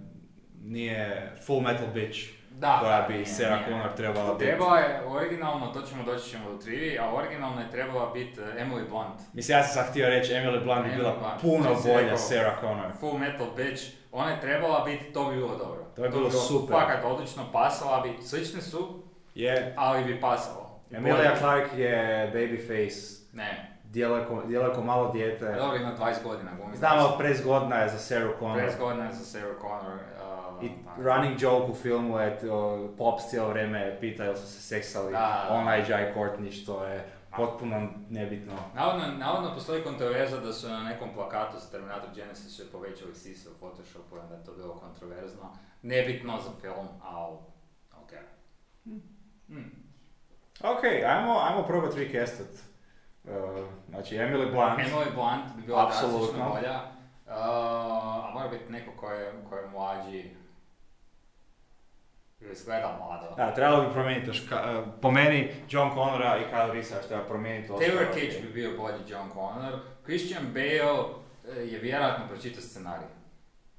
nije 0.62 1.32
full 1.46 1.60
metal 1.60 1.86
bitch 1.94 2.35
Da, 2.58 2.78
koja 2.80 3.04
bi 3.08 3.14
nije, 3.14 3.26
Sarah 3.26 3.58
nije. 3.60 3.68
Connor 3.70 3.92
trebala 3.96 4.34
biti. 4.34 4.44
Trebala 4.44 4.78
je 4.78 5.00
originalno, 5.08 5.66
to 5.66 5.82
ćemo 5.82 6.02
doći 6.02 6.30
ćemo 6.30 6.50
do 6.50 6.58
trivi, 6.58 6.98
a 6.98 7.14
originalno 7.14 7.60
je 7.60 7.70
trebala 7.70 8.10
biti 8.12 8.40
uh, 8.40 8.46
Emily 8.46 8.88
Blunt. 8.88 9.20
Mislim, 9.32 9.58
ja 9.58 9.62
sam 9.64 9.74
sad 9.74 9.90
htio 9.90 10.08
reći, 10.08 10.32
Emily 10.32 10.64
Blunt 10.64 10.82
bi 10.84 10.88
Emily 10.90 10.96
bila 10.96 11.14
Blunt, 11.18 11.40
puno 11.42 11.74
to 11.74 11.82
bolja 11.82 11.98
rekao. 12.00 12.18
Sarah 12.18 12.60
Connor. 12.60 12.92
Full 13.00 13.18
metal 13.18 13.46
bitch, 13.56 13.82
ona 14.12 14.30
je 14.30 14.40
trebala 14.40 14.84
biti, 14.84 15.12
to 15.12 15.24
bi 15.30 15.36
bilo 15.36 15.56
dobro. 15.56 15.84
To 15.96 16.02
bi 16.02 16.08
bilo 16.08 16.30
super. 16.30 16.76
Fakat 16.76 17.04
odlično, 17.04 17.42
pasala 17.52 18.00
bi, 18.00 18.22
slični 18.22 18.62
su, 18.62 19.02
Je, 19.34 19.74
ali 19.76 20.04
bi 20.04 20.20
pasalo. 20.20 20.80
Emilia 20.90 21.16
Bolje. 21.16 21.36
Clarke 21.38 21.80
je 21.82 22.30
babyface, 22.34 23.22
Ne, 23.32 23.78
djeluje 23.84 24.24
ko, 24.24 24.42
djeluje 24.46 24.74
ko 24.74 24.82
malo 24.82 25.12
dijete. 25.12 25.44
dobro 25.54 25.76
ima 25.76 25.92
20 25.98 26.22
godina 26.24 26.50
glumi. 26.56 26.76
Znam, 26.76 26.98
ali 26.98 27.12
prezgodna 27.18 27.76
je 27.76 27.88
za 27.88 27.98
Sarah 27.98 28.30
Connor. 28.38 28.58
Prezgodna 28.58 29.04
je 29.04 29.12
za 29.12 29.24
Sarah 29.24 29.56
Connor. 29.60 29.98
I 30.62 30.68
tako. 30.84 31.02
running 31.02 31.42
joke 31.42 31.72
u 31.72 31.74
filmu 31.74 32.18
je, 32.18 32.38
to, 32.38 32.88
Pops 32.98 33.30
cijelo 33.30 33.48
vrijeme 33.48 33.96
pita 34.00 34.24
jel 34.24 34.36
su 34.36 34.46
se 34.46 34.60
seksali, 34.60 35.12
Da. 35.12 35.48
ona 35.50 35.76
i 35.76 35.90
Jai 35.90 36.14
Courtney, 36.14 36.62
što 36.62 36.84
je 36.84 37.12
potpuno 37.36 37.88
nebitno. 38.10 38.52
Navodno, 38.74 39.04
navodno 39.18 39.54
postoji 39.54 39.82
kontroverza 39.82 40.40
da 40.40 40.52
su 40.52 40.68
na 40.68 40.82
nekom 40.82 41.08
plakatu 41.14 41.58
za 41.58 41.70
Terminator 41.70 42.08
Genesis 42.14 42.58
je 42.58 42.64
povećali 42.72 43.14
sise 43.14 43.48
u 43.50 43.54
Photoshopu, 43.60 44.16
i 44.16 44.18
onda 44.18 44.34
je 44.34 44.44
to 44.44 44.52
bilo 44.52 44.74
kontroverzno. 44.74 45.42
Nebitno 45.82 46.38
za 46.40 46.50
film, 46.60 46.88
ali 47.02 47.36
ok. 48.02 48.12
Mm. 49.48 49.86
Ok, 50.60 50.84
ajmo, 51.06 51.38
ajmo 51.40 51.62
probat 51.66 51.94
recastat. 51.94 52.48
Uh, 53.24 53.32
znači, 53.88 54.14
Emily 54.16 54.50
Blunt. 54.50 54.78
Emily 54.78 55.14
Blunt 55.14 55.56
bi 55.56 55.62
bila 55.62 55.84
drastično 55.84 56.50
bolja. 56.54 56.80
Uh, 57.26 57.32
a 57.34 58.30
mora 58.34 58.48
biti 58.48 58.72
neko 58.72 58.90
ko 59.00 59.10
je, 59.10 59.32
ko 59.48 59.56
je 59.56 59.68
mlađi. 59.68 60.30
Izgleda 62.40 62.96
mlado. 62.98 63.34
Da, 63.36 63.54
trebalo 63.54 63.86
bi 63.86 63.92
promijeniti 63.92 64.30
još, 64.30 64.42
ka- 64.50 64.78
uh, 64.78 64.88
po 65.02 65.10
meni, 65.10 65.50
John 65.70 65.90
Connora 65.94 66.38
i 66.38 66.54
Kyle 66.54 66.72
Reese 66.72 66.94
treba 67.08 67.24
promijeniti. 67.24 67.72
Taylor 67.72 68.08
ok. 68.10 68.42
bi 68.42 68.52
bio 68.54 68.76
bolji 68.76 68.98
John 69.08 69.30
Connor. 69.32 69.78
Christian 70.04 70.44
Bale 70.54 71.04
eh, 71.48 71.60
je 71.60 71.78
vjerojatno 71.78 72.28
pročitao 72.28 72.60
scenarij. 72.62 73.08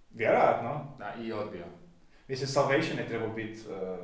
Vjerojatno. 0.10 0.96
Da, 1.00 1.14
i 1.24 1.34
odbio. 1.34 1.66
Mislim, 2.28 2.48
Salvation 2.48 2.98
je 2.98 3.08
trebao 3.08 3.30
biti 3.30 3.60
uh, 3.70 3.98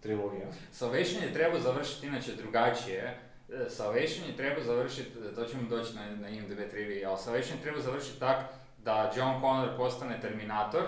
trilogija. 0.00 0.46
Salvation 0.72 1.22
je 1.22 1.32
trebao 1.32 1.60
završiti 1.60 2.06
inače 2.06 2.32
drugačije. 2.34 3.18
E, 3.48 3.70
Salvation 3.70 4.26
je 4.28 4.36
trebao 4.36 4.62
završiti, 4.64 5.18
e, 5.18 5.34
to 5.34 5.44
ćemo 5.44 5.62
doći 5.68 5.94
na, 5.96 6.16
na 6.16 6.28
IMDb 6.28 6.58
trivi, 6.70 7.04
ali 7.04 7.18
Salvation 7.18 7.56
je 7.56 7.62
trebao 7.62 7.82
završiti 7.82 8.20
tak 8.20 8.44
da 8.78 9.12
John 9.16 9.40
Connor 9.40 9.76
postane 9.76 10.20
Terminator, 10.20 10.82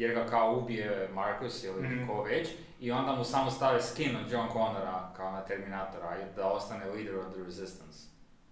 jer 0.00 0.14
ga 0.14 0.26
kao 0.26 0.54
ubije 0.54 1.08
Marcus 1.12 1.64
ili 1.64 1.82
Mhm. 1.82 2.06
ko 2.06 2.22
već, 2.22 2.48
i 2.80 2.92
onda 2.92 3.12
mu 3.12 3.24
samo 3.24 3.50
stave 3.50 3.82
skin 3.82 4.16
od 4.16 4.32
John 4.32 4.48
Connora 4.48 5.12
kao 5.16 5.30
na 5.30 5.40
Terminatora 5.40 6.16
i 6.18 6.36
da 6.36 6.46
ostane 6.46 6.84
leader 6.86 7.16
of 7.16 7.32
the 7.32 7.42
resistance. 7.44 7.98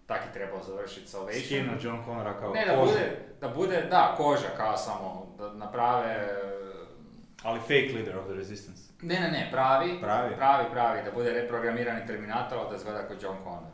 Tak 0.06 0.16
je 0.18 0.32
trebao 0.32 0.62
završiti 0.62 1.06
Salvation. 1.08 1.42
Skin 1.42 1.70
od 1.70 1.84
John 1.84 2.04
Connora 2.04 2.34
kao 2.34 2.52
Ne, 2.52 2.64
da 2.66 2.72
koža. 2.72 2.82
bude, 2.86 3.16
da 3.40 3.48
bude, 3.48 3.86
da, 3.90 4.14
koža 4.16 4.48
kao 4.56 4.76
samo, 4.76 5.34
da 5.38 5.52
naprave... 5.54 6.28
Ali 7.42 7.60
fake 7.60 7.90
leader 7.94 8.18
of 8.18 8.24
the 8.24 8.34
resistance. 8.34 8.82
Ne, 9.02 9.14
ne, 9.14 9.30
ne, 9.30 9.48
pravi, 9.52 9.98
Pravi? 10.00 10.34
pravi, 10.36 10.64
pravi, 10.70 11.02
da 11.04 11.10
bude 11.10 11.30
reprogramirani 11.32 12.06
Terminator, 12.06 12.58
da 12.70 12.76
izgleda 12.76 13.02
kao 13.02 13.16
John 13.22 13.36
Connor. 13.44 13.72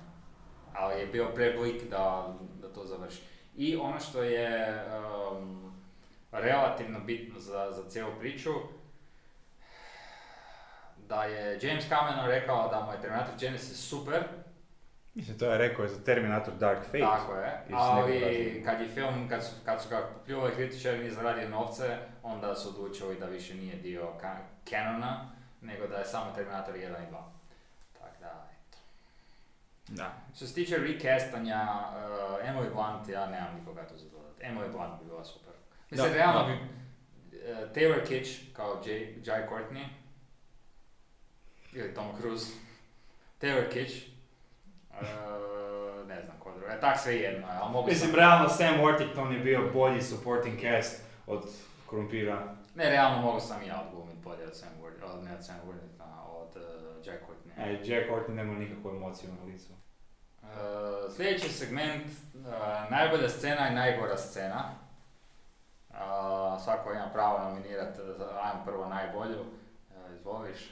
Ali 0.74 1.00
je 1.00 1.06
bio 1.06 1.26
preblik 1.34 1.90
da, 1.90 2.34
da 2.62 2.68
to 2.68 2.84
završi. 2.84 3.22
I 3.56 3.76
ono 3.76 4.00
što 4.00 4.22
je 4.22 4.82
um, 5.32 5.63
relativno 6.34 7.00
bitno 7.00 7.40
za, 7.40 7.72
za 7.72 7.88
cijelu 7.88 8.10
priču, 8.20 8.50
da 10.98 11.24
je 11.24 11.58
James 11.62 11.88
Cameron 11.88 12.26
rekao 12.26 12.68
da 12.68 12.80
mu 12.80 12.92
je 12.92 13.00
Terminator 13.00 13.34
Genesis 13.40 13.88
super, 13.88 14.22
Mislim, 15.14 15.38
to 15.38 15.52
je 15.52 15.58
rekao 15.58 15.88
za 15.88 16.04
Terminator 16.04 16.54
Dark 16.54 16.84
Fate. 16.84 16.98
tako 17.00 17.34
je, 17.34 17.62
ali 17.72 18.12
kad 18.64 18.80
je 18.80 18.88
film, 18.88 19.28
kad 19.28 19.44
su, 19.44 19.50
kad 19.64 19.82
su 19.82 19.88
ga 19.88 20.08
pljuvali 20.24 20.54
kritičari 20.54 20.98
nije 20.98 21.10
zaradio 21.10 21.48
novce, 21.48 21.96
onda 22.22 22.54
su 22.54 22.68
odlučili 22.68 23.18
da 23.18 23.26
više 23.26 23.54
nije 23.54 23.76
dio 23.76 24.02
ka- 24.22 24.38
canona, 24.70 25.30
nego 25.60 25.86
da 25.86 25.96
je 25.96 26.04
samo 26.04 26.32
Terminator 26.34 26.74
1 26.74 26.78
i 26.78 27.12
2. 27.12 27.22
Tako 27.98 28.16
da, 28.20 28.46
eto. 28.52 28.78
Da. 29.88 30.12
Što 30.36 30.46
se 30.46 30.54
tiče 30.54 30.76
recastanja, 30.78 31.68
uh, 31.88 32.48
Emily 32.48 32.72
Blunt, 32.74 33.08
ja 33.08 33.26
nemam 33.26 33.54
nikoga 33.58 33.88
tu 33.88 33.96
za 33.96 34.08
dodat. 34.08 34.38
Emily 34.40 34.72
Blunt 34.72 34.98
bi 34.98 35.04
bila 35.04 35.24
super. 35.24 35.53
Mislim, 35.94 36.12
Da, 36.12 36.18
realno 36.18 36.40
da. 36.40 36.46
bi 36.46 36.52
uh, 36.52 37.58
Taylor 37.74 38.06
Kitsch 38.08 38.52
kao 38.52 38.82
Jay, 38.86 39.28
Jai 39.28 39.42
Courtney 39.48 39.84
ili 41.72 41.94
Tom 41.94 42.06
Cruise. 42.20 42.52
Taylor 43.40 43.68
Kitsch, 43.72 43.96
e, 44.92 45.04
ne 46.06 46.22
znam 46.22 46.36
ko 46.38 46.52
druga, 46.58 46.80
tak 46.80 46.98
sve 46.98 47.16
jedno, 47.16 47.46
ali 47.50 47.72
mogu 47.72 47.88
Mislim, 47.88 48.10
sam- 48.10 48.18
realno 48.18 48.48
Sam 48.48 48.74
Worthington 48.74 49.32
je 49.32 49.38
bio 49.38 49.70
bolji 49.72 50.02
supporting 50.02 50.60
cast 50.60 51.02
od 51.26 51.44
Korumpira. 51.86 52.54
Ne, 52.74 52.90
realno 52.90 53.22
mogu 53.22 53.40
sam 53.40 53.62
i 53.62 53.66
ja 53.66 53.84
odglumit 53.86 54.16
bolje 54.16 54.44
od 54.44 54.56
Sam 54.56 54.68
Worthington, 54.82 55.18
od, 55.18 55.24
ne 55.24 55.34
od 55.34 55.44
Sam 55.44 55.56
Worthingtona, 55.66 56.22
od 56.26 56.56
uh, 56.56 57.06
Jack 57.06 57.18
Courtney. 57.22 57.58
E, 57.58 57.80
Jack 57.84 58.10
Horton 58.10 58.34
nema 58.34 58.54
nikakvu 58.58 58.90
emociju 58.90 59.30
na 59.40 59.52
licu. 59.52 59.72
Uh, 60.42 60.48
sljedeći 61.16 61.48
segment, 61.48 62.06
uh, 62.34 62.40
najbolja 62.90 63.28
scena 63.28 63.68
i 63.68 63.74
najgora 63.74 64.16
scena. 64.16 64.70
Uh, 65.94 66.00
svako 66.64 66.92
ima 66.92 67.08
pravo 67.12 67.38
nominirati, 67.38 68.00
ajmo 68.42 68.64
prvo 68.64 68.86
najbolju. 68.86 69.40
Uh, 69.40 70.14
izvoliš. 70.14 70.70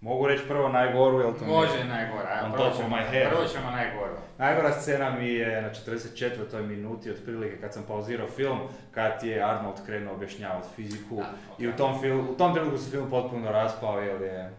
Mogu 0.00 0.26
reći 0.26 0.48
prvo 0.48 0.68
najgoru, 0.68 1.20
jel 1.20 1.32
to 1.32 1.44
mi 1.44 1.50
je- 1.50 1.56
Može 1.56 1.84
najgora, 1.84 2.40
evo, 2.40 2.54
prvo 2.54 2.70
ćemo, 2.70 2.88
my 2.88 3.04
head. 3.04 3.28
prvo 3.30 3.44
ćemo 3.44 3.70
najgoru. 3.70 4.12
Najgora 4.38 4.72
scena 4.72 5.10
mi 5.10 5.28
je 5.28 5.62
na 5.62 5.70
44. 5.70 6.62
minuti 6.62 7.10
otprilike 7.10 7.60
kad 7.60 7.74
sam 7.74 7.82
pauzirao 7.82 8.26
film, 8.26 8.58
kad 8.90 9.22
je 9.22 9.42
Arnold 9.42 9.86
krenuo 9.86 10.14
objašnjavati 10.14 10.68
fiziku. 10.76 11.16
Da, 11.16 11.26
I 11.58 11.68
u 11.68 11.72
tom, 11.72 12.00
film, 12.00 12.28
u 12.30 12.34
tom 12.34 12.54
trenutku 12.54 12.78
se 12.78 12.90
film 12.90 13.10
potpuno 13.10 13.52
raspao 13.52 14.00
jer 14.00 14.22
je 14.22 14.56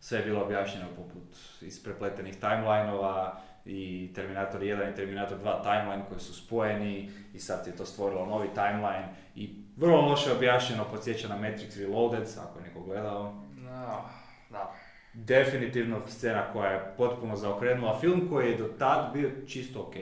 sve 0.00 0.18
bilo 0.18 0.42
objašnjeno 0.42 0.86
poput 0.96 1.22
isprepletenih 1.60 2.36
timelineova 2.36 3.40
i 3.64 4.12
Terminator 4.14 4.60
1 4.60 4.92
i 4.92 4.94
Terminator 4.94 5.38
2 5.38 5.62
timeline 5.62 6.04
koji 6.08 6.20
su 6.20 6.34
spojeni 6.34 7.10
i 7.34 7.38
sad 7.38 7.66
je 7.66 7.76
to 7.76 7.86
stvorilo 7.86 8.26
novi 8.26 8.48
timeline 8.54 9.08
i 9.34 9.50
vrlo 9.76 10.00
loše 10.00 10.32
objašnjeno 10.32 10.84
podsjeća 10.84 11.28
na 11.28 11.38
Matrix 11.38 11.80
Reloaded, 11.80 12.28
ako 12.48 12.58
je 12.58 12.64
neko 12.64 12.80
gledao. 12.80 13.34
No, 13.56 14.02
da. 14.50 14.74
Definitivno 15.12 16.00
scena 16.08 16.52
koja 16.52 16.70
je 16.70 16.94
potpuno 16.96 17.36
zaokrenula 17.36 18.00
film 18.00 18.28
koji 18.30 18.50
je 18.50 18.56
do 18.56 18.68
tad 18.78 19.12
bio 19.12 19.30
čisto 19.48 19.80
ok. 19.80 19.94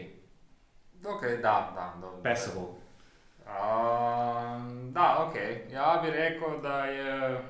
Ok, 1.07 1.23
da, 1.43 1.73
da, 1.75 1.95
dobro. 2.01 2.23
Passable. 2.23 2.63
Um, 3.47 4.93
da, 4.93 5.27
ok. 5.29 5.35
Ja 5.73 6.01
bih 6.05 6.13
rekao 6.15 6.59
da 6.59 6.85
je 6.85 7.41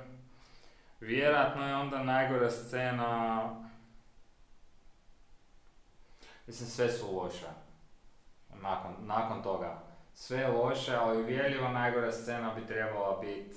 vjerojatno 1.00 1.68
je 1.68 1.74
onda 1.74 2.02
najgora 2.02 2.50
scena 2.50 3.40
Mislim, 6.50 6.68
sve 6.68 6.88
su 6.92 7.16
loše. 7.16 7.46
Nakon, 8.62 8.94
nakon 9.00 9.42
toga. 9.42 9.78
Sve 10.14 10.38
je 10.38 10.48
loše, 10.48 10.96
ali 10.96 11.22
uvjerljivo 11.22 11.68
najgora 11.68 12.12
scena 12.12 12.54
bi 12.54 12.66
trebala 12.66 13.20
biti... 13.20 13.56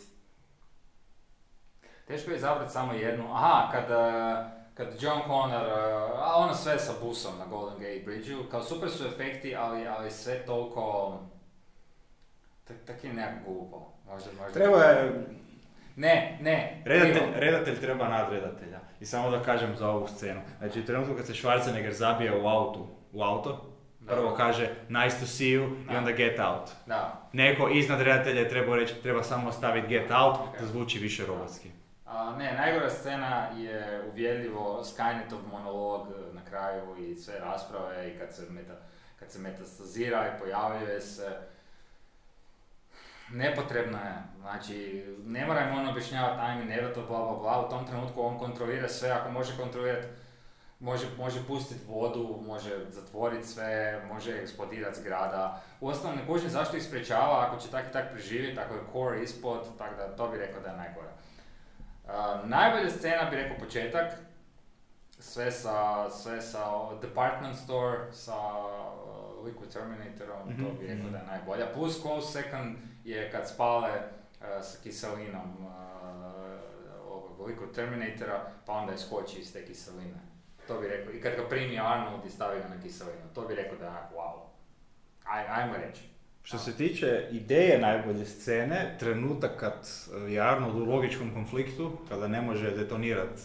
Teško 2.07 2.31
je 2.31 2.37
izabrati 2.37 2.73
samo 2.73 2.93
jednu. 2.93 3.33
Aha, 3.33 3.71
kad, 3.71 3.91
eh, 3.91 4.45
kad 4.73 5.01
John 5.01 5.21
Connor, 5.27 5.67
eh, 5.67 6.11
a 6.15 6.35
ono 6.35 6.53
sve 6.53 6.79
sa 6.79 6.93
busom 7.03 7.33
na 7.39 7.45
Golden 7.45 7.79
Gate 7.79 8.01
Bridgeu, 8.05 8.49
kao 8.51 8.63
super 8.63 8.89
su 8.89 9.07
efekti, 9.07 9.55
ali, 9.55 9.87
ali 9.87 10.11
sve 10.11 10.45
toliko... 10.45 11.13
Tak, 12.63 12.77
tak 12.85 13.03
je 13.03 13.13
nekako 13.13 13.51
glupo. 13.51 13.91
Možda, 14.07 14.31
možda... 14.31 14.53
Treba 14.53 14.77
je, 14.77 15.25
Ne, 15.95 16.37
ne, 16.41 16.81
redatelj, 16.85 17.23
redatelj 17.35 17.79
treba 17.79 18.07
nadredatelja. 18.07 18.79
I 18.99 19.05
samo 19.05 19.29
da 19.31 19.43
kažem 19.43 19.75
za 19.75 19.89
ovu 19.89 20.07
scenu. 20.07 20.41
Znači 20.57 20.79
u 20.79 20.85
trenutku 20.85 21.15
kad 21.15 21.25
se 21.25 21.33
Schwarzenegger 21.33 21.91
zabije 21.91 22.41
u 22.41 22.47
autu, 22.47 22.87
u 23.11 23.23
auto, 23.23 23.69
prvo 24.07 24.21
Dobro. 24.21 24.35
kaže 24.37 24.69
nice 24.89 25.19
to 25.19 25.25
see 25.25 25.45
you 25.47 25.81
i 25.83 25.91
Da. 25.91 25.97
onda 25.97 26.11
get 26.11 26.39
out. 26.39 26.69
Da. 26.85 27.29
Neko 27.33 27.69
iznad 27.69 28.01
redatelja 28.01 28.39
je 28.39 28.49
trebao 28.49 28.75
reći 28.75 28.95
treba 28.95 29.23
samo 29.23 29.51
staviti 29.51 29.87
get 29.87 30.11
out 30.11 30.35
Ok. 30.37 30.59
da 30.59 30.65
zvuči 30.65 30.99
više 30.99 31.25
robotski. 31.25 31.69
A, 32.05 32.35
ne, 32.37 32.53
najgora 32.53 32.89
scena 32.89 33.47
je 33.57 34.01
uvjerljivo 34.11 34.83
Skynetov 34.83 35.47
monolog 35.51 36.07
na 36.33 36.41
kraju 36.45 36.95
i 36.99 37.15
sve 37.15 37.39
rasprave 37.39 38.09
i 38.11 38.19
kad 38.19 38.35
se, 38.35 38.45
meta, 38.49 38.73
kad 39.19 39.31
se 39.31 39.39
metastazira 39.39 40.27
i 40.27 40.39
pojavljuje 40.39 41.01
se. 41.01 41.37
Nepotrebno 43.33 43.97
je, 43.97 44.13
znači 44.41 45.05
ne 45.25 45.45
mora 45.45 45.61
im 45.61 45.75
on 45.77 45.87
objašnjavati 45.87 46.41
ajme, 46.41 46.65
ne 46.65 46.93
to 46.93 47.05
bla 47.07 47.19
bla 47.19 47.39
bla, 47.39 47.65
u 47.67 47.69
tom 47.69 47.87
trenutku 47.87 48.21
on 48.21 48.39
kontrolira 48.39 48.89
sve, 48.89 49.09
ako 49.09 49.31
može 49.31 49.57
kontrolirati, 49.57 50.07
može, 50.79 51.07
može 51.17 51.47
pustiti 51.47 51.85
vodu, 51.87 52.39
može 52.45 52.69
zatvoriti 52.89 53.47
sve, 53.47 54.01
može 54.13 54.31
eksplodirati 54.31 54.99
zgrada. 54.99 55.61
Uostalom 55.81 56.17
ne 56.17 56.27
kužim 56.27 56.49
zašto 56.49 56.77
ih 56.77 56.83
sprečava 56.83 57.47
ako 57.47 57.61
će 57.61 57.71
tak 57.71 57.85
i 57.89 57.93
tak 57.93 58.11
preživjeti, 58.11 58.59
ako 58.59 58.73
je 58.73 58.81
core 58.93 59.23
ispod, 59.23 59.77
tako 59.77 59.95
da 59.95 60.15
to 60.15 60.27
bi 60.29 60.37
rekao 60.37 60.61
da 60.61 60.69
je 60.69 60.77
najgore. 60.77 61.09
Uh, 62.05 62.49
najbolja 62.49 62.89
scena 62.89 63.29
bi 63.29 63.35
rekao 63.35 63.57
početak, 63.57 64.13
sve 65.19 65.51
sa, 65.51 66.09
sve 66.09 66.41
sa 66.41 66.59
Department 67.01 67.55
Store, 67.55 68.11
sa 68.11 68.35
uh, 68.35 69.45
Liquid 69.45 69.73
Terminatorom, 69.73 70.57
to 70.57 70.79
bi 70.79 70.87
rekao 70.87 71.09
da 71.09 71.17
je 71.17 71.25
najbolja. 71.25 71.65
Plus 71.73 72.01
close 72.01 72.41
second 72.41 72.75
je 73.03 73.31
kad 73.31 73.49
spale 73.49 73.91
uh, 73.91 74.63
sa 74.63 74.77
kiselinom 74.83 75.57
uh, 75.59 75.73
ovog 77.07 77.47
Liquid 77.47 77.75
Terminatora, 77.75 78.51
pa 78.65 78.73
onda 78.73 78.93
iskoči 78.93 79.39
iz 79.39 79.53
te 79.53 79.65
kiseline. 79.65 80.19
To 80.67 80.79
bi 80.79 80.87
rekao. 80.87 81.13
I 81.13 81.21
kad 81.21 81.35
ga 81.35 81.49
primi 81.49 81.79
Arnold 81.79 82.25
i 82.25 82.29
stavi 82.29 82.59
ga 82.59 82.75
na 82.75 82.81
kiselinu, 82.81 83.33
to 83.35 83.41
bi 83.41 83.55
rekao 83.55 83.77
da 83.77 83.85
je 83.85 83.91
wow. 84.15 84.39
Aj, 85.23 85.45
ajmo 85.47 85.73
reći. 85.77 86.01
Što 86.43 86.57
se 86.57 86.77
tiče 86.77 87.27
ideje 87.31 87.79
najbolje 87.79 88.25
scene, 88.25 88.95
trenutak 88.99 89.59
kad 89.59 89.89
je 90.27 90.41
Arnold 90.41 90.75
u 90.75 90.85
logičkom 90.85 91.33
konfliktu, 91.33 91.97
kada 92.09 92.27
ne 92.27 92.41
može 92.41 92.71
detonirati 92.71 93.41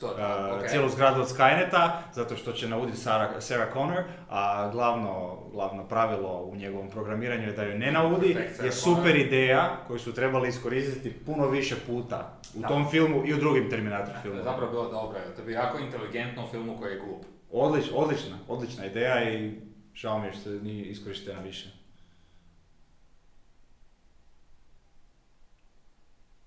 To, 0.00 0.06
uh, 0.06 0.12
ok. 0.58 0.68
cijelu 0.68 0.88
zgradu 0.88 1.20
od 1.20 1.28
Skyneta, 1.28 1.90
zato 2.12 2.36
što 2.36 2.52
će 2.52 2.68
nauditi 2.68 2.98
Sarah, 2.98 3.30
Sarah 3.38 3.72
Connor, 3.72 4.02
a 4.28 4.70
glavno, 4.70 5.38
glavno 5.52 5.88
pravilo 5.88 6.42
u 6.42 6.56
njegovom 6.56 6.90
programiranju 6.90 7.46
je 7.46 7.52
da 7.52 7.62
ju 7.62 7.78
ne 7.78 7.92
naudi, 7.92 8.36
je 8.64 8.72
super 8.72 9.16
ideja 9.16 9.76
koju 9.86 9.98
su 9.98 10.14
trebali 10.14 10.48
iskoristiti 10.48 11.12
puno 11.16 11.46
više 11.48 11.76
puta 11.86 12.32
u 12.54 12.60
Da. 12.60 12.68
tom 12.68 12.90
filmu 12.90 13.22
i 13.26 13.34
u 13.34 13.38
drugim 13.38 13.70
Terminator 13.70 14.06
To 14.06 14.14
je 14.14 14.22
filmima. 14.22 14.42
zapravo 14.44 14.70
bilo 14.70 14.90
dobro, 14.90 15.18
to 15.36 15.42
bi 15.42 15.52
jako 15.52 15.78
inteligentno 15.78 16.44
u 16.44 16.48
filmu 16.48 16.78
koji 16.78 16.92
je 16.92 17.00
glup. 17.00 17.24
Odlič, 17.52 17.84
odlična, 17.94 18.38
odlična 18.48 18.86
ideja 18.86 19.34
i 19.34 19.60
žao 19.94 20.18
mi 20.18 20.26
je 20.26 20.32
što 20.32 20.50
nije 20.50 20.84
iskorištena 20.84 21.40
više. 21.40 21.68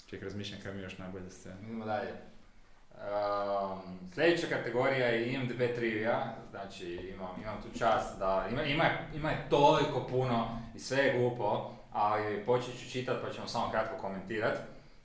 Ček, 0.05 0.23
razmišljam 0.23 0.61
kaj 0.61 0.73
mi 0.73 0.81
još 0.81 0.97
najbolja 0.97 1.29
scena. 1.29 1.55
Idemo 1.63 1.85
dalje. 1.85 2.09
Um, 2.97 3.79
sljedeća 4.13 4.47
kategorija 4.47 5.07
je 5.07 5.33
IMDb 5.33 5.61
trivia, 5.75 6.19
znači 6.51 6.85
imam, 7.15 7.29
imam 7.43 7.55
tu 7.63 7.79
čast 7.79 8.19
da, 8.19 8.45
ima, 8.51 8.63
ima, 8.63 8.83
ima 9.15 9.29
je 9.29 9.45
toliko 9.49 9.99
puno 10.01 10.47
i 10.75 10.79
sve 10.79 10.97
je 10.97 11.19
glupo, 11.19 11.71
ali 11.93 12.43
počet 12.45 12.79
ću 12.79 12.89
čitat 12.91 13.17
pa 13.23 13.29
ćemo 13.29 13.47
samo 13.47 13.71
kratko 13.71 13.97
komentirat. 13.97 14.57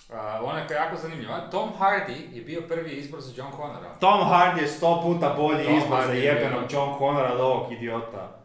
Uh, 0.08 0.16
ona 0.42 0.58
je 0.58 0.66
jako 0.70 0.96
zanimljiva. 0.96 1.50
Tom 1.50 1.70
Hardy 1.80 2.14
je 2.32 2.42
bio 2.42 2.62
prvi 2.68 2.90
izbor 2.90 3.20
za 3.20 3.32
John 3.36 3.52
Connora. 3.52 3.94
Tom 4.00 4.20
Hardy 4.20 4.60
je 4.60 4.68
sto 4.68 5.00
puta 5.02 5.34
bolji 5.36 5.64
Tom 5.64 5.76
izbor 5.76 5.98
Hardy 5.98 6.06
za 6.06 6.12
je 6.12 6.24
jebenog 6.24 6.60
bio- 6.60 6.78
John 6.78 6.98
Connora 6.98 7.32
od 7.32 7.40
ovog 7.40 7.72
idiota. 7.72 8.41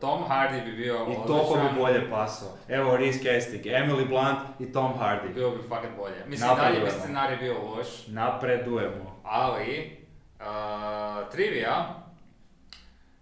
Tom 0.00 0.24
Hardy 0.28 0.64
bi 0.64 0.72
bio 0.72 0.94
I 0.94 1.14
toliko 1.26 1.46
odličan. 1.46 1.74
bi 1.74 1.80
bolje 1.80 2.10
pasao. 2.10 2.48
Evo 2.68 2.96
Reese 2.96 3.18
Castig, 3.18 3.66
Emily 3.66 4.08
Blunt 4.08 4.38
i 4.58 4.72
Tom 4.72 4.92
Hardy. 4.98 5.34
Bio 5.34 5.50
bi 5.50 5.62
fakat 5.68 5.90
bolje. 5.96 6.24
Mislim, 6.26 6.50
dalje 6.56 6.80
bi 6.80 6.90
scenarij 6.90 7.36
bio 7.36 7.54
loš, 7.62 8.06
Napredujemo. 8.06 9.20
Ali, 9.24 9.98
uh, 10.40 11.30
trivia, 11.30 11.84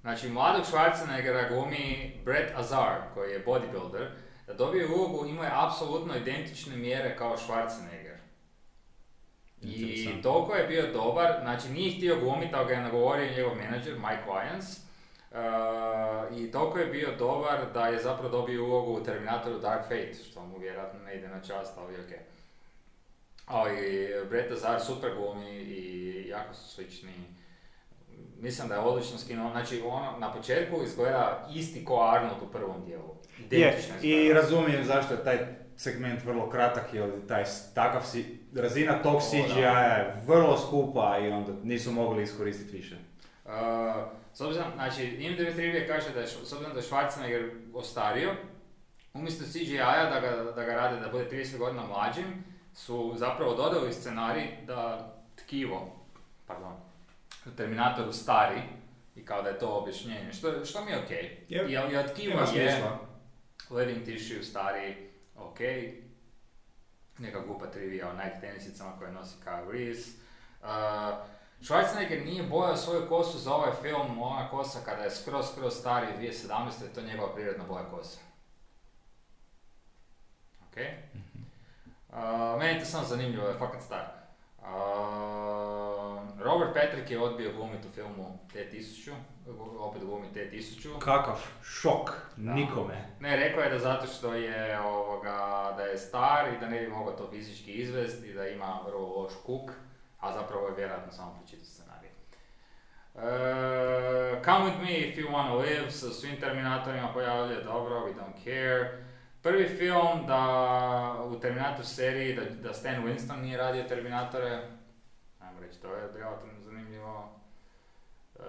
znači 0.00 0.28
mladog 0.28 0.64
Schwarzeneggera 0.64 1.48
glumi 1.48 2.12
Brett 2.24 2.58
Azar, 2.58 2.96
koji 3.14 3.30
je 3.30 3.44
bodybuilder, 3.46 4.06
da 4.46 4.54
dobije 4.54 4.86
ulogu 4.86 5.26
imao 5.26 5.44
je 5.44 5.50
apsolutno 5.54 6.16
identične 6.16 6.76
mjere 6.76 7.16
kao 7.16 7.36
Schwarzenegger. 7.36 8.18
I 9.62 10.22
toliko 10.22 10.54
je 10.54 10.66
bio 10.66 10.92
dobar, 10.92 11.32
znači 11.42 11.68
nije 11.68 11.96
htio 11.96 12.16
glumiti, 12.20 12.54
ali 12.54 12.66
ga 12.68 12.72
je 12.74 12.80
nagovorio 12.80 13.30
njegov 13.36 13.54
menadžer 13.56 13.94
Mike 13.94 14.22
Lyons. 14.30 14.87
Uh, 15.30 16.38
I 16.38 16.50
toliko 16.50 16.78
je 16.78 16.86
bio 16.86 17.08
dobar 17.18 17.58
da 17.74 17.86
je 17.86 18.02
zapravo 18.02 18.28
dobio 18.28 18.64
ulogu 18.64 18.92
u 18.92 19.04
Terminatoru 19.04 19.58
Dark 19.58 19.82
Fate, 19.82 20.14
što 20.30 20.46
mu 20.46 20.58
vjerojatno 20.58 21.00
ne 21.00 21.16
ide 21.16 21.28
na 21.28 21.40
čast, 21.40 21.78
ali 21.78 21.94
ok. 21.94 22.12
Ali 23.46 24.08
Brett 24.30 24.52
Azar 24.52 24.80
super 24.80 25.10
glumi 25.14 25.50
i 25.50 26.28
jako 26.28 26.54
su 26.54 26.68
slični. 26.68 27.12
Mislim 28.40 28.68
da 28.68 28.74
je 28.74 28.80
odlično 28.80 29.18
skinuo, 29.18 29.50
znači 29.50 29.82
ono 29.86 30.18
na 30.18 30.32
početku 30.32 30.82
izgleda 30.82 31.48
isti 31.54 31.84
ko 31.84 32.10
Arnold 32.12 32.42
u 32.42 32.52
prvom 32.52 32.84
dijelu. 32.84 33.14
Je, 33.50 33.78
i 34.02 34.32
razumijem 34.32 34.84
zašto 34.84 35.14
je 35.14 35.24
taj 35.24 35.38
segment 35.76 36.24
vrlo 36.24 36.50
kratak, 36.50 36.94
jer 36.94 37.26
taj 37.28 37.44
takav 37.74 38.02
si, 38.02 38.38
razina 38.54 39.02
tog 39.02 39.22
CGI 39.22 39.60
je 39.60 40.14
vrlo 40.26 40.58
skupa 40.58 41.18
i 41.18 41.28
onda 41.28 41.52
nisu 41.62 41.92
mogli 41.92 42.22
iskoristiti 42.22 42.76
više. 42.76 42.96
Uh, 43.44 43.52
s 44.38 44.40
obzirom, 44.40 44.72
znači, 44.74 45.04
IMDb 45.04 45.54
trivia 45.54 45.86
kaže 45.86 46.10
da 46.10 46.20
je, 46.20 46.26
s 46.26 46.52
obzirom 46.52 46.72
da 46.72 46.78
je 46.78 46.86
Schwarzenegger 46.86 47.50
ostario, 47.74 48.34
umjesto 49.14 49.44
CGI-a 49.44 50.10
da 50.10 50.20
ga, 50.20 50.52
da 50.52 50.64
ga 50.64 50.74
rade 50.74 51.00
da 51.00 51.08
bude 51.08 51.28
30 51.30 51.58
godina 51.58 51.86
mlađim, 51.86 52.44
su 52.74 53.14
zapravo 53.16 53.54
dodali 53.54 53.92
scenarij 53.92 54.46
da 54.66 55.12
tkivo, 55.36 56.06
pardon, 56.46 56.72
Terminatoru 57.56 58.12
stari 58.12 58.60
i 59.16 59.24
kao 59.24 59.42
da 59.42 59.48
je 59.48 59.58
to 59.58 59.68
objašnjenje, 59.68 60.32
što, 60.32 60.64
što 60.64 60.84
mi 60.84 60.90
je 60.90 60.98
okej. 61.04 61.46
Yep. 61.48 61.68
Jer, 61.68 61.92
jer 61.92 62.12
tkivo 62.12 62.40
je 62.40 62.88
living 63.70 64.04
tissue 64.04 64.42
stari, 64.42 65.10
ok, 65.36 65.58
neka 67.18 67.40
glupa 67.40 67.66
trivija 67.66 68.10
o 68.10 68.12
Nike 68.12 68.40
tenisicama 68.40 68.98
koje 68.98 69.12
nosi 69.12 69.36
Kyle 69.44 69.72
Reese. 69.72 70.10
Uh, 70.62 70.68
Schwarzenegger 71.60 72.24
nije 72.24 72.42
bojao 72.42 72.76
svoju 72.76 73.08
kosu 73.08 73.38
za 73.38 73.54
ovaj 73.54 73.72
film, 73.82 74.22
ona 74.22 74.50
kosa 74.50 74.78
kada 74.84 75.02
je 75.02 75.10
skroz, 75.10 75.46
skroz 75.52 75.74
stari 75.74 76.06
2017. 76.20 76.48
je 76.82 76.94
to 76.94 77.02
njegova 77.02 77.34
prirodna 77.34 77.64
boja 77.64 77.84
kose. 77.84 78.18
Ok? 80.70 80.76
Uh, 82.08 82.58
meni 82.58 82.72
je 82.72 82.78
to 82.80 82.84
samo 82.86 83.04
zanimljivo, 83.04 83.48
je 83.48 83.58
fakat 83.58 83.82
star. 83.82 84.04
Uh, 84.58 84.66
Robert 86.40 86.74
Patrick 86.74 87.10
je 87.10 87.20
odbio 87.22 87.52
glumiti 87.52 87.88
u 87.88 87.90
filmu 87.90 88.38
T-1000, 88.52 89.12
opet 89.78 90.02
glumi 90.04 90.32
T-1000. 90.34 90.98
Kakav 90.98 91.40
šok 91.62 92.10
Da. 92.36 92.52
nikome. 92.54 93.06
Ne, 93.20 93.36
rekao 93.36 93.62
je 93.62 93.70
da 93.70 93.78
zato 93.78 94.06
što 94.06 94.34
je, 94.34 94.80
ovoga, 94.80 95.74
da 95.76 95.82
je 95.82 95.98
star 95.98 96.48
i 96.54 96.60
da 96.60 96.68
ne 96.68 96.80
bi 96.80 96.88
mogao 96.88 97.12
to 97.16 97.30
fizički 97.30 97.72
izvesti 97.72 98.28
i 98.28 98.34
da 98.34 98.48
ima 98.48 98.80
vrlo 98.86 99.06
loš 99.22 99.32
kuk, 99.46 99.70
a 100.20 100.32
zapravo 100.32 100.68
je 100.68 100.74
vjerojatno 100.76 101.12
samo 101.12 101.34
pročitao 101.38 101.64
scenarij. 101.64 102.10
E, 103.14 104.42
Come 104.44 104.64
with 104.64 104.80
me 104.82 104.92
if 104.92 105.16
you 105.16 105.30
wanna 105.30 105.54
live, 105.58 105.90
sa 105.90 106.10
svim 106.10 106.40
Terminatorima 106.40 107.12
pojavljuje, 107.12 107.64
dobro, 107.64 108.06
we 108.06 108.14
don't 108.14 108.44
care. 108.44 109.04
Prvi 109.42 109.68
film 109.68 110.26
da 110.26 111.24
u 111.24 111.40
Terminator 111.40 111.86
seriji, 111.86 112.34
da, 112.34 112.42
da 112.68 112.74
Stan 112.74 113.04
Winston 113.04 113.40
nije 113.40 113.58
radio 113.58 113.82
Terminatore, 113.82 114.68
ajmo 115.40 115.60
reći, 115.60 115.80
to 115.80 115.94
je 115.94 116.12
relativno 116.14 116.60
zanimljivo. 116.60 117.40
E, 118.38 118.42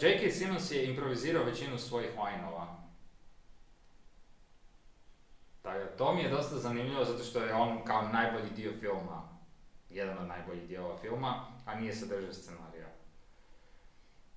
J.K. 0.00 0.30
Simmons 0.30 0.70
je 0.70 0.84
improvizirao 0.84 1.44
većinu 1.44 1.78
svojih 1.78 2.10
lineova. 2.10 2.84
Tako 5.62 5.96
to 5.98 6.14
mi 6.14 6.22
je 6.22 6.30
dosta 6.30 6.56
zanimljivo 6.56 7.04
zato 7.04 7.24
što 7.24 7.38
je 7.38 7.54
on 7.54 7.84
kao 7.84 8.02
najbolji 8.02 8.50
dio 8.50 8.72
filma, 8.80 9.33
jedan 9.94 10.18
od 10.18 10.28
najboljih 10.28 10.68
dijelova 10.68 10.96
filma, 10.96 11.46
a 11.64 11.74
nije 11.74 11.94
sadržao 11.94 12.32
scenarija. 12.32 12.86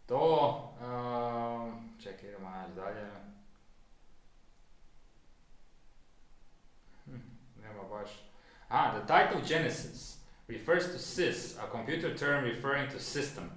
To, 0.06 0.76
um, 0.82 1.96
čekaj, 2.04 2.30
idemo 2.30 2.50
naći 2.50 2.74
dalje. 2.76 3.10
Hm, 7.06 7.18
nema 7.62 7.84
baš. 7.84 8.10
Ah, 8.70 8.92
the 8.92 9.02
title 9.02 9.42
Genesis 9.48 10.18
refers 10.48 10.86
to 10.86 10.98
sys, 10.98 11.58
a 11.60 11.72
computer 11.72 12.18
term 12.18 12.44
referring 12.44 12.92
to 12.92 13.00
system. 13.00 13.50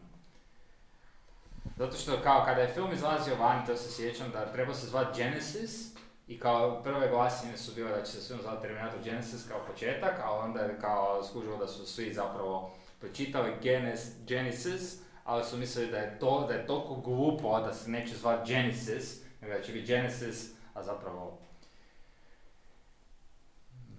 Zato 1.77 1.97
što 1.97 2.23
kao 2.23 2.45
kada 2.45 2.61
je 2.61 2.75
film 2.75 2.93
izlazio 2.93 3.37
van, 3.37 3.67
to 3.67 3.77
se 3.77 3.93
sjećam 3.93 4.31
da 4.31 4.53
treba 4.53 4.75
se 4.75 4.87
zvati 4.87 5.23
Genesis 5.23 5.90
i 6.31 6.39
kao 6.39 6.83
prve 6.83 7.09
glasine 7.09 7.57
su 7.57 7.75
bile 7.75 7.91
da 7.91 8.03
će 8.03 8.13
se 8.13 8.29
film 8.29 8.41
zvati 8.43 8.63
Terminator 8.63 9.01
Genesis 9.05 9.49
kao 9.49 9.61
početak, 9.67 10.21
a 10.25 10.33
onda 10.33 10.61
je 10.61 10.81
kao 10.81 11.25
skužilo 11.25 11.57
da 11.57 11.67
su 11.67 11.87
svi 11.87 12.13
zapravo 12.13 12.75
pročitali 13.01 13.53
Genes, 13.63 14.01
Genesis, 14.27 14.97
ali 15.25 15.45
su 15.45 15.57
mislili 15.57 15.91
da 15.91 15.99
je 15.99 16.19
to 16.19 16.47
da 16.47 16.55
je 16.55 16.67
toliko 16.67 16.95
glupo 16.95 17.61
da 17.61 17.75
se 17.75 17.91
neće 17.91 18.17
zvati 18.17 18.53
Genesis, 18.53 19.23
nego 19.41 19.55
da 19.55 19.63
će 19.63 19.73
biti 19.73 19.87
Genesis, 19.87 20.51
a 20.75 20.83
zapravo 20.83 21.39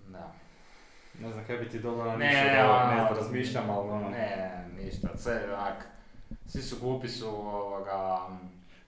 da. 0.07 0.33
Ne 1.19 1.31
znam 1.31 1.45
kaj 1.45 1.57
bi 1.57 1.69
ti 1.69 1.79
dobro 1.79 2.05
na 2.05 2.15
Ne, 2.15 2.27
ništa 2.27 2.95
ne, 2.95 3.15
razmišljam, 3.15 3.69
ali 3.69 3.89
ono... 3.89 4.09
Ne, 4.09 4.65
ništa, 4.77 5.07
sve 5.17 5.53
onak, 5.53 5.85
svi 6.47 6.61
su 6.61 6.75
glupi 6.79 7.07
su 7.07 7.27
ovoga, 7.27 8.27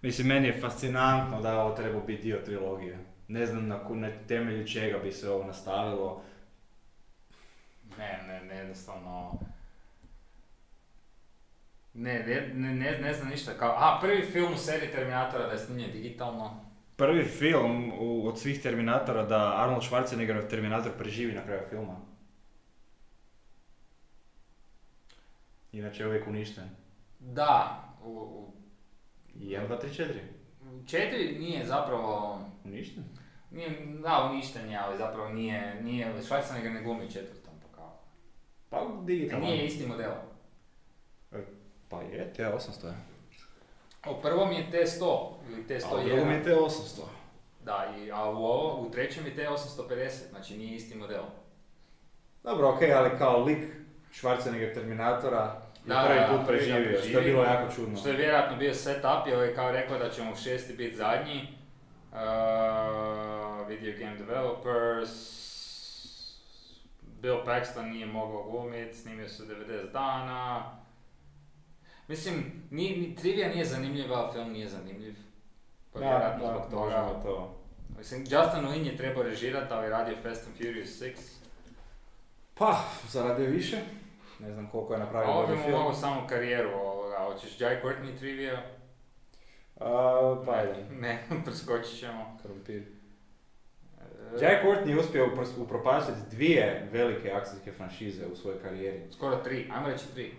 Mislim, 0.02 0.28
meni 0.28 0.48
je 0.48 0.62
fascinantno 0.62 1.42
da 1.42 1.62
ovo 1.62 1.76
treba 1.76 2.00
biti 2.00 2.22
dio 2.22 2.42
trilogije. 2.46 3.13
Ne 3.34 3.46
znam 3.46 3.68
na, 3.68 3.80
na 3.90 4.10
temelju 4.28 4.68
čega 4.68 4.98
bi 4.98 5.12
se 5.12 5.30
ovo 5.30 5.44
nastavilo. 5.44 6.22
Ne, 7.98 8.24
ne, 8.28 8.44
ne, 8.44 8.56
jednostavno... 8.56 9.40
Ne, 11.94 12.20
ne, 12.54 12.72
ne, 12.74 12.98
ne, 12.98 13.14
znam 13.14 13.30
ništa, 13.30 13.52
kao, 13.54 13.72
a 13.72 14.00
prvi 14.02 14.22
film 14.22 14.54
u 14.54 14.58
seriji 14.58 14.92
Terminatora 14.92 15.46
da 15.46 15.52
je 15.52 15.60
snimljen 15.60 15.92
digitalno. 15.92 16.66
Prvi 16.96 17.24
film 17.24 17.94
u, 18.00 18.28
od 18.28 18.40
svih 18.40 18.62
Terminatora 18.62 19.24
da 19.26 19.64
Arnold 19.64 19.84
Schwarzenegger 19.84 20.50
Terminator 20.50 20.92
preživi 20.98 21.34
na 21.34 21.44
kraju 21.44 21.62
filma. 21.70 21.98
Inače 25.72 26.04
je 26.04 26.08
uvijek 26.08 26.28
uništen. 26.28 26.70
Da, 27.20 27.84
u, 28.04 28.10
u 28.10 28.54
I 29.36 29.46
1, 29.46 29.68
2, 29.68 29.78
3, 29.84 30.04
4. 30.04 30.20
u 30.64 30.88
četiri 30.88 31.40
nije 31.40 31.66
zapravo, 31.66 32.40
Uništen? 32.64 33.04
Nije, 33.54 33.70
da, 33.86 34.30
uništen 34.32 34.70
je, 34.70 34.78
ali 34.78 34.98
zapravo 34.98 35.30
nije, 35.30 35.82
nije, 35.82 36.14
Schwarzenegger 36.22 36.74
ne 36.74 36.82
glumi 36.82 37.12
četvrtom, 37.12 37.54
pa 37.62 37.76
kao. 37.78 38.00
Pa 38.70 38.88
digitalno. 39.04 39.46
Nije 39.46 39.66
isti 39.66 39.88
model. 39.88 40.12
Pa 41.90 42.02
je, 42.02 42.34
T800 42.38 42.86
je. 42.86 42.94
U 44.12 44.22
prvom 44.22 44.52
je 44.52 44.68
T100, 44.72 45.28
ili 45.50 45.80
A 45.84 45.96
u 45.96 46.04
drugom 46.04 46.28
T101. 46.30 46.32
je 46.32 46.44
T800. 46.46 47.02
Da, 47.66 47.94
i, 47.98 48.12
a 48.12 48.30
u 48.30 48.36
ovo, 48.36 48.82
u 48.82 48.92
trećem 48.92 49.26
je 49.26 49.36
T850, 49.36 50.30
znači 50.30 50.58
nije 50.58 50.76
isti 50.76 50.96
model. 50.96 51.24
Dobro, 52.44 52.70
okej, 52.70 52.94
ali 52.94 53.18
kao 53.18 53.44
lik 53.44 53.66
Schwarzenegger 54.14 54.74
Terminatora 54.74 55.62
je 55.86 55.90
Da, 55.90 56.06
prvi 56.08 56.38
put 56.38 56.48
preživio, 56.48 56.76
preživio. 56.90 57.10
što 57.10 57.20
je 57.20 57.26
bilo 57.26 57.44
jako 57.44 57.72
čudno. 57.76 57.98
Što 57.98 58.10
je 58.10 58.16
vjerojatno 58.18 58.58
bio 58.58 58.74
setup, 58.74 59.28
jer 59.28 59.40
je 59.40 59.56
kao 59.56 59.72
rekao 59.72 59.98
da 60.00 60.10
će 60.10 60.24
mu 60.24 60.36
šesti 60.36 60.74
biti 60.74 60.96
zadnji. 60.96 61.48
Uh, 62.12 62.18
video 63.68 63.98
game 64.00 64.18
developers, 64.18 65.10
Bill 67.22 67.38
Paxton 67.46 67.90
nije 67.92 68.06
mogao 68.06 68.44
glumit, 68.52 68.96
snimio 68.96 69.30
se 69.30 69.44
90 69.44 69.92
dana. 69.92 70.72
Mislim, 72.08 72.64
ni, 72.72 72.90
ni, 72.90 73.16
trivija 73.16 73.50
nije 73.50 73.66
zanimljiva, 73.66 74.32
film 74.34 74.52
nije 74.52 74.70
zanimljiv. 74.70 75.16
Pa 75.94 76.00
Da, 76.00 76.06
vjerojatno 76.06 76.46
da, 76.48 76.52
zbog 76.54 76.72
toga. 76.72 77.20
to. 77.24 77.56
Mislim, 77.98 78.22
Justin 78.22 78.68
Lin 78.72 78.86
je 78.86 78.98
trebao 78.98 79.24
režirat, 79.24 79.72
ali 79.72 79.90
radio 79.90 80.16
Fast 80.24 80.48
and 80.48 80.58
Furious 80.58 81.02
6. 81.02 81.12
Pa, 82.54 82.84
zaradio 83.10 83.46
više. 83.50 83.78
Ne 84.40 84.52
znam 84.54 84.70
koliko 84.70 84.94
je 84.94 85.00
napravio 85.00 85.32
ovo 85.32 85.48
bi 85.48 85.56
mu 85.56 85.64
film. 85.64 85.72
mogao 85.78 85.94
samo 85.94 86.28
karijeru, 86.28 86.70
ovoga, 86.70 87.18
hoćeš 87.20 87.62
Jai 87.62 87.82
Courtney 87.84 88.18
trivija? 88.20 88.64
A, 89.80 90.44
pa 90.46 90.52
ajde. 90.54 90.86
Ne, 90.92 91.24
preskočit 91.46 92.00
ćemo. 92.00 92.38
Krompir. 92.42 92.84
Jack 94.42 94.66
Courtney 94.66 94.90
je 94.90 95.00
uspio 95.00 95.30
upropastiti 95.58 96.20
dvije 96.32 96.90
velike 96.92 97.32
akcijske 97.32 97.72
franšize 97.72 98.26
u 98.26 98.36
svojoj 98.36 98.62
karijeri. 98.62 99.02
Skoro 99.12 99.36
tri, 99.36 99.70
ajmo 99.74 99.88
reći 99.88 100.06
tri. 100.14 100.32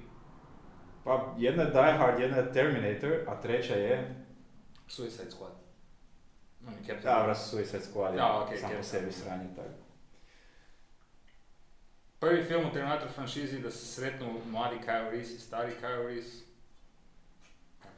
Pa 1.05 1.35
jedna 1.39 1.63
je 1.63 1.71
Die 1.71 1.93
Hard, 1.99 2.21
jedna 2.21 2.37
je 2.37 2.53
Terminator, 2.53 3.13
a 3.27 3.41
treća 3.41 3.75
je... 3.75 4.25
Suicide 4.89 5.31
Squad. 5.31 5.53
Captain 6.87 7.03
Da, 7.03 7.23
vras 7.23 7.51
Suicide 7.51 7.83
Squad 7.83 8.11
je 8.11 8.17
Da, 8.17 8.43
okej, 8.45 8.59
sam 8.59 8.71
po 8.71 8.77
Captain. 8.77 9.01
sebi 9.01 9.13
sranje 9.13 9.45
tako. 9.57 9.69
Prvi 12.19 12.43
film 12.45 12.67
u 12.67 12.73
Terminator 12.73 13.09
franšizi 13.09 13.61
da 13.61 13.71
se 13.71 13.87
sretnu 13.87 14.27
mladi 14.51 14.77
Kyle 14.87 15.11
Reese 15.11 15.35
i 15.35 15.39
stari 15.39 15.73
Kyle 15.83 16.07
Reese. 16.07 16.44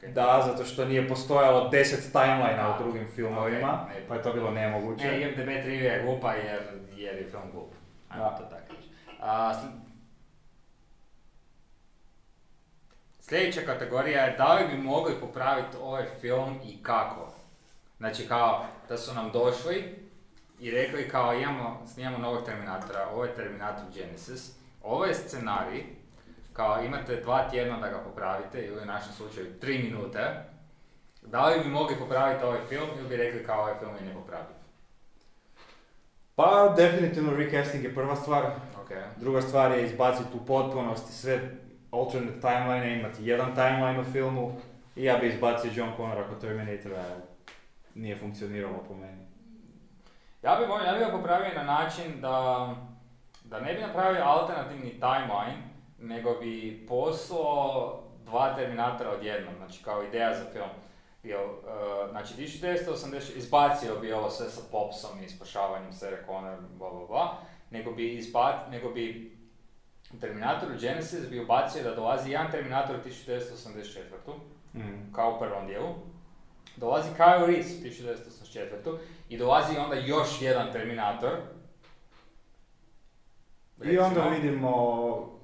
Okay. 0.07 0.13
Da, 0.13 0.43
zato 0.47 0.65
što 0.65 0.85
nije 0.85 1.09
postojalo 1.09 1.69
deset 1.69 2.13
timelina 2.13 2.63
Da. 2.63 2.75
u 2.75 2.83
drugim 2.83 3.07
filmovima, 3.15 3.83
Ok, 3.83 3.89
ne. 3.89 4.09
pa 4.09 4.15
je 4.15 4.23
to 4.23 4.33
bilo 4.33 4.51
nemoguće. 4.51 5.05
Ne, 5.07 5.23
IMDb 5.23 5.63
trivija 5.63 5.93
je 5.93 6.03
glupa 6.03 6.33
jer, 6.33 6.63
jer 6.97 7.15
je 7.17 7.29
film 7.31 7.51
glup. 7.53 7.73
Ajmo 8.09 8.25
Da. 8.25 8.37
to 8.37 8.43
tako 8.45 8.73
reći. 8.73 8.89
Sljedeća 13.21 13.61
kategorija 13.61 14.25
je 14.25 14.37
da 14.37 14.55
li 14.55 14.69
bi 14.69 14.83
mogli 14.83 15.15
popraviti 15.21 15.77
ovaj 15.83 16.05
film 16.21 16.61
i 16.65 16.83
kako. 16.83 17.33
Znači 17.99 18.29
kao 18.29 18.65
da 18.89 18.99
su 18.99 19.15
nam 19.15 19.31
došli 19.33 20.07
i 20.61 20.71
rekli 20.71 21.09
kao 21.09 21.35
imamo, 21.35 21.83
snimamo 21.87 22.19
novog 22.19 22.45
Terminatora, 22.45 23.09
ovo 23.09 23.25
je 23.25 23.35
Terminator 23.35 23.85
Genesis, 23.95 24.53
ovo 24.83 25.05
je 25.05 25.15
scenarij, 25.15 25.85
kao 26.57 26.83
imate 26.83 27.21
dva 27.21 27.49
tjedna 27.51 27.81
da 27.81 27.89
ga 27.89 27.99
popravite 27.99 28.63
ili 28.63 28.83
u 28.83 28.87
našem 28.87 29.13
slučaju 29.13 29.61
tri 29.61 29.79
minute, 29.79 30.21
da 31.23 31.47
li 31.47 31.61
bi 31.65 31.71
mogli 31.71 31.97
popraviti 31.97 32.45
ovaj 32.45 32.61
film 32.69 32.89
ili 32.99 33.09
bi 33.09 33.17
rekli 33.17 33.47
kao 33.47 33.61
ovaj 33.61 33.75
film 33.79 33.95
je 34.01 34.07
nepopravljiv? 34.07 34.57
Pa, 36.35 36.75
definitivno 36.77 37.37
recasting 37.37 37.85
je 37.85 37.95
prva 37.95 38.17
stvar. 38.17 38.45
Ok. 38.83 38.91
Druga 39.17 39.41
stvar 39.43 39.73
je 39.73 39.85
izbaciti 39.85 40.29
u 40.37 40.47
potpunosti 40.47 41.13
sve 41.13 41.41
alternate 41.91 42.41
timeline, 42.41 42.99
imati 43.01 43.27
jedan 43.27 43.55
timeline 43.55 44.01
u 44.01 44.05
filmu. 44.05 44.61
I 44.97 45.05
ja 45.05 45.17
bi 45.17 45.29
izbacio 45.29 45.71
John 45.75 45.91
Connora 45.97 46.29
kod 46.29 46.41
Terminatora, 46.41 47.03
nije 47.95 48.17
funkcioniralo 48.19 48.85
po 48.89 48.95
meni. 48.95 49.27
Ja 50.43 50.57
bi, 50.57 50.67
mo- 50.67 50.87
ja 50.87 50.93
bi 50.93 50.99
ga 50.99 51.11
popravio 51.11 51.55
na 51.55 51.63
način 51.63 52.21
da, 52.21 52.69
da 53.45 53.61
ne 53.61 53.75
bi 53.75 53.81
napravio 53.81 54.23
alternativni 54.25 54.91
timeline, 54.91 55.63
nego 55.99 56.35
bi 56.41 56.87
poslao 56.89 58.03
dva 58.25 58.55
Terminatora 58.55 59.11
odjednom, 59.11 59.55
znači 59.57 59.85
kao 59.85 60.03
ideja 60.03 60.35
za 60.35 60.45
film. 60.53 60.71
Jel, 61.23 61.45
uh, 61.45 62.11
znači 62.11 62.35
1980, 62.35 63.37
izbacio 63.37 63.99
bi 64.01 64.13
ovo 64.13 64.31
sve 64.31 64.51
sa 64.51 64.61
popsom 64.73 65.23
i 65.25 65.29
spašavanjem 65.29 65.93
Sarah 65.93 66.19
Connor, 66.27 66.59
bla 66.79 66.91
bla 66.91 67.07
bla, 67.07 67.37
nego 67.71 67.93
bi, 67.93 68.15
izbac, 68.15 68.55
nego 68.71 68.91
bi 68.91 69.37
u 70.15 70.21
Terminatoru 70.21 70.73
Genesis 70.81 71.31
bi 71.31 71.41
ubacio 71.41 71.83
da 71.83 71.95
dolazi 71.95 72.31
jedan 72.31 72.51
Terminator 72.51 72.97
u 72.97 73.09
1984. 73.09 73.99
Mm. 74.75 75.13
kao 75.13 75.35
u 75.37 75.39
prvom 75.39 75.67
dijelu. 75.67 75.95
Dolazi 76.77 77.09
Kyle 77.19 77.47
Reese 77.47 77.75
u 77.75 77.83
1984. 77.83 78.99
I 79.29 79.39
dolazi 79.39 79.79
onda 79.79 79.97
još 79.97 80.43
jedan 80.43 80.73
Terminator. 80.73 81.33
I 83.85 83.99
onda 83.99 84.21
Recimo. 84.21 84.31
vidimo 84.31 85.36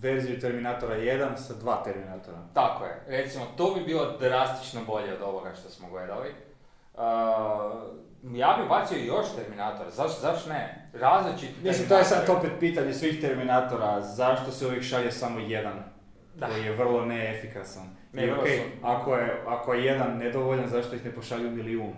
verziju 0.00 0.40
Terminatora 0.40 0.94
1 0.96 1.36
sa 1.36 1.54
dva 1.54 1.82
Terminatora. 1.84 2.38
Tako 2.54 2.84
je. 2.84 3.02
Recimo, 3.06 3.44
to 3.56 3.74
bi 3.74 3.80
bilo 3.80 4.18
drastično 4.18 4.80
bolje 4.86 5.14
od 5.14 5.22
ovoga 5.22 5.54
što 5.54 5.70
smo 5.70 5.88
gledali. 5.90 6.28
Uh, 6.94 7.02
ja 8.22 8.58
bi 8.62 8.68
bacio 8.68 8.98
još 8.98 9.26
Terminatora, 9.36 9.90
zašto 9.90 10.20
zaš 10.20 10.46
ne? 10.46 10.90
Različiti 10.92 11.54
Mislim, 11.62 11.88
to 11.88 11.98
je 11.98 12.04
sad 12.04 12.30
opet 12.30 12.50
pitanje 12.60 12.92
svih 12.92 13.20
Terminatora, 13.20 14.00
zašto 14.00 14.50
se 14.50 14.66
uvijek 14.66 14.82
šalje 14.82 15.12
samo 15.12 15.38
jedan? 15.40 15.82
Da. 16.34 16.46
Koji 16.46 16.64
je 16.64 16.72
vrlo 16.72 17.04
neefikasan. 17.04 17.96
Ne, 18.12 18.26
I 18.26 18.28
su- 18.28 18.64
ako, 18.82 19.16
je, 19.16 19.42
ako 19.46 19.74
je 19.74 19.84
jedan 19.84 20.16
nedovoljan, 20.18 20.68
zašto 20.68 20.94
ih 20.94 21.04
ne 21.04 21.12
pošalju 21.14 21.50
milijun? 21.50 21.92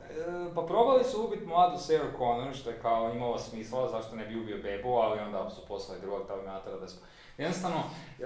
E, 0.00 0.54
Pa 0.54 0.62
probali 0.62 1.04
su 1.04 1.24
ubiti 1.24 1.46
mladu 1.46 1.78
Sarah 1.78 2.12
Connor, 2.18 2.54
što 2.54 2.70
je 2.70 2.78
kao 2.82 3.12
imalo 3.14 3.38
smisla, 3.38 3.88
zašto 3.88 4.16
ne 4.16 4.26
bi 4.26 4.40
ubio 4.40 4.62
bebu, 4.62 4.94
ali 4.94 5.20
onda 5.20 5.50
su 5.50 5.66
poslali 5.68 6.00
drugog 6.00 6.26
Terminatora 6.26 6.76
da 6.76 6.88
su... 6.88 6.96
Jednostavno, 7.38 7.82
e, 8.20 8.24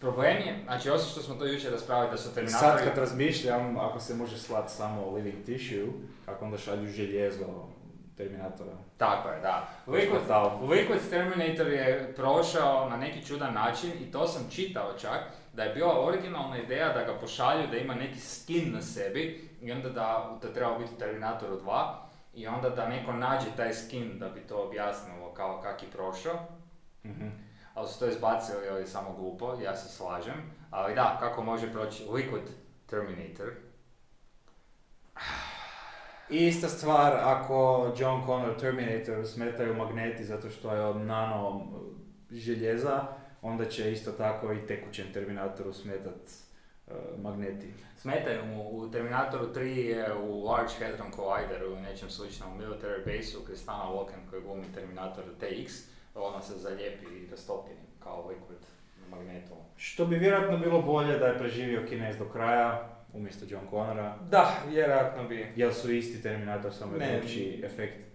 problem 0.00 0.36
je, 0.36 0.60
znači 0.64 0.90
osim 0.90 1.10
što 1.10 1.20
smo 1.20 1.34
to 1.34 1.46
jučer 1.46 1.72
raspravili 1.72 2.10
da 2.10 2.16
su 2.16 2.34
Terminatori... 2.34 2.78
Sad 2.78 2.84
kad 2.84 2.98
razmišljam, 2.98 3.78
ako 3.78 4.00
se 4.00 4.14
može 4.14 4.38
slat 4.38 4.70
samo 4.70 5.10
living 5.10 5.44
tissue, 5.46 5.86
kako 6.24 6.44
onda 6.44 6.58
šalju 6.58 6.86
željezo 6.86 7.46
Terminatora. 8.16 8.72
Tako 8.96 9.28
je, 9.28 9.40
da. 9.40 9.68
Liquid. 9.86 10.28
Liquid 10.60 11.10
Terminator 11.10 11.66
je 11.66 12.12
prošao 12.16 12.90
na 12.90 12.96
neki 12.96 13.26
čudan 13.26 13.54
način 13.54 13.90
i 14.00 14.12
to 14.12 14.26
sam 14.26 14.50
čitao 14.50 14.98
čak, 15.00 15.20
da 15.52 15.62
je 15.62 15.74
bila 15.74 16.06
originalna 16.06 16.58
ideja 16.58 16.92
da 16.92 17.04
ga 17.04 17.18
pošalju 17.20 17.66
da 17.70 17.76
ima 17.76 17.94
neki 17.94 18.20
skin 18.20 18.72
na 18.72 18.82
sebi 18.82 19.48
i 19.62 19.72
onda 19.72 19.88
da, 19.88 20.38
da 20.42 20.52
treba 20.52 20.78
biti 20.78 20.98
Terminatoru 20.98 21.60
2 21.60 21.94
i 22.34 22.46
onda 22.46 22.70
da 22.70 22.88
neko 22.88 23.12
nađe 23.12 23.46
taj 23.56 23.74
skin 23.74 24.18
da 24.18 24.28
bi 24.28 24.40
to 24.40 24.62
objasnilo 24.62 25.34
kao 25.34 25.60
kak 25.62 25.82
je 25.82 25.88
prošao. 25.90 26.38
Mhm. 27.04 27.28
Ali 27.78 27.88
su 27.88 27.98
to 27.98 28.06
izbacili 28.06 28.68
ali 28.70 28.86
samo 28.86 29.12
glupo, 29.12 29.58
ja 29.62 29.76
se 29.76 29.88
slažem. 29.88 30.34
Ali 30.70 30.94
da, 30.94 31.16
kako 31.20 31.42
može 31.42 31.72
proći 31.72 32.04
Liquid 32.04 32.48
Terminator? 32.86 33.50
Ista 36.28 36.68
stvar 36.68 37.12
ako 37.22 37.90
John 37.98 38.26
Connor 38.26 38.60
Terminator 38.60 39.26
smetaju 39.26 39.74
magneti 39.74 40.24
zato 40.24 40.50
što 40.50 40.74
je 40.74 40.84
od 40.84 40.96
nano 40.96 41.66
željeza, 42.30 43.06
onda 43.42 43.64
će 43.64 43.92
isto 43.92 44.12
tako 44.12 44.52
i 44.52 44.66
tekućem 44.66 45.12
Terminatoru 45.12 45.72
smetat 45.72 46.20
uh, 46.86 46.94
magneti. 47.22 47.72
Smetaju 47.96 48.44
mu 48.46 48.70
u 48.70 48.90
Terminatoru 48.90 49.52
3 49.54 49.60
je 49.62 50.14
u 50.14 50.44
Large 50.44 50.72
Hadron 50.80 51.12
Collideru 51.12 51.76
i 51.76 51.80
nečem 51.80 52.10
sličnom 52.10 52.52
u 52.52 52.60
Military 52.62 53.04
Base-u 53.04 53.44
Kristana 53.46 53.84
Walken 53.84 54.30
koji 54.30 54.42
glumi 54.42 54.72
Terminator 54.74 55.24
TX, 55.40 55.88
ona 56.20 56.42
se 56.42 56.54
zalijepi 56.54 57.04
i 57.06 57.30
rastopi 57.30 57.70
kao 58.02 58.24
liquid 58.24 58.62
na 59.00 59.16
magnetu. 59.16 59.54
Što 59.76 60.06
bi 60.06 60.16
vjerojatno 60.16 60.58
bilo 60.58 60.82
bolje 60.82 61.18
da 61.18 61.26
je 61.26 61.38
preživio 61.38 61.86
Kinez 61.88 62.16
do 62.18 62.24
kraja, 62.24 62.88
umjesto 63.12 63.44
John 63.48 63.64
Connora. 63.70 64.16
Da, 64.30 64.50
vjerojatno 64.68 65.24
bi. 65.24 65.52
Jel 65.56 65.72
su 65.72 65.92
isti 65.92 66.22
Terminator, 66.22 66.74
samo 66.74 66.92
je 66.92 66.98
Ne. 66.98 67.18
drugčiji 67.18 67.62
efekt. 67.64 68.08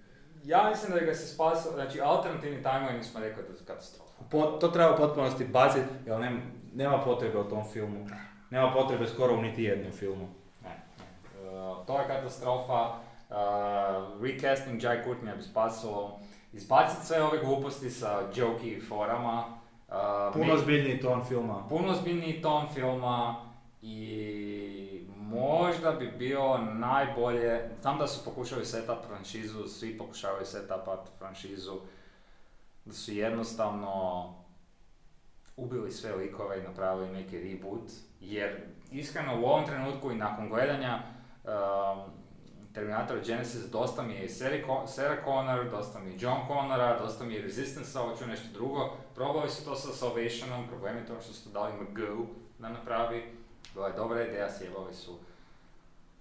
Ja 0.43 0.70
mislim 0.70 0.91
da 0.91 1.06
ga 1.06 1.14
se 1.14 1.28
spasio, 1.28 1.72
znači 1.72 2.01
alternativni 2.01 2.64
timeline 2.64 3.04
smo 3.04 3.20
rekli 3.20 3.43
da 3.43 3.49
je 3.49 3.66
katastrofa. 3.68 4.24
Po- 4.32 4.58
to 4.62 4.68
treba 4.68 4.93
u 4.93 4.97
potpunosti 4.97 5.45
baciti, 5.45 5.86
jer 6.06 6.20
nem, 6.20 6.41
nema 6.74 7.01
potrebe 7.01 7.38
u 7.38 7.49
tom 7.49 7.64
filmu. 7.74 8.08
Nema 8.49 8.72
potrebe 8.74 9.08
skoro 9.08 9.34
u 9.34 9.41
niti 9.41 9.64
jednom 9.64 9.91
filmu. 9.91 10.28
Ne, 10.64 10.70
ne. 10.70 11.49
Uh, 11.49 11.86
to 11.88 11.99
je 11.99 12.08
katastrofa. 12.08 12.89
Uh, 13.30 13.36
recasting 14.24 14.84
Jai 14.84 15.04
Courtney 15.06 15.36
bi 15.38 15.43
spasilo. 15.43 16.20
Izbaciti 16.54 17.06
sve 17.06 17.24
ove 17.24 17.39
gluposti 17.39 17.89
sa 17.89 18.22
jokey 18.36 18.88
forama. 18.88 19.58
Uh, 19.88 19.93
Puno 20.34 20.54
mi- 20.54 20.60
zbiljniji 20.60 21.01
ton 21.01 21.26
filma. 21.26 21.68
puno 21.70 21.91
ozbiljniji 21.91 22.41
ton 22.41 22.68
filma 22.74 23.36
i 23.82 25.08
možda 25.18 25.91
bi 25.91 26.12
bilo 26.12 26.58
najbolje, 26.58 27.70
znam 27.82 27.97
da 27.97 28.08
su 28.08 28.26
pokušali 28.26 28.66
setup 28.66 28.97
franšizu, 29.08 29.68
svi 29.68 29.97
pokušavaju 29.97 30.45
setupat 30.45 30.99
franšizu, 31.18 31.74
da 32.86 32.93
su 32.93 33.12
jednostavno 33.12 34.24
ubili 35.58 35.91
sve 35.91 36.16
likove 36.16 36.60
i 36.60 36.64
napravili 36.64 37.10
neki 37.10 37.39
reboot, 37.39 37.91
jer 38.20 38.62
iskreno 38.91 39.41
u 39.41 39.45
ovom 39.45 39.66
trenutku 39.66 40.12
i 40.12 40.16
nakon 40.16 40.49
gledanja 40.49 40.99
um, 41.43 41.51
Terminator 42.74 43.20
Genesis 43.26 43.64
dosta 43.72 44.04
mi 44.04 44.14
je 44.14 44.26
i 44.26 44.30
Sarah 44.30 44.60
Con- 44.66 44.88
Sarah 44.88 45.24
Connor, 45.24 45.70
dosta 45.70 46.00
mi 46.00 46.12
je 46.12 46.18
John 46.20 46.48
Connora, 46.48 47.00
dosta 47.00 47.26
mi 47.26 47.34
je 47.34 47.42
Resistance, 47.42 48.00
hoću 48.00 48.28
nešto 48.28 48.48
drugo. 48.54 48.98
Probali 49.16 49.50
su 49.50 49.66
to 49.66 49.76
sa 49.76 49.92
Salvationom, 49.92 50.68
problem 50.68 50.98
je 50.98 51.06
to 51.06 51.22
što 51.22 51.34
su 51.34 51.50
dali 51.50 51.74
McGoo 51.74 52.26
da 52.60 52.70
napravi. 52.70 53.24
Bila 53.74 53.88
je 53.88 53.94
dobra 53.94 54.28
ideja, 54.28 54.50
sjebali 54.58 54.94
su. 54.94 55.18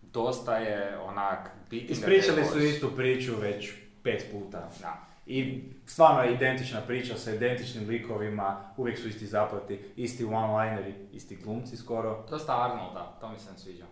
Dosta 0.02 0.56
je 0.56 0.98
onak 0.98 1.50
Ispričali 1.70 2.44
su 2.44 2.58
istu 2.58 2.90
priču 2.96 3.32
već 3.40 3.72
pet 4.02 4.26
puta. 4.32 4.70
Da. 4.80 5.06
I 5.26 5.62
stvarno 5.86 6.22
je 6.22 6.34
identična 6.34 6.80
priča 6.80 7.18
sa 7.18 7.34
identičnim 7.34 7.88
likovima, 7.88 8.64
uvijek 8.76 8.98
su 8.98 9.08
isti 9.08 9.26
zaplati, 9.26 9.80
isti 9.96 10.24
one-lineri, 10.24 10.94
isti 11.12 11.36
glumci 11.36 11.76
skoro. 11.76 12.24
Dosta 12.30 12.64
Arnolda, 12.64 13.16
to 13.20 13.28
mi 13.28 13.38
se 13.38 13.52
ne 13.52 13.58
sviđa. 13.58 13.84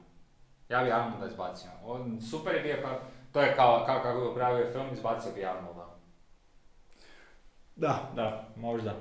Ja 0.70 0.84
bi 0.84 0.92
Arnolda 0.92 1.26
izbacio. 1.26 1.70
On, 1.84 2.20
super 2.20 2.54
je 2.54 2.60
bio, 2.60 2.76
pa, 2.82 2.98
to 3.32 3.40
je 3.40 3.56
kao, 3.56 3.82
kao 3.86 4.02
kako 4.02 4.20
bi 4.20 4.34
pravio 4.34 4.72
film, 4.72 4.86
izbacio 4.92 5.32
bi 5.34 5.44
Arnolda. 5.44 5.96
Da, 7.76 8.10
da, 8.14 8.48
možda. 8.56 8.94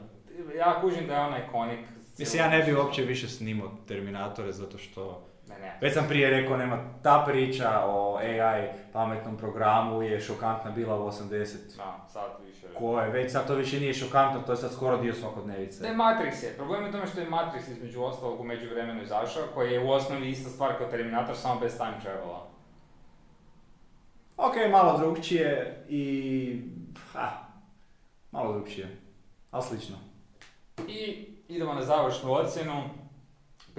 Ja 0.58 0.82
kužim 0.82 1.08
da 1.08 1.14
je 1.14 1.20
on 1.20 1.34
ikonik. 1.48 1.80
Mislim, 2.18 2.44
ja 2.44 2.50
ne 2.50 2.64
bi 2.64 2.76
uopće 2.76 3.02
više 3.02 3.28
snimao 3.28 3.72
Terminatore 3.88 4.52
zato 4.52 4.78
što... 4.78 5.26
Ne, 5.50 5.60
ne. 5.60 5.78
Već 5.82 5.94
sam 5.94 6.06
prije 6.08 6.30
rekao, 6.30 6.58
nema 6.58 6.78
ta 7.04 7.24
priča 7.28 7.70
o 7.86 8.18
AI 8.18 8.68
pametnom 8.94 9.38
programu 9.38 10.02
je 10.02 10.20
šokantna 10.20 10.72
bila 10.72 11.00
u 11.00 11.08
80 11.08 11.78
Da, 11.78 12.06
sad 12.10 12.32
više. 12.48 12.68
ko 12.78 13.00
je, 13.00 13.10
već 13.10 13.32
sad 13.32 13.48
to 13.48 13.56
više 13.56 13.80
nije 13.80 13.94
šokantno, 13.94 14.42
to 14.42 14.52
je 14.52 14.58
sad 14.58 14.74
skoro 14.74 14.98
dio 14.98 15.14
Ne, 15.14 15.20
svakodnevice. 15.20 15.84
Matrix 15.88 16.44
je. 16.44 16.54
Problem 16.58 16.84
je 16.84 16.90
u 16.90 16.92
tome 16.92 17.08
što 17.08 17.20
je 17.20 17.30
Matrix 17.30 17.72
između 17.72 18.04
ostalog 18.04 18.40
u 18.40 18.44
međuvremenu 18.44 19.02
izašao, 19.02 19.44
koji 19.54 19.72
je 19.74 19.80
u 19.84 19.90
osnovi 19.92 20.30
ista 20.30 20.50
stvar 20.50 20.78
kao 20.78 20.88
Terminator, 20.88 21.36
samo 21.36 21.60
bez 21.60 21.78
time 21.78 22.00
travela. 22.02 22.48
Ok, 24.38 24.54
malo 24.72 24.98
drugčije 24.98 25.84
i... 25.90 26.62
Ha, 27.14 27.30
malo 28.32 28.54
drugčije, 28.54 28.98
ali 29.52 29.64
slično. 29.64 29.96
I 30.88 31.28
idemo 31.48 31.74
na 31.74 31.82
završnu 31.82 32.34
ocjenu. 32.34 32.84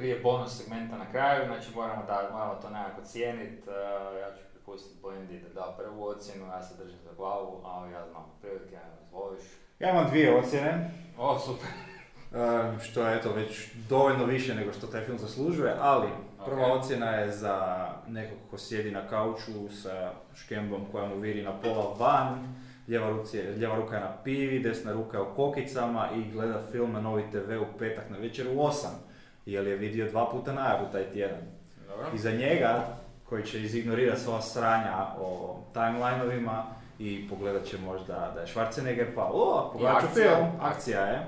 Prije 0.01 0.21
bonus 0.23 0.57
segmenta 0.59 0.97
na 0.97 1.11
kraju, 1.11 1.47
znači 1.47 1.69
moramo, 1.75 2.03
da, 2.07 2.29
moramo 2.33 2.55
to 2.55 2.71
nekako 2.71 3.03
cijenit. 3.03 3.67
Uh, 3.67 4.21
ja 4.21 4.37
ću 4.37 4.43
prepustiti 4.53 4.99
Blendi 5.03 5.41
da 5.41 5.49
da 5.49 5.75
prvu 5.79 6.05
ocjenu, 6.05 6.47
ja 6.47 6.63
se 6.63 6.85
držim 6.85 6.99
za 7.05 7.11
glavu, 7.17 7.61
ali 7.65 7.93
ja 7.93 8.07
znam 8.11 8.25
prilike, 8.41 8.75
ja 8.75 8.81
izvoliš. 9.07 9.43
Ja 9.79 9.91
imam 9.91 10.11
dvije 10.11 10.39
ocjene, 10.39 10.91
O, 11.19 11.39
super. 11.39 11.69
e, 12.41 12.79
što 12.81 13.07
je 13.07 13.17
eto 13.17 13.33
već 13.33 13.75
dovoljno 13.89 14.25
više 14.25 14.55
nego 14.55 14.73
što 14.73 14.87
taj 14.87 15.05
film 15.05 15.19
zaslužuje, 15.19 15.77
ali 15.81 16.09
prva 16.45 16.73
ocjena 16.73 17.11
je 17.11 17.31
za 17.31 17.89
nekog 18.09 18.39
ko 18.51 18.59
sjedi 18.59 18.91
na 18.91 19.09
kauču 19.09 19.69
sa 19.83 20.13
škembom 20.35 20.87
koja 20.93 21.09
mu 21.09 21.17
viri 21.17 21.43
na 21.43 21.61
pola 21.61 21.95
van, 21.99 22.55
lijeva, 22.89 23.11
ruci, 23.11 23.43
ruka 23.77 23.95
je 23.97 24.01
na 24.01 24.17
pivi, 24.25 24.59
desna 24.61 24.93
ruka 24.93 25.17
je 25.17 25.23
u 25.23 25.35
kokicama 25.35 26.09
i 26.17 26.31
gleda 26.31 26.63
film 26.73 26.93
na 26.93 27.01
Novi 27.01 27.23
TV 27.31 27.53
u 27.63 27.79
petak 27.79 28.11
na 28.11 28.17
večer 28.17 28.47
u 28.49 28.57
8, 28.57 28.87
jer 29.47 29.67
je 29.67 29.77
vidio 29.77 30.11
dva 30.11 30.31
puta 30.31 30.53
najavu 30.53 30.87
taj 30.93 31.11
tjedan. 31.11 31.41
Dobro. 31.89 32.07
I 32.15 32.19
za 32.19 32.31
njega, 32.31 32.97
koji 33.25 33.43
će 33.45 33.63
izignorirati 33.63 34.21
sva 34.21 34.43
sranja 34.43 35.07
o 35.19 35.59
timelineovima 35.73 36.65
i 36.99 37.29
pogledat 37.29 37.65
će 37.65 37.79
možda 37.79 38.33
da 38.35 38.41
je 38.41 38.47
Schwarzenegger 38.47 39.07
pa 39.15 39.31
o, 39.33 39.71
pogledat 39.73 40.01
ću 40.03 40.09
film, 40.15 40.47
akcija 40.61 41.01
je, 41.01 41.27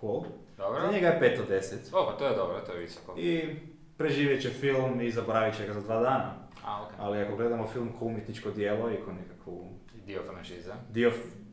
cool. 0.00 0.24
Dobro. 0.56 0.80
Za 0.80 0.92
njega 0.92 1.06
je 1.06 1.20
5 1.20 1.42
od 1.42 1.48
10. 1.48 1.74
O, 1.92 2.06
pa 2.06 2.18
to 2.18 2.26
je 2.26 2.36
dobro, 2.36 2.60
to 2.60 2.72
je 2.72 2.80
visoko. 2.80 3.14
I 3.18 3.56
preživjet 3.96 4.42
će 4.42 4.50
film 4.50 5.00
i 5.00 5.10
zaboravit 5.10 5.56
će 5.56 5.66
ga 5.66 5.72
za 5.72 5.80
dva 5.80 6.00
dana. 6.00 6.34
A, 6.64 6.82
ok. 6.82 6.90
Ali 6.98 7.22
ako 7.22 7.36
gledamo 7.36 7.66
film 7.66 7.88
kao 7.98 8.08
umjetničko 8.08 8.50
djelo 8.50 8.90
i 8.90 8.96
kao 8.96 9.14
nekakvu 9.14 9.70
Dio 10.06 10.22
franšize. 10.32 10.72
dio, 10.90 11.12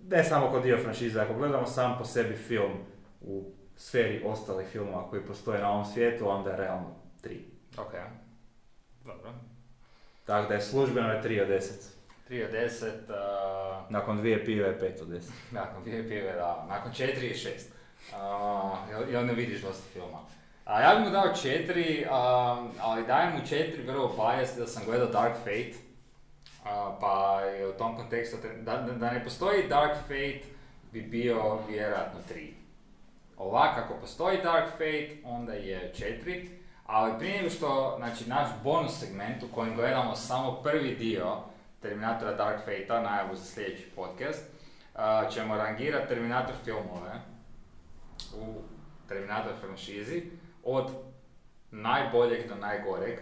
ne 0.09 0.23
samo 0.23 0.49
kod 0.49 0.63
dio 0.63 0.77
franšize, 0.77 1.19
ako 1.19 1.33
gledamo 1.33 1.65
sam 1.65 1.95
po 1.97 2.05
sebi 2.05 2.35
film 2.35 2.71
u 3.21 3.51
sferi 3.81 4.21
ostalih 4.25 4.67
filmova 4.67 5.09
koji 5.09 5.21
postoje 5.21 5.61
na 5.61 5.71
ovom 5.71 5.85
svijetu, 5.85 6.29
onda 6.29 6.49
je 6.49 6.57
realno 6.57 6.95
3. 7.23 7.37
Ok. 7.77 7.93
Dobro. 9.05 9.33
Tako 10.25 10.47
da 10.47 10.53
je 10.53 10.61
službeno 10.61 11.11
je 11.11 11.21
3 11.23 11.41
od 11.41 11.47
10. 11.47 11.61
3 12.29 12.45
od 12.45 12.51
10, 12.51 12.85
uh, 12.87 13.91
Nakon 13.91 14.17
dvije 14.17 14.45
pive 14.45 14.67
je 14.67 14.79
5 14.79 15.01
od 15.01 15.07
10. 15.07 15.29
nakon 15.59 15.83
dvije 15.83 16.09
pive, 16.09 16.33
da. 16.33 16.65
Nakon 16.69 16.91
4 16.91 17.01
je 17.03 17.33
6. 17.33 17.49
Uh, 18.11 18.89
jel, 18.89 19.09
jel 19.11 19.25
ne 19.25 19.33
vidiš 19.33 19.61
dosta 19.61 19.83
filma. 19.93 20.19
A 20.65 20.81
ja 20.81 20.95
bih 20.95 21.05
mu 21.05 21.11
dao 21.11 21.25
4, 21.25 22.03
um, 22.03 22.71
ali 22.81 23.07
dajem 23.07 23.33
mu 23.33 23.39
4 23.39 23.87
vrlo 23.87 24.15
biased 24.17 24.57
da 24.57 24.67
sam 24.67 24.83
gledao 24.85 25.07
Dark 25.07 25.35
Fate. 25.37 25.73
Uh, 26.63 26.67
pa 26.99 27.41
je 27.41 27.67
u 27.67 27.73
tom 27.73 27.97
kontekstu, 27.97 28.37
da, 28.61 28.77
da, 28.77 29.11
ne 29.11 29.23
postoji 29.23 29.67
Dark 29.67 29.97
Fate 29.97 30.41
bi 30.91 31.01
bio 31.01 31.59
vjerojatno 31.69 32.19
3. 32.35 32.60
Ovak, 33.41 33.77
ako 33.77 33.93
postoji 33.93 34.37
Dark 34.43 34.69
Fate, 34.71 35.17
onda 35.23 35.53
je 35.53 35.93
4. 36.25 36.47
Ali 36.85 37.19
prije 37.19 37.37
nego 37.37 37.49
što, 37.49 37.95
znači, 37.97 38.29
naš 38.29 38.47
bonus 38.63 38.99
segment 38.99 39.43
u 39.43 39.55
kojem 39.55 39.75
gledamo 39.75 40.15
samo 40.15 40.61
prvi 40.63 40.95
dio 40.95 41.37
Terminatora 41.79 42.33
Dark 42.33 42.59
Fate-a, 42.59 43.01
najavu 43.01 43.35
za 43.35 43.43
sljedeći 43.43 43.91
podcast, 43.95 44.45
a, 44.95 45.29
ćemo 45.29 45.57
rangirati 45.57 46.07
Terminator 46.07 46.55
filmove 46.63 47.21
u 48.35 48.61
Terminator 49.07 49.53
franšizi 49.59 50.23
od 50.63 50.91
najboljeg 51.71 52.47
do 52.47 52.55
najgoreg, 52.55 53.19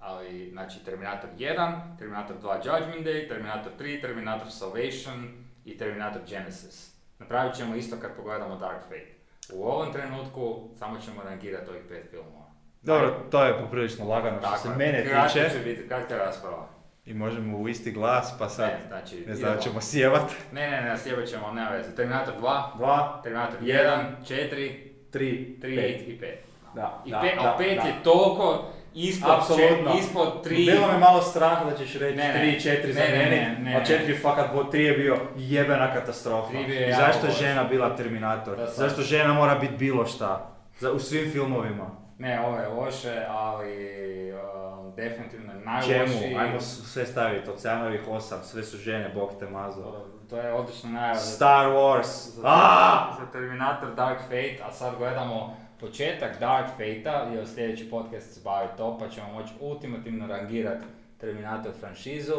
ali 0.00 0.50
znači 0.50 0.84
Terminator 0.84 1.30
1, 1.38 1.98
Terminator 1.98 2.36
2 2.42 2.56
Judgment 2.56 3.06
Day, 3.06 3.28
Terminator 3.28 3.72
3, 3.78 4.00
Terminator 4.00 4.52
Salvation 4.52 5.44
i 5.64 5.78
Terminator 5.78 6.22
Genesis. 6.28 6.96
Napravit 7.18 7.54
ćemo 7.54 7.74
isto 7.74 7.96
kad 8.02 8.16
pogledamo 8.16 8.56
Dark 8.56 8.82
Fate. 8.82 9.15
U 9.54 9.64
ovom 9.64 9.92
trenutku 9.92 10.68
samo 10.78 10.98
ćemo 11.00 11.22
rangirati 11.22 11.70
ovih 11.70 11.82
pet 11.88 12.10
filmova. 12.10 12.46
Dobro, 12.82 13.14
to 13.30 13.44
je 13.44 13.58
poprilično 13.58 14.08
lagano 14.08 14.38
što 14.40 14.56
se 14.58 14.68
mene 14.68 15.02
tiče. 15.02 15.50
će 15.50 15.58
biti, 15.64 15.88
kratka 15.88 16.16
rasprava. 16.16 16.68
I 17.04 17.14
možemo 17.14 17.58
u 17.58 17.68
isti 17.68 17.92
glas, 17.92 18.34
pa 18.38 18.48
sad 18.48 18.68
Ne, 18.68 18.78
znači, 18.88 19.24
ne 19.26 19.34
znam, 19.34 19.58
ćemo 19.60 19.80
sjevat. 19.80 20.30
Ne, 20.52 20.70
ne, 20.70 20.80
ne, 20.82 20.98
sjebat 20.98 21.26
ćemo, 21.28 21.52
nema 21.52 21.70
veze. 21.70 21.94
Terminator 21.94 22.34
2, 22.40 22.62
2, 22.78 23.22
Terminator 23.22 23.56
Jedan. 23.62 24.16
1, 24.22 24.34
4, 24.34 24.90
3, 25.12 25.60
3 25.60 25.62
5. 25.62 25.68
i 26.06 26.18
5. 26.20 26.26
Da, 26.74 27.02
I 27.06 27.10
da, 27.10 27.20
pe, 27.20 27.42
da, 27.42 27.54
a 27.54 27.58
5 27.58 27.76
da. 27.76 27.82
je 27.82 27.94
toliko 28.04 28.64
ispod, 28.96 29.30
Apsolutno. 29.30 29.92
če- 29.92 29.98
ispod 29.98 30.44
3. 30.44 30.66
Bilo 30.66 30.86
me 30.86 30.98
malo 30.98 31.22
strah 31.22 31.64
da 31.64 31.76
ćeš 31.76 31.94
reći 31.94 32.16
Ne, 32.16 32.28
ne. 32.28 32.34
3, 32.36 32.60
4 32.60 32.92
za 32.92 33.00
Ne, 33.00 33.08
ne, 33.08 33.18
meni, 33.18 33.30
ne, 33.30 33.70
ne, 33.70 33.76
a. 33.76 33.80
4 33.80 34.14
fakat, 34.14 34.54
bo 34.54 34.62
3 34.62 34.76
je 34.76 34.92
bio 34.92 35.16
jebena 35.36 35.92
katastrofa. 35.94 36.48
Tri 36.50 36.74
je 36.74 36.94
zašto 36.94 37.26
je 37.26 37.32
žena 37.32 37.64
bila 37.64 37.96
Terminator? 37.96 38.56
Da. 38.56 38.66
Zašto 38.66 39.02
žena 39.02 39.32
mora 39.34 39.54
biti 39.54 39.74
bilo 39.74 40.06
šta? 40.06 40.50
Za, 40.78 40.92
u 40.92 40.98
svim 40.98 41.30
filmovima. 41.32 41.90
Ne, 42.18 42.40
ovo 42.40 42.56
je 42.56 42.68
loše, 42.68 43.22
ali 43.28 43.72
um, 44.32 44.94
definitivno 44.94 45.52
je 45.52 45.60
najlošiji. 45.60 46.20
Čemu? 46.22 46.38
Ajmo 46.38 46.60
sve 46.60 47.06
staviti, 47.06 47.50
oceanovih 47.50 48.00
8, 48.08 48.20
sve 48.42 48.62
su 48.62 48.76
žene, 48.78 49.08
bog 49.08 49.30
te 49.40 49.46
mazo. 49.46 49.82
To, 49.82 50.06
to 50.30 50.36
je 50.36 50.52
odlična 50.52 50.90
najava 50.90 51.14
Star 51.14 51.66
Wars! 51.66 52.04
za, 52.30 52.42
za 53.18 53.26
Terminator 53.32 53.94
Dark 53.94 54.20
Fate, 54.20 54.58
a 54.68 54.72
sad 54.72 54.94
gledamo 54.98 55.56
početak 55.80 56.40
Dark 56.40 56.68
Fate-a, 56.70 57.28
jer 57.34 57.48
sljedeći 57.48 57.90
podcast 57.90 58.34
se 58.34 58.40
bavi 58.44 58.68
to, 58.76 58.98
pa 58.98 59.08
ćemo 59.08 59.32
moći 59.32 59.52
ultimativno 59.60 60.26
rangirati 60.26 60.84
Terminator 61.18 61.72
franšizu. 61.80 62.34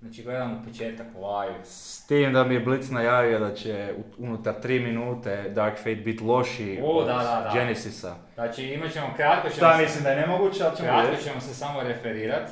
Znači 0.00 0.22
gledamo 0.22 0.62
početak 0.66 1.06
live. 1.06 1.64
S 1.64 2.06
tim 2.06 2.32
da 2.32 2.44
mi 2.44 2.54
je 2.54 2.60
Blitz 2.60 2.90
najavio 2.90 3.38
da 3.38 3.54
će 3.54 3.94
unutar 4.18 4.54
3 4.62 4.82
minute 4.84 5.50
Dark 5.50 5.76
Fate 5.76 5.94
biti 5.94 6.24
loši 6.24 6.80
O, 6.84 6.86
od 6.90 7.06
da, 7.06 7.12
da, 7.12 7.20
da. 7.44 7.50
Genesisa. 7.54 8.16
Znači 8.34 8.64
imat 8.64 8.92
ćemo 8.92 9.06
kratko 9.16 9.48
ćemo 9.48 9.56
Šta 9.56 9.76
se- 9.76 9.82
mislim 9.82 10.04
da 10.04 10.10
je 10.10 10.20
nemoguće, 10.20 10.64
ali 10.64 10.76
ćemo 10.76 10.88
Kratko 10.88 11.22
ćemo 11.22 11.40
se 11.40 11.54
samo 11.54 11.82
referirat, 11.82 12.50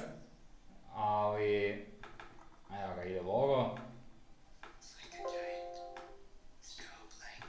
ali... 0.95 1.66
Evo 2.84 2.95
ga, 2.97 3.05
ide 3.05 3.20
logo. 3.20 3.76
It's 4.62 4.93
like 4.97 5.16
a 5.16 5.22
giant 5.32 5.74
strobe 6.61 7.14
light 7.20 7.45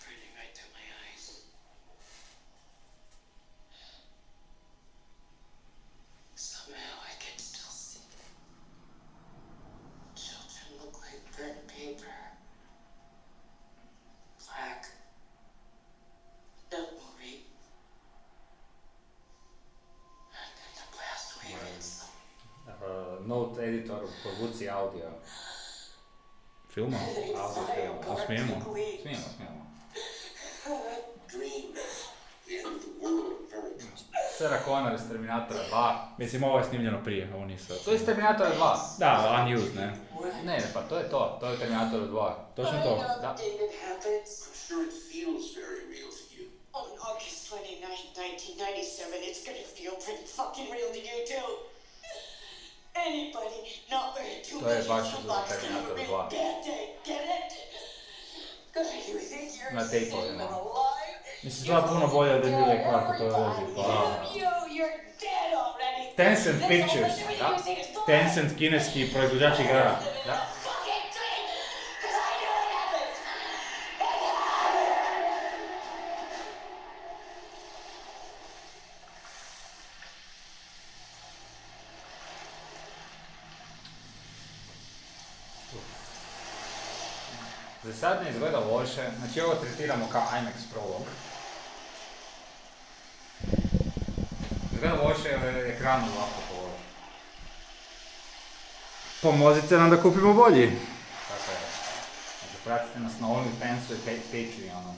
burning 0.00 0.32
right 0.38 0.54
through 0.56 0.72
my 0.76 0.86
eyes. 1.02 1.24
Somehow 6.34 6.96
I 7.10 7.12
can 7.20 7.38
still 7.38 7.70
see. 7.70 8.00
Children 10.16 10.66
look 10.80 10.94
like 11.04 11.20
burnt 11.36 11.68
paper. 11.68 12.14
Black. 14.46 14.86
Not 16.72 16.88
moving. 17.00 17.40
And 20.40 20.50
then 20.58 20.72
the 20.78 20.86
blast 20.94 21.28
wave 21.38 21.62
hits 21.74 21.90
them. 22.00 22.74
Uh, 22.82 23.26
note 23.28 23.58
editor, 23.60 24.00
povuci 24.24 24.68
audio. 24.70 25.08
Filma? 26.74 26.96
Audio 26.96 27.66
film. 27.74 27.96
To 28.06 28.16
smijemo? 28.26 28.54
Smijemo, 29.02 29.24
smijemo. 29.36 29.62
Dream. 31.28 31.74
The 32.46 32.54
end 32.58 32.66
of 32.76 32.82
the 32.82 32.94
world 33.02 33.32
very 33.50 33.74
much. 33.90 34.00
Sarah 34.38 34.64
Connor 34.64 34.94
iz 34.94 35.08
Terminatora 35.08 35.60
2. 35.72 36.11
Mislim, 36.22 36.44
ovo 36.44 36.58
je 36.58 36.64
snimljeno 36.64 36.98
prije, 37.04 37.22
ovo 37.34 37.44
nije 37.44 37.58
sad. 37.58 37.76
To 37.84 37.90
je 37.90 37.96
iz 37.96 38.04
Terminatora 38.06 38.50
2. 38.58 38.76
Da, 38.98 39.12
unused, 39.38 39.74
ne? 39.76 39.86
Ne, 40.44 40.56
ne, 40.62 40.68
pa 40.74 40.80
to 40.88 40.94
je 40.98 41.04
to. 41.10 41.20
To 41.40 41.46
je 41.50 41.58
Terminator 41.58 42.00
2. 42.00 42.32
Točno 42.56 42.76
to. 42.86 42.92
Da. 43.24 43.34
the 43.34 43.42
day 43.42 43.52
that 43.62 43.72
happens. 43.88 44.28
I'm 44.46 44.56
sure 44.66 44.80
it 44.88 44.94
feels 45.12 45.44
very 45.62 45.82
real 45.94 46.10
to 46.20 46.24
you. 46.34 46.44
On 46.80 46.88
August 47.10 47.38
29th, 47.50 48.06
1997, 48.14 49.28
it's 49.30 49.42
gonna 49.48 49.66
feel 49.78 49.94
pretty 50.04 50.26
fucking 50.38 50.66
real 50.76 50.90
to 50.96 51.00
you 51.10 51.18
too. 51.32 51.48
Anybody 53.08 53.58
not 53.94 54.06
wearing 54.14 54.40
two 54.48 54.58
To 54.62 54.66
je 54.76 54.82
baš 54.88 55.04
inches 55.04 55.18
iz 55.18 55.24
of 55.24 55.26
box 55.32 55.44
can 55.48 55.72
have 55.74 55.84
a 55.84 55.94
Terminator 55.94 55.96
real 56.00 56.20
2. 56.30 56.36
bad 56.36 56.56
day, 56.68 56.82
get 57.10 57.24
it? 57.38 57.50
God, 58.74 58.86
you 59.08 59.18
think 59.32 59.48
you're 59.58 59.74
Na 59.78 59.84
safe 59.92 60.10
tapeovima. 60.10 60.44
and 60.46 60.54
alive? 60.60 61.12
Mislim, 61.44 61.60
izgleda 61.62 61.82
puno 61.92 62.06
bolje 62.14 62.32
od 62.34 62.42
Clarke 62.42 63.24
pa... 63.76 63.82
You're 64.78 64.98
dead 65.24 65.32
already. 65.32 65.41
Tencent 66.16 66.68
Pictures. 66.68 67.12
Da. 67.38 67.56
Tencent, 68.06 68.58
kineski 68.58 69.10
proizvođač 69.12 69.58
igra. 69.58 69.98
Da. 70.26 70.46
Za 87.84 87.92
sad 87.92 88.22
ne 88.24 88.30
izgleda 88.30 88.60
boljše, 88.70 89.10
znači 89.18 89.40
ovo 89.40 89.54
tretiramo 89.54 90.08
kao 90.12 90.22
IMAX 90.22 90.72
Pro. 90.72 90.82
Izgleda 94.82 95.02
loše 95.02 95.28
jer 95.28 95.56
je 95.56 95.74
ekran 95.74 96.00
u 96.02 96.18
laptopu. 96.18 96.68
Pomozite 99.22 99.78
nam 99.78 99.90
da 99.90 100.02
kupimo 100.02 100.32
bolji. 100.34 100.66
Tako 101.28 101.50
je. 101.50 101.58
Znači, 102.38 102.56
pratite 102.64 102.98
nas 103.00 103.12
na 103.20 103.26
OnlyFansu 103.26 103.92
i 103.94 103.98
Pa- 104.04 104.22
Patreonu. 104.32 104.94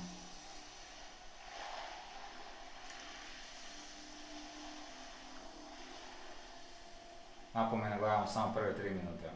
Napomene 7.55 7.99
gledamo 7.99 8.27
samo 8.27 8.53
prve 8.55 8.75
tri 8.77 8.91
minute. 8.91 9.31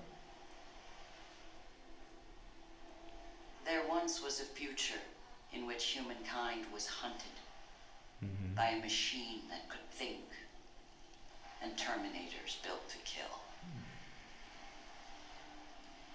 There 3.64 3.82
once 3.90 4.22
was 4.24 4.40
a 4.40 4.46
future 4.56 5.00
in 5.52 5.66
which 5.66 5.98
humankind 5.98 6.64
was 6.74 6.86
hunted 7.02 7.34
Mm-hmm. 8.22 8.54
by 8.56 8.70
a 8.70 8.80
machine 8.82 9.42
that 9.48 9.68
could 9.68 9.88
think, 9.92 10.26
and 11.62 11.70
terminators 11.76 12.58
built 12.64 12.88
to 12.88 12.98
kill. 13.04 13.34
Hmm. 13.62 13.86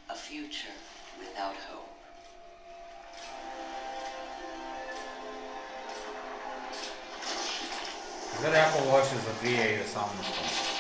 A 0.10 0.16
future 0.16 0.76
without 1.20 1.56
hope. 1.56 1.90
Izgleda 8.34 8.58
jako 8.58 8.78
loše 8.78 9.16
za 9.16 9.32
2018. 9.44 10.74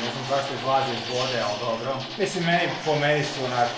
Ne 0.00 0.10
znam 0.12 0.24
zašto 0.28 0.54
izlazi 0.54 0.92
iz 0.92 1.16
vode, 1.16 1.40
ali 1.40 1.58
dobro. 1.60 2.02
Mislim, 2.18 2.44
meni, 2.44 2.72
po 2.84 2.94
meni 2.94 3.24
su 3.24 3.44
onak, 3.44 3.68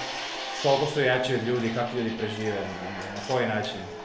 toliko 0.62 0.86
su 0.86 1.00
jači 1.00 1.34
od 1.34 1.42
ljudi, 1.42 1.74
kako 1.74 1.96
ljudi 1.96 2.18
prežive, 2.18 2.60
na 3.14 3.20
koji 3.28 3.46
način. 3.46 4.01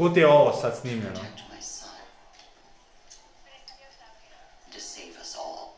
Otkud 0.00 0.16
je 0.16 0.26
ovo 0.26 0.52
sad 0.52 0.76
snimljeno? 0.76 1.14
Protect 1.14 1.42
my 1.52 1.62
son. 1.62 1.90
To 4.72 4.80
save 4.80 5.20
us 5.22 5.36
all. 5.36 5.68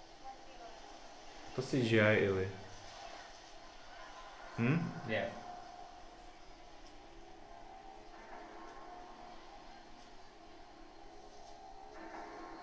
To 1.57 1.63
CGI 1.63 2.25
ili? 2.25 2.49
Hm? 4.57 4.75
Je. 5.09 5.33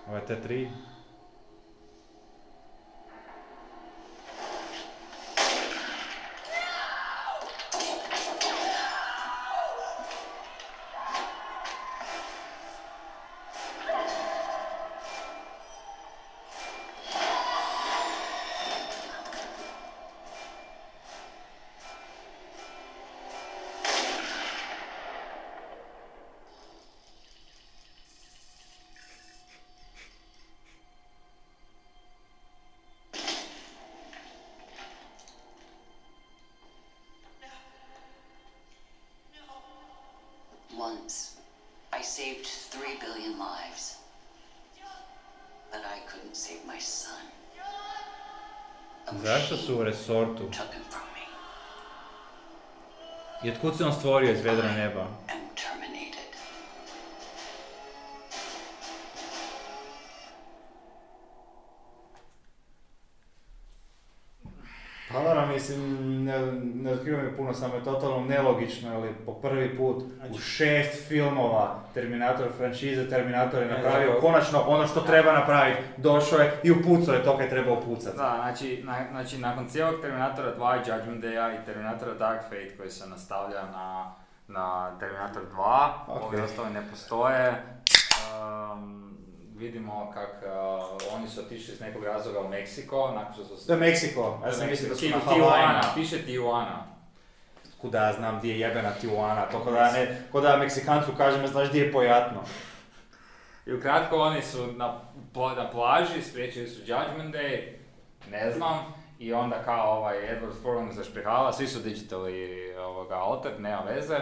Ove 0.07 0.25
te 0.25 0.41
tri? 0.41 0.71
Once, 40.89 41.35
I 41.93 42.01
saved 42.03 42.47
three 42.71 42.95
billion 42.99 43.37
lives. 43.39 43.97
But 45.71 45.81
I 45.81 45.99
couldn't 46.09 46.35
save 46.35 46.65
my 46.65 46.79
son. 46.79 47.21
Zašto 49.23 49.57
su 49.57 49.75
u 49.75 49.83
resortu? 49.83 50.43
him 50.43 50.83
from 50.89 51.07
me. 51.13 51.25
I 53.43 53.51
otkud 53.51 53.77
se 53.77 53.85
on 53.85 53.93
stvorio 53.93 54.31
iz 54.31 54.41
vedra 54.45 54.71
neba? 54.71 55.07
Mislim, 65.69 66.25
ne, 66.25 66.39
ne 66.75 66.91
otkriva 66.91 67.21
mi 67.21 67.37
puno, 67.37 67.53
samo 67.53 67.75
je 67.75 67.83
totalno 67.83 68.19
nelogično, 68.19 68.95
ali 68.95 69.13
po 69.25 69.33
prvi 69.33 69.77
put 69.77 70.03
u 70.29 70.37
šest 70.37 71.07
filmova 71.07 71.79
Terminator 71.93 72.47
franšize, 72.57 73.09
Terminator 73.09 73.61
je 73.61 73.67
napravio 73.67 74.07
zapravo- 74.07 74.21
konačno 74.21 74.59
ono 74.61 74.87
što 74.87 75.01
treba 75.01 75.31
napraviti. 75.33 75.79
Došao 75.97 76.39
je 76.39 76.51
i 76.63 76.71
upucao 76.71 77.13
je 77.13 77.23
to 77.23 77.31
kad 77.31 77.41
je 77.41 77.49
trebao 77.49 77.73
upucati. 77.75 78.17
Da, 78.17 78.35
znači, 78.37 78.81
na, 78.83 78.95
znači 79.11 79.37
nakon 79.37 79.67
cijelog 79.67 80.01
Terminatora 80.01 80.55
2 80.55 80.75
i 80.75 80.89
Judgment 80.89 81.23
Daya 81.23 81.53
i 81.53 81.65
Terminatora 81.65 82.13
Dark 82.13 82.43
Fate 82.43 82.77
koji 82.77 82.89
se 82.89 83.09
nastavlja 83.09 83.61
na, 83.63 84.11
na 84.47 84.91
Terminator 84.99 85.41
2, 85.55 85.89
Ok. 86.07 86.23
ovi 86.23 86.41
ostali 86.41 86.69
ne 86.69 86.81
postoje. 86.89 87.63
Vidimo 89.59 90.11
kak 90.13 90.43
uh, 90.43 91.15
oni 91.15 91.27
su 91.27 91.41
otišli 91.41 91.73
iz 91.73 91.81
nekog 91.81 92.03
razloga 92.03 92.39
u 92.39 92.47
Meksiko, 92.47 93.11
nakon 93.15 93.33
što 93.33 93.57
su 93.57 93.71
je 93.71 93.77
Meksiko, 93.77 94.41
ja 94.45 94.51
sam 94.51 94.69
mislio 94.69 94.89
da 94.89 94.95
su 94.95 95.05
na. 95.09 95.33
Tijuana, 95.33 95.81
piše 95.95 96.25
Tijuana. 96.25 96.85
Kuda 97.81 98.05
ja 98.05 98.13
znam 98.13 98.37
gdje 98.37 98.51
je 98.51 98.59
jebena 98.59 98.91
Tijuana, 99.01 99.45
to 99.45 99.59
ko 99.59 99.71
da, 99.71 99.91
ne, 99.91 100.21
ko 100.31 100.41
da 100.41 100.57
Meksikancu 100.57 101.11
kažem, 101.17 101.47
znaš 101.47 101.69
gdje 101.69 101.79
je 101.79 101.91
pojatno. 101.91 102.41
I 103.65 103.73
ukratko 103.73 104.15
oni 104.15 104.41
su 104.41 104.67
na, 104.71 105.01
na 105.55 105.69
plaži, 105.71 106.21
spriječili 106.21 106.67
su 106.67 106.79
Judgment 106.79 107.35
Day, 107.35 107.73
ne 108.31 108.51
znam, 108.51 108.93
i 109.19 109.33
onda 109.33 109.63
kao 109.63 109.97
ovaj 109.97 110.17
Edward 110.17 110.61
Furlong 110.61 110.93
zašprihava, 110.93 111.53
svi 111.53 111.67
su 111.67 111.79
digitally 111.79 112.77
ovoga 112.77 113.15
altered, 113.15 113.61
nema 113.61 113.81
veze. 113.81 114.17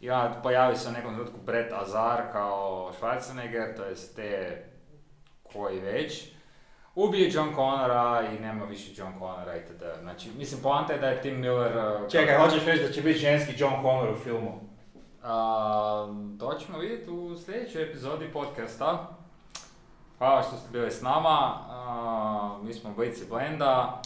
I 0.00 0.10
onda 0.10 0.40
pojavi 0.42 0.76
se 0.76 0.88
u 0.88 0.92
nekom 0.92 1.14
trenutku 1.14 1.38
Brett 1.46 1.72
Azar 1.72 2.22
kao 2.32 2.92
Schwarzenegger, 3.00 3.76
to 3.76 3.84
jest 3.84 4.16
te 4.16 4.62
koji 5.52 5.80
već. 5.80 6.24
Ubije 6.94 7.30
John 7.32 7.54
Connora 7.54 8.28
i 8.32 8.40
nema 8.40 8.64
više 8.64 8.92
John 8.96 9.12
Connora 9.18 9.56
itd. 9.56 9.82
Znači, 10.00 10.30
mislim, 10.38 10.62
poanta 10.62 10.92
je 10.92 10.98
da 10.98 11.08
je 11.08 11.22
Tim 11.22 11.40
Miller... 11.40 11.76
uh, 11.76 12.10
Čekaj, 12.10 12.26
kako- 12.36 12.44
hoćeš 12.50 12.64
reći 12.66 12.82
da 12.82 12.92
će 12.92 13.02
biti 13.02 13.18
ženski 13.18 13.54
John 13.58 13.74
Connor 13.82 14.10
u 14.12 14.16
filmu? 14.16 14.60
a, 15.22 16.06
to 16.40 16.54
ćemo 16.54 16.78
vidjeti 16.78 17.10
u 17.10 17.36
sljedećoj 17.38 17.82
epizodi 17.82 18.32
podcasta. 18.32 19.08
Hvala 20.18 20.42
što 20.42 20.56
ste 20.56 20.70
bili 20.72 20.90
s 20.90 21.02
nama. 21.02 21.54
A, 21.68 22.58
mi 22.62 22.74
smo 22.74 22.94
Blici 22.94 23.26
Blenda. 23.28 24.02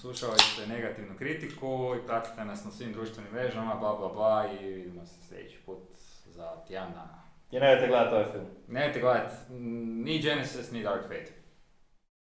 Slušali 0.00 0.38
ste 0.38 0.66
negativnu 0.66 1.14
kritiku 1.18 1.94
i 2.02 2.06
pratite 2.06 2.44
nas 2.44 2.64
na 2.64 2.70
svim 2.70 2.92
društvenim 2.92 3.32
mrežama, 3.32 3.74
bla 3.74 3.96
bla 3.96 4.08
bla 4.08 4.46
i 4.60 4.66
vidimo 4.66 5.06
se 5.06 5.22
sljedeći 5.28 5.58
put 5.66 5.78
za 6.26 6.50
tjedan 6.68 6.90
dana. 6.92 7.22
ja 7.52 7.60
näete 7.60 7.88
ka 7.88 8.04
toetust? 8.10 8.54
näete 8.68 9.00
ka, 9.00 9.16
et 9.16 9.50
nii 9.50 10.22
Genesis, 10.22 10.72
nii 10.72 10.84
Dark 10.84 11.08
Fate 11.08 11.45